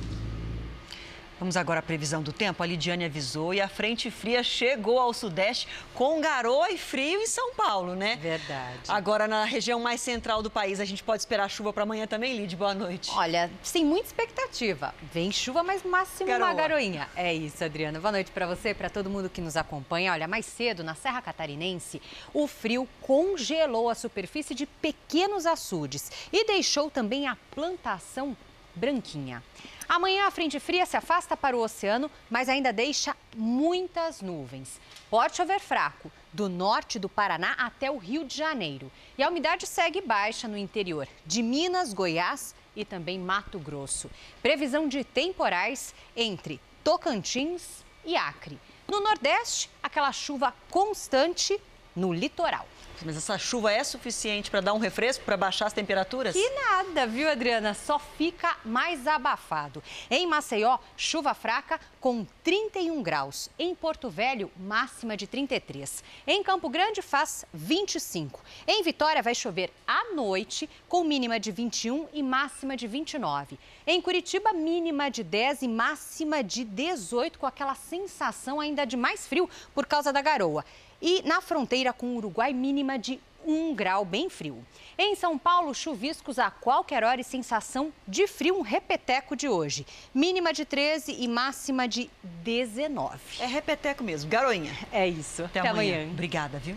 Vamos 1.38 1.56
agora 1.56 1.78
à 1.78 1.82
previsão 1.82 2.20
do 2.20 2.32
tempo. 2.32 2.62
A 2.62 2.66
Lidiane 2.66 3.04
avisou 3.04 3.54
e 3.54 3.60
a 3.60 3.68
frente 3.68 4.10
fria 4.10 4.42
chegou 4.42 4.98
ao 4.98 5.14
sudeste 5.14 5.68
com 5.94 6.20
garoa 6.20 6.70
e 6.72 6.76
frio 6.76 7.20
em 7.20 7.26
São 7.28 7.54
Paulo, 7.54 7.94
né? 7.94 8.16
Verdade. 8.16 8.80
Agora, 8.88 9.28
na 9.28 9.44
região 9.44 9.78
mais 9.78 10.00
central 10.00 10.42
do 10.42 10.50
país, 10.50 10.80
a 10.80 10.84
gente 10.84 11.02
pode 11.04 11.22
esperar 11.22 11.48
chuva 11.48 11.72
para 11.72 11.84
amanhã 11.84 12.08
também, 12.08 12.36
Lid? 12.36 12.56
Boa 12.56 12.74
noite. 12.74 13.10
Olha, 13.14 13.48
sem 13.62 13.84
muita 13.84 14.06
expectativa. 14.06 14.92
Vem 15.12 15.30
chuva, 15.30 15.62
mas 15.62 15.84
máximo 15.84 16.28
garoa. 16.28 16.48
uma 16.48 16.54
garoinha. 16.54 17.08
É 17.14 17.32
isso, 17.32 17.62
Adriana. 17.62 18.00
Boa 18.00 18.10
noite 18.10 18.32
para 18.32 18.46
você, 18.46 18.74
para 18.74 18.90
todo 18.90 19.08
mundo 19.08 19.30
que 19.30 19.40
nos 19.40 19.56
acompanha. 19.56 20.12
Olha, 20.12 20.26
mais 20.26 20.44
cedo, 20.44 20.82
na 20.82 20.96
Serra 20.96 21.22
Catarinense, 21.22 22.02
o 22.34 22.48
frio 22.48 22.88
congelou 23.00 23.88
a 23.88 23.94
superfície 23.94 24.56
de 24.56 24.66
pequenos 24.66 25.46
açudes 25.46 26.10
e 26.32 26.44
deixou 26.44 26.90
também 26.90 27.28
a 27.28 27.36
plantação 27.54 28.36
branquinha. 28.78 29.42
Amanhã 29.88 30.26
a 30.26 30.30
frente 30.30 30.60
fria 30.60 30.86
se 30.86 30.96
afasta 30.96 31.36
para 31.36 31.56
o 31.56 31.60
oceano, 31.60 32.10
mas 32.30 32.48
ainda 32.48 32.72
deixa 32.72 33.16
muitas 33.36 34.22
nuvens. 34.22 34.80
Pode 35.10 35.36
chover 35.36 35.60
fraco, 35.60 36.10
do 36.32 36.48
norte 36.48 36.98
do 36.98 37.08
Paraná 37.08 37.52
até 37.58 37.90
o 37.90 37.96
Rio 37.96 38.24
de 38.24 38.36
Janeiro. 38.36 38.92
E 39.16 39.22
a 39.22 39.28
umidade 39.28 39.66
segue 39.66 40.00
baixa 40.00 40.46
no 40.46 40.56
interior 40.56 41.08
de 41.26 41.42
Minas, 41.42 41.92
Goiás 41.92 42.54
e 42.76 42.84
também 42.84 43.18
Mato 43.18 43.58
Grosso. 43.58 44.10
Previsão 44.42 44.86
de 44.86 45.02
temporais 45.02 45.94
entre 46.16 46.60
Tocantins 46.84 47.84
e 48.04 48.16
Acre. 48.16 48.58
No 48.86 49.00
Nordeste, 49.00 49.68
aquela 49.82 50.12
chuva 50.12 50.54
constante 50.70 51.60
no 51.98 52.12
litoral. 52.12 52.66
Mas 53.04 53.16
essa 53.16 53.38
chuva 53.38 53.72
é 53.72 53.84
suficiente 53.84 54.50
para 54.50 54.60
dar 54.60 54.72
um 54.72 54.78
refresco, 54.78 55.24
para 55.24 55.36
baixar 55.36 55.66
as 55.66 55.72
temperaturas? 55.72 56.34
Que 56.34 56.50
nada, 56.50 57.06
viu, 57.06 57.30
Adriana? 57.30 57.72
Só 57.72 57.98
fica 57.98 58.56
mais 58.64 59.06
abafado. 59.06 59.82
Em 60.10 60.26
Maceió, 60.26 60.78
chuva 60.96 61.32
fraca 61.32 61.78
com 62.00 62.26
31 62.42 63.00
graus. 63.02 63.48
Em 63.56 63.72
Porto 63.74 64.10
Velho, 64.10 64.50
máxima 64.56 65.16
de 65.16 65.26
33. 65.28 66.02
Em 66.26 66.42
Campo 66.42 66.68
Grande, 66.68 67.00
faz 67.00 67.44
25. 67.54 68.42
Em 68.66 68.82
Vitória, 68.82 69.22
vai 69.22 69.34
chover 69.34 69.70
à 69.86 70.12
noite, 70.12 70.68
com 70.88 71.04
mínima 71.04 71.38
de 71.38 71.52
21 71.52 72.08
e 72.12 72.22
máxima 72.22 72.76
de 72.76 72.88
29. 72.88 73.58
Em 73.86 74.00
Curitiba, 74.02 74.52
mínima 74.52 75.08
de 75.08 75.22
10 75.22 75.62
e 75.62 75.68
máxima 75.68 76.42
de 76.42 76.64
18, 76.64 77.38
com 77.38 77.46
aquela 77.46 77.76
sensação 77.76 78.58
ainda 78.58 78.84
de 78.84 78.96
mais 78.96 79.26
frio 79.28 79.48
por 79.72 79.86
causa 79.86 80.12
da 80.12 80.20
garoa. 80.20 80.64
E 81.00 81.22
na 81.22 81.40
fronteira 81.40 81.92
com 81.92 82.06
o 82.08 82.16
Uruguai, 82.16 82.52
mínima 82.52 82.98
de 82.98 83.20
1 83.46 83.74
grau, 83.74 84.04
bem 84.04 84.28
frio. 84.28 84.64
Em 84.98 85.14
São 85.14 85.38
Paulo, 85.38 85.72
chuviscos 85.74 86.38
a 86.38 86.50
qualquer 86.50 87.04
hora 87.04 87.20
e 87.20 87.24
sensação 87.24 87.92
de 88.06 88.26
frio, 88.26 88.58
um 88.58 88.62
repeteco 88.62 89.36
de 89.36 89.48
hoje. 89.48 89.86
Mínima 90.12 90.52
de 90.52 90.64
13 90.64 91.16
e 91.18 91.28
máxima 91.28 91.86
de 91.88 92.10
19. 92.42 93.18
É 93.38 93.46
repeteco 93.46 94.02
mesmo, 94.02 94.28
garoinha. 94.28 94.72
É 94.92 95.06
isso. 95.06 95.44
Até, 95.44 95.60
Até 95.60 95.68
amanhã. 95.68 95.94
amanhã. 95.96 96.10
Obrigada, 96.12 96.58
viu? 96.58 96.76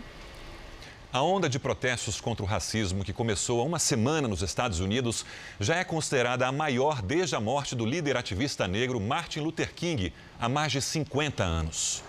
A 1.12 1.20
onda 1.20 1.46
de 1.46 1.58
protestos 1.58 2.22
contra 2.22 2.42
o 2.42 2.48
racismo 2.48 3.04
que 3.04 3.12
começou 3.12 3.60
há 3.60 3.64
uma 3.64 3.78
semana 3.78 4.26
nos 4.26 4.40
Estados 4.40 4.80
Unidos 4.80 5.26
já 5.60 5.76
é 5.76 5.84
considerada 5.84 6.46
a 6.46 6.52
maior 6.52 7.02
desde 7.02 7.36
a 7.36 7.40
morte 7.40 7.74
do 7.74 7.84
líder 7.84 8.16
ativista 8.16 8.66
negro 8.66 8.98
Martin 8.98 9.40
Luther 9.40 9.74
King 9.74 10.10
há 10.40 10.48
mais 10.48 10.72
de 10.72 10.80
50 10.80 11.44
anos. 11.44 12.02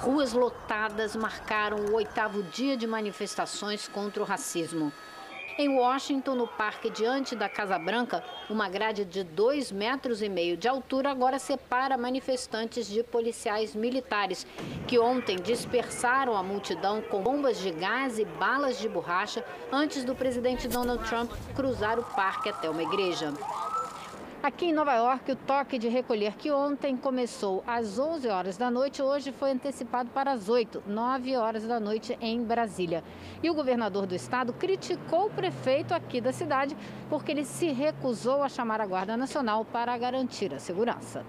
Ruas 0.00 0.34
lotadas 0.34 1.16
marcaram 1.16 1.78
o 1.78 1.94
oitavo 1.94 2.42
dia 2.42 2.76
de 2.76 2.86
manifestações 2.86 3.88
contra 3.88 4.22
o 4.22 4.26
racismo. 4.26 4.92
Em 5.58 5.70
Washington, 5.70 6.34
no 6.34 6.46
parque 6.46 6.90
diante 6.90 7.34
da 7.34 7.48
Casa 7.48 7.78
Branca, 7.78 8.22
uma 8.50 8.68
grade 8.68 9.06
de 9.06 9.24
dois 9.24 9.72
metros 9.72 10.20
e 10.20 10.28
meio 10.28 10.54
de 10.54 10.68
altura 10.68 11.10
agora 11.10 11.38
separa 11.38 11.96
manifestantes 11.96 12.86
de 12.86 13.02
policiais 13.02 13.74
militares, 13.74 14.46
que 14.86 14.98
ontem 14.98 15.36
dispersaram 15.36 16.36
a 16.36 16.42
multidão 16.42 17.00
com 17.00 17.22
bombas 17.22 17.58
de 17.58 17.70
gás 17.70 18.18
e 18.18 18.26
balas 18.26 18.78
de 18.78 18.90
borracha 18.90 19.42
antes 19.72 20.04
do 20.04 20.14
presidente 20.14 20.68
Donald 20.68 21.02
Trump 21.08 21.32
cruzar 21.54 21.98
o 21.98 22.04
parque 22.04 22.50
até 22.50 22.68
uma 22.68 22.82
igreja. 22.82 23.32
Aqui 24.42 24.66
em 24.66 24.72
Nova 24.72 24.94
York, 24.94 25.32
o 25.32 25.36
toque 25.36 25.78
de 25.78 25.88
recolher 25.88 26.34
que 26.36 26.52
ontem 26.52 26.96
começou 26.96 27.64
às 27.66 27.98
11 27.98 28.28
horas 28.28 28.56
da 28.56 28.70
noite, 28.70 29.02
hoje 29.02 29.32
foi 29.32 29.50
antecipado 29.50 30.10
para 30.10 30.30
as 30.30 30.48
8, 30.48 30.84
9 30.86 31.36
horas 31.36 31.64
da 31.64 31.80
noite 31.80 32.16
em 32.20 32.44
Brasília. 32.44 33.02
E 33.42 33.50
o 33.50 33.54
governador 33.54 34.06
do 34.06 34.14
estado 34.14 34.52
criticou 34.52 35.26
o 35.26 35.30
prefeito 35.30 35.94
aqui 35.94 36.20
da 36.20 36.32
cidade 36.32 36.76
porque 37.08 37.32
ele 37.32 37.44
se 37.44 37.72
recusou 37.72 38.42
a 38.42 38.48
chamar 38.48 38.80
a 38.80 38.86
Guarda 38.86 39.16
Nacional 39.16 39.64
para 39.64 39.96
garantir 39.98 40.54
a 40.54 40.60
segurança. 40.60 41.24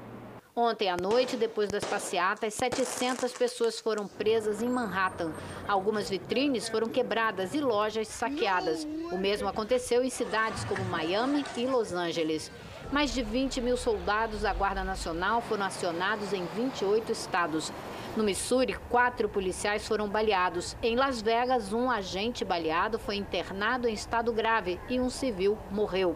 Ontem 0.60 0.89
à 0.89 0.97
noite, 0.97 1.38
depois 1.38 1.70
das 1.70 1.84
passeatas, 1.84 2.55
700 2.55 3.32
pessoas 3.34 3.80
foram 3.80 4.08
presas 4.08 4.62
em 4.62 4.68
Manhattan. 4.68 5.32
Algumas 5.68 6.10
vitrines 6.10 6.68
foram 6.68 6.88
quebradas 6.88 7.53
e 7.53 7.62
lojas 7.62 8.08
saqueadas. 8.08 8.84
O 9.12 9.18
mesmo 9.18 9.47
aconteceu 9.47 10.03
em 10.03 10.10
cidades 10.10 10.64
como 10.66 10.84
Miami 10.86 11.45
e 11.55 11.68
Los 11.68 11.93
Angeles. 11.93 12.51
Mais 12.90 13.14
de 13.14 13.22
20 13.22 13.60
mil 13.60 13.76
soldados 13.76 14.42
da 14.42 14.54
Guarda 14.54 14.82
Nacional 14.82 15.42
foram 15.42 15.66
acionados 15.66 16.32
em 16.32 16.46
28 16.56 17.12
estados. 17.12 17.74
No 18.16 18.24
Missouri, 18.24 18.78
quatro 18.90 19.28
policiais 19.28 19.86
foram 19.86 20.08
baleados. 20.08 20.78
Em 20.82 20.96
Las 20.96 21.22
Vegas, 21.22 21.74
um 21.74 21.92
agente 21.92 22.46
baleado 22.46 22.98
foi 22.98 23.18
internado 23.18 23.90
em 23.90 23.94
estado 23.94 24.32
grave 24.32 24.80
e 24.88 25.02
um 25.02 25.10
civil 25.10 25.58
morreu. 25.70 26.16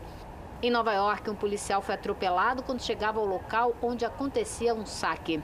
Em 0.63 0.71
Nova 0.71 0.93
York, 0.93 1.29
um 1.29 1.35
policial 1.35 1.81
foi 1.81 1.95
atropelado 1.95 2.63
quando 2.63 2.81
chegava 2.81 3.19
ao 3.19 3.25
local 3.25 3.75
onde 3.81 4.05
acontecia 4.05 4.73
um 4.73 4.85
saque. 4.85 5.43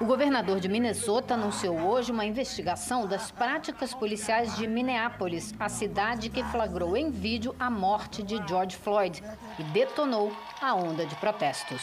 O 0.00 0.04
governador 0.04 0.60
de 0.60 0.68
Minnesota 0.68 1.34
anunciou 1.34 1.76
hoje 1.80 2.12
uma 2.12 2.24
investigação 2.24 3.04
das 3.04 3.32
práticas 3.32 3.92
policiais 3.92 4.56
de 4.56 4.64
Minneapolis, 4.64 5.52
a 5.58 5.68
cidade 5.68 6.28
que 6.28 6.44
flagrou 6.44 6.96
em 6.96 7.10
vídeo 7.10 7.52
a 7.58 7.68
morte 7.68 8.22
de 8.22 8.36
George 8.46 8.76
Floyd 8.76 9.20
e 9.58 9.62
detonou 9.64 10.32
a 10.62 10.72
onda 10.72 11.04
de 11.04 11.16
protestos. 11.16 11.82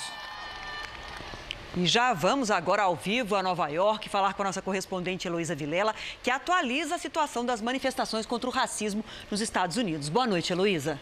E 1.75 1.85
já 1.85 2.13
vamos 2.13 2.49
agora 2.49 2.83
ao 2.83 2.95
vivo 2.95 3.35
a 3.35 3.43
Nova 3.43 3.67
York 3.67 4.07
falar 4.07 4.33
com 4.33 4.43
a 4.43 4.45
nossa 4.45 4.61
correspondente 4.61 5.27
Heloísa 5.27 5.53
Vilela, 5.53 5.93
que 6.23 6.31
atualiza 6.31 6.95
a 6.95 6.97
situação 6.97 7.45
das 7.45 7.59
manifestações 7.59 8.25
contra 8.25 8.49
o 8.49 8.53
racismo 8.53 9.03
nos 9.29 9.41
Estados 9.41 9.75
Unidos. 9.75 10.07
Boa 10.07 10.25
noite, 10.25 10.53
Heloísa. 10.53 10.97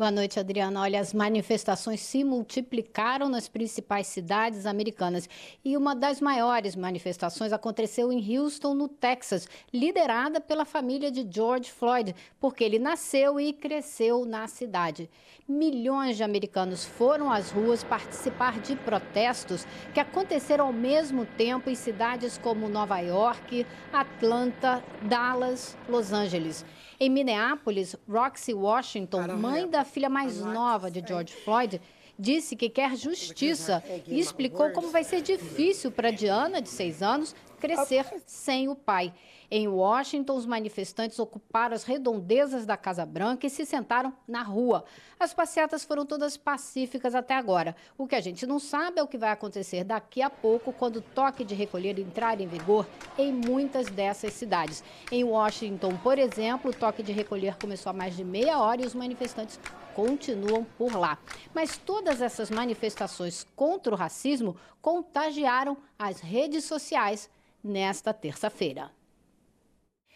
Boa 0.00 0.10
noite, 0.10 0.40
Adriana. 0.40 0.80
Olha, 0.80 0.98
as 0.98 1.12
manifestações 1.12 2.00
se 2.00 2.24
multiplicaram 2.24 3.28
nas 3.28 3.50
principais 3.50 4.06
cidades 4.06 4.64
americanas 4.64 5.28
e 5.62 5.76
uma 5.76 5.94
das 5.94 6.22
maiores 6.22 6.74
manifestações 6.74 7.52
aconteceu 7.52 8.10
em 8.10 8.38
Houston, 8.38 8.72
no 8.72 8.88
Texas, 8.88 9.46
liderada 9.70 10.40
pela 10.40 10.64
família 10.64 11.10
de 11.10 11.28
George 11.30 11.70
Floyd, 11.70 12.14
porque 12.40 12.64
ele 12.64 12.78
nasceu 12.78 13.38
e 13.38 13.52
cresceu 13.52 14.24
na 14.24 14.48
cidade. 14.48 15.10
Milhões 15.46 16.16
de 16.16 16.22
americanos 16.22 16.82
foram 16.82 17.30
às 17.30 17.50
ruas 17.50 17.84
participar 17.84 18.58
de 18.58 18.76
protestos 18.76 19.66
que 19.92 20.00
aconteceram 20.00 20.68
ao 20.68 20.72
mesmo 20.72 21.26
tempo 21.26 21.68
em 21.68 21.74
cidades 21.74 22.38
como 22.38 22.70
Nova 22.70 23.00
York, 23.00 23.66
Atlanta, 23.92 24.82
Dallas, 25.02 25.76
Los 25.86 26.10
Angeles. 26.10 26.64
Em 27.02 27.08
Minneapolis, 27.08 27.96
Roxy 28.06 28.52
Washington, 28.52 29.26
mãe 29.28 29.66
da 29.66 29.84
filha 29.86 30.10
mais 30.10 30.38
nova 30.38 30.90
de 30.90 31.02
George 31.06 31.32
Floyd, 31.32 31.80
disse 32.18 32.54
que 32.54 32.68
quer 32.68 32.94
justiça 32.94 33.82
e 34.06 34.20
explicou 34.20 34.70
como 34.72 34.90
vai 34.90 35.02
ser 35.02 35.22
difícil 35.22 35.90
para 35.90 36.10
Diana, 36.10 36.60
de 36.60 36.68
seis 36.68 37.02
anos, 37.02 37.34
crescer 37.58 38.04
sem 38.26 38.68
o 38.68 38.76
pai. 38.76 39.14
Em 39.52 39.66
Washington, 39.66 40.36
os 40.36 40.46
manifestantes 40.46 41.18
ocuparam 41.18 41.74
as 41.74 41.82
redondezas 41.82 42.64
da 42.64 42.76
Casa 42.76 43.04
Branca 43.04 43.48
e 43.48 43.50
se 43.50 43.66
sentaram 43.66 44.12
na 44.28 44.44
rua. 44.44 44.84
As 45.18 45.34
passeatas 45.34 45.82
foram 45.82 46.06
todas 46.06 46.36
pacíficas 46.36 47.16
até 47.16 47.34
agora. 47.34 47.74
O 47.98 48.06
que 48.06 48.14
a 48.14 48.20
gente 48.20 48.46
não 48.46 48.60
sabe 48.60 49.00
é 49.00 49.02
o 49.02 49.08
que 49.08 49.18
vai 49.18 49.30
acontecer 49.30 49.82
daqui 49.82 50.22
a 50.22 50.30
pouco, 50.30 50.72
quando 50.72 50.96
o 50.96 51.02
toque 51.02 51.42
de 51.42 51.56
recolher 51.56 51.98
entrar 51.98 52.40
em 52.40 52.46
vigor 52.46 52.86
em 53.18 53.32
muitas 53.32 53.88
dessas 53.88 54.34
cidades. 54.34 54.84
Em 55.10 55.24
Washington, 55.24 55.96
por 55.96 56.16
exemplo, 56.16 56.70
o 56.70 56.74
toque 56.74 57.02
de 57.02 57.10
recolher 57.10 57.56
começou 57.56 57.90
há 57.90 57.92
mais 57.92 58.16
de 58.16 58.22
meia 58.22 58.60
hora 58.60 58.82
e 58.82 58.86
os 58.86 58.94
manifestantes 58.94 59.58
continuam 59.96 60.64
por 60.78 60.94
lá. 60.94 61.18
Mas 61.52 61.76
todas 61.76 62.22
essas 62.22 62.50
manifestações 62.50 63.44
contra 63.56 63.92
o 63.92 63.96
racismo 63.96 64.56
contagiaram 64.80 65.76
as 65.98 66.20
redes 66.20 66.64
sociais 66.64 67.28
nesta 67.64 68.14
terça-feira. 68.14 68.99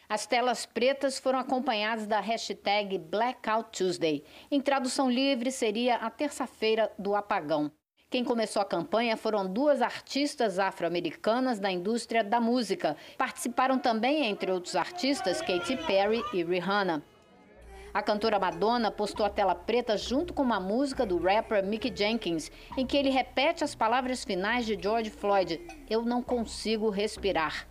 As 0.08 0.26
telas 0.26 0.66
pretas 0.66 1.18
foram 1.18 1.38
acompanhadas 1.38 2.06
da 2.06 2.20
hashtag 2.20 2.98
Blackout 2.98 3.70
Tuesday. 3.70 4.22
Em 4.50 4.60
tradução 4.60 5.10
livre, 5.10 5.50
seria 5.50 5.96
a 5.96 6.10
terça-feira 6.10 6.92
do 6.98 7.14
apagão. 7.14 7.72
Quem 8.10 8.22
começou 8.22 8.62
a 8.62 8.66
campanha 8.66 9.16
foram 9.16 9.44
duas 9.50 9.82
artistas 9.82 10.58
afro-americanas 10.58 11.58
da 11.58 11.70
indústria 11.70 12.22
da 12.22 12.40
música. 12.40 12.96
Participaram 13.18 13.78
também, 13.78 14.26
entre 14.26 14.52
outros 14.52 14.76
artistas, 14.76 15.40
Katy 15.40 15.78
Perry 15.78 16.22
e 16.32 16.44
Rihanna. 16.44 17.02
A 17.92 18.02
cantora 18.02 18.38
Madonna 18.38 18.90
postou 18.90 19.24
a 19.24 19.30
tela 19.30 19.54
preta 19.54 19.96
junto 19.96 20.34
com 20.34 20.42
uma 20.42 20.60
música 20.60 21.06
do 21.06 21.16
rapper 21.18 21.64
Mickey 21.64 21.92
Jenkins, 21.94 22.50
em 22.76 22.86
que 22.86 22.96
ele 22.96 23.08
repete 23.08 23.64
as 23.64 23.74
palavras 23.74 24.22
finais 24.22 24.66
de 24.66 24.78
George 24.80 25.10
Floyd: 25.10 25.60
Eu 25.88 26.02
não 26.02 26.22
consigo 26.22 26.90
respirar. 26.90 27.66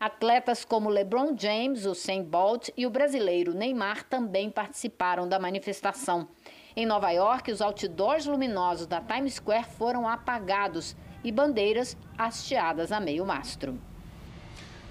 Atletas 0.00 0.64
como 0.64 0.88
LeBron 0.88 1.34
James, 1.36 1.84
o 1.84 1.90
Usain 1.90 2.22
Bolt 2.22 2.68
e 2.76 2.86
o 2.86 2.90
brasileiro 2.90 3.52
Neymar 3.52 4.04
também 4.04 4.48
participaram 4.48 5.28
da 5.28 5.40
manifestação. 5.40 6.28
Em 6.76 6.86
Nova 6.86 7.10
York, 7.10 7.50
os 7.50 7.60
outdoors 7.60 8.24
luminosos 8.24 8.86
da 8.86 9.00
Times 9.00 9.34
Square 9.34 9.66
foram 9.76 10.08
apagados 10.08 10.94
e 11.24 11.32
bandeiras 11.32 11.96
hasteadas 12.16 12.92
a 12.92 13.00
meio 13.00 13.26
mastro. 13.26 13.76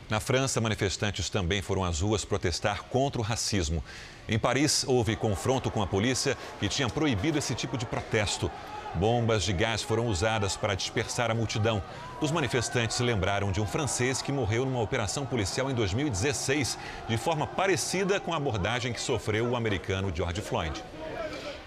Na 0.09 0.19
França, 0.19 0.59
manifestantes 0.59 1.29
também 1.29 1.61
foram 1.61 1.85
às 1.85 2.01
ruas 2.01 2.25
protestar 2.25 2.83
contra 2.83 3.21
o 3.21 3.23
racismo. 3.23 3.81
Em 4.27 4.37
Paris, 4.37 4.83
houve 4.85 5.15
confronto 5.15 5.71
com 5.71 5.81
a 5.81 5.87
polícia 5.87 6.37
que 6.59 6.67
tinha 6.67 6.89
proibido 6.89 7.37
esse 7.37 7.55
tipo 7.55 7.77
de 7.77 7.85
protesto. 7.85 8.51
Bombas 8.97 9.43
de 9.43 9.53
gás 9.53 9.83
foram 9.83 10.07
usadas 10.07 10.57
para 10.57 10.73
dispersar 10.73 11.29
a 11.29 11.35
multidão. 11.35 11.83
Os 12.19 12.31
manifestantes 12.31 12.99
lembraram 12.99 13.51
de 13.51 13.61
um 13.61 13.67
francês 13.67 14.23
que 14.23 14.31
morreu 14.31 14.65
numa 14.65 14.81
operação 14.81 15.23
policial 15.23 15.69
em 15.69 15.75
2016, 15.75 16.79
de 17.07 17.15
forma 17.15 17.45
parecida 17.45 18.19
com 18.19 18.33
a 18.33 18.37
abordagem 18.37 18.91
que 18.91 18.99
sofreu 18.99 19.49
o 19.49 19.55
americano 19.55 20.11
George 20.13 20.41
Floyd. 20.41 20.83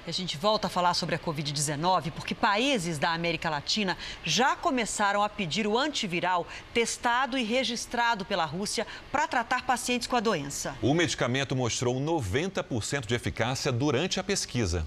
A 0.04 0.10
gente 0.10 0.36
volta 0.36 0.66
a 0.66 0.70
falar 0.70 0.94
sobre 0.94 1.14
a 1.14 1.18
Covid-19 1.20 2.10
porque 2.10 2.34
países 2.34 2.98
da 2.98 3.12
América 3.12 3.48
Latina 3.48 3.96
já 4.24 4.56
começaram 4.56 5.22
a 5.22 5.28
pedir 5.28 5.68
o 5.68 5.78
antiviral 5.78 6.44
testado 6.74 7.38
e 7.38 7.44
registrado 7.44 8.24
pela 8.24 8.44
Rússia 8.44 8.84
para 9.12 9.28
tratar 9.28 9.64
pacientes 9.64 10.08
com 10.08 10.16
a 10.16 10.20
doença. 10.20 10.74
O 10.82 10.92
medicamento 10.94 11.54
mostrou 11.54 11.94
90% 11.94 13.06
de 13.06 13.14
eficácia 13.14 13.70
durante 13.70 14.18
a 14.18 14.24
pesquisa. 14.24 14.84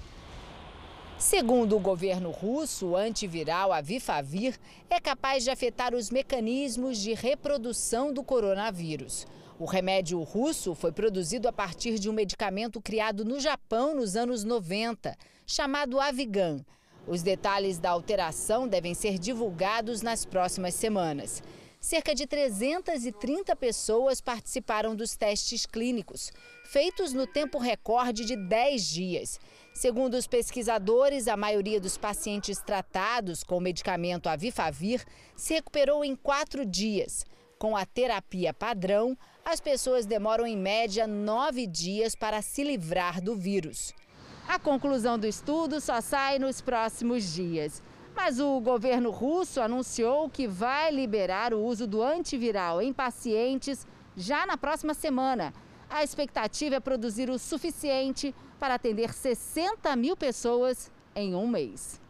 Segundo 1.24 1.74
o 1.74 1.80
governo 1.80 2.30
russo, 2.30 2.88
o 2.88 2.96
antiviral 2.96 3.72
Avifavir 3.72 4.60
é 4.90 5.00
capaz 5.00 5.42
de 5.42 5.48
afetar 5.48 5.94
os 5.94 6.10
mecanismos 6.10 6.98
de 6.98 7.14
reprodução 7.14 8.12
do 8.12 8.22
coronavírus. 8.22 9.26
O 9.58 9.64
remédio 9.64 10.22
russo 10.22 10.74
foi 10.74 10.92
produzido 10.92 11.48
a 11.48 11.52
partir 11.52 11.98
de 11.98 12.10
um 12.10 12.12
medicamento 12.12 12.78
criado 12.78 13.24
no 13.24 13.40
Japão 13.40 13.94
nos 13.94 14.16
anos 14.16 14.44
90, 14.44 15.16
chamado 15.46 15.98
Avigan. 15.98 16.62
Os 17.06 17.22
detalhes 17.22 17.78
da 17.78 17.88
alteração 17.88 18.68
devem 18.68 18.92
ser 18.92 19.18
divulgados 19.18 20.02
nas 20.02 20.26
próximas 20.26 20.74
semanas. 20.74 21.42
Cerca 21.80 22.14
de 22.14 22.26
330 22.26 23.54
pessoas 23.56 24.20
participaram 24.20 24.94
dos 24.96 25.16
testes 25.16 25.66
clínicos, 25.66 26.30
feitos 26.64 27.12
no 27.12 27.26
tempo 27.26 27.58
recorde 27.58 28.24
de 28.24 28.36
10 28.36 28.86
dias. 28.86 29.38
Segundo 29.76 30.14
os 30.14 30.28
pesquisadores, 30.28 31.26
a 31.26 31.36
maioria 31.36 31.80
dos 31.80 31.98
pacientes 31.98 32.60
tratados 32.60 33.42
com 33.42 33.58
o 33.58 33.60
medicamento 33.60 34.28
Avifavir 34.28 35.04
se 35.34 35.54
recuperou 35.54 36.04
em 36.04 36.14
quatro 36.14 36.64
dias. 36.64 37.26
Com 37.58 37.76
a 37.76 37.84
terapia 37.84 38.54
padrão, 38.54 39.18
as 39.44 39.60
pessoas 39.60 40.06
demoram 40.06 40.46
em 40.46 40.56
média 40.56 41.08
nove 41.08 41.66
dias 41.66 42.14
para 42.14 42.40
se 42.40 42.62
livrar 42.62 43.20
do 43.20 43.34
vírus. 43.34 43.92
A 44.46 44.60
conclusão 44.60 45.18
do 45.18 45.26
estudo 45.26 45.80
só 45.80 46.00
sai 46.00 46.38
nos 46.38 46.60
próximos 46.60 47.34
dias. 47.34 47.82
Mas 48.14 48.38
o 48.38 48.60
governo 48.60 49.10
russo 49.10 49.60
anunciou 49.60 50.30
que 50.30 50.46
vai 50.46 50.92
liberar 50.92 51.52
o 51.52 51.60
uso 51.60 51.84
do 51.84 52.00
antiviral 52.00 52.80
em 52.80 52.92
pacientes 52.92 53.84
já 54.16 54.46
na 54.46 54.56
próxima 54.56 54.94
semana. 54.94 55.52
A 55.88 56.02
expectativa 56.02 56.76
é 56.76 56.80
produzir 56.80 57.30
o 57.30 57.38
suficiente 57.38 58.34
para 58.58 58.74
atender 58.74 59.12
60 59.12 59.94
mil 59.96 60.16
pessoas 60.16 60.90
em 61.14 61.34
um 61.34 61.46
mês. 61.46 62.00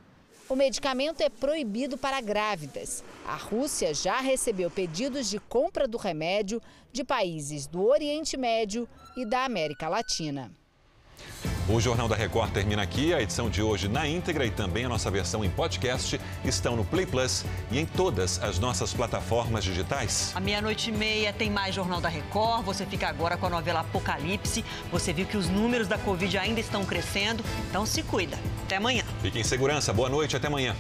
O 0.49 0.55
medicamento 0.55 1.23
é 1.23 1.31
proibido 1.31 1.97
para 1.97 2.21
grávidas. 2.21 3.03
A 3.27 3.35
Rússia 3.35 3.95
já 3.95 4.21
recebeu 4.21 4.71
pedidos 4.71 5.31
de 5.31 5.39
compra 5.39 5.89
do 5.89 5.97
remédio 5.97 6.61
de 6.93 7.03
países 7.03 7.67
do 7.67 7.83
Oriente 7.87 8.37
Médio 8.37 8.87
e 9.17 9.25
da 9.25 9.45
América 9.45 9.89
Latina. 9.89 10.53
O 11.67 11.81
Jornal 11.81 12.07
da 12.07 12.15
Record 12.15 12.53
termina 12.53 12.83
aqui. 12.83 13.15
A 13.15 13.23
edição 13.23 13.49
de 13.49 13.63
hoje 13.63 13.89
na 13.89 14.07
íntegra 14.07 14.45
e 14.45 14.51
também 14.51 14.85
a 14.85 14.89
nossa 14.89 15.11
versão 15.11 15.43
em 15.43 15.49
podcast 15.49 16.21
estão 16.45 16.77
no 16.77 16.85
Play 16.85 17.07
Plus 17.07 17.43
e 17.71 17.79
em 17.79 17.87
todas 17.87 18.39
as 18.43 18.59
nossas 18.59 18.93
plataformas 18.93 19.65
digitais. 19.65 20.31
À 20.35 20.41
meia-noite 20.41 20.91
e 20.91 20.93
meia 20.93 21.33
tem 21.33 21.49
mais 21.49 21.75
Jornal 21.75 22.03
da 22.03 22.09
Record. 22.11 22.65
Você 22.67 22.85
fica 22.85 23.09
agora 23.09 23.39
com 23.39 23.47
a 23.47 23.51
novela 23.51 23.81
Apocalipse. 23.81 24.63
Você 24.93 25.15
viu 25.15 25.25
que 25.25 25.39
os 25.39 25.49
números 25.49 25.89
da 25.89 25.97
Covid 25.97 26.37
ainda 26.37 26.61
estão 26.61 26.85
crescendo, 26.85 27.43
então 27.71 27.87
se 27.87 28.03
cuida. 28.03 28.39
Até 28.65 28.77
amanhã. 28.77 29.05
Fique 29.23 29.39
em 29.39 29.45
segurança. 29.45 29.91
Boa 29.91 30.11
noite. 30.11 30.37
Até 30.37 30.49
amanhã. 30.49 30.77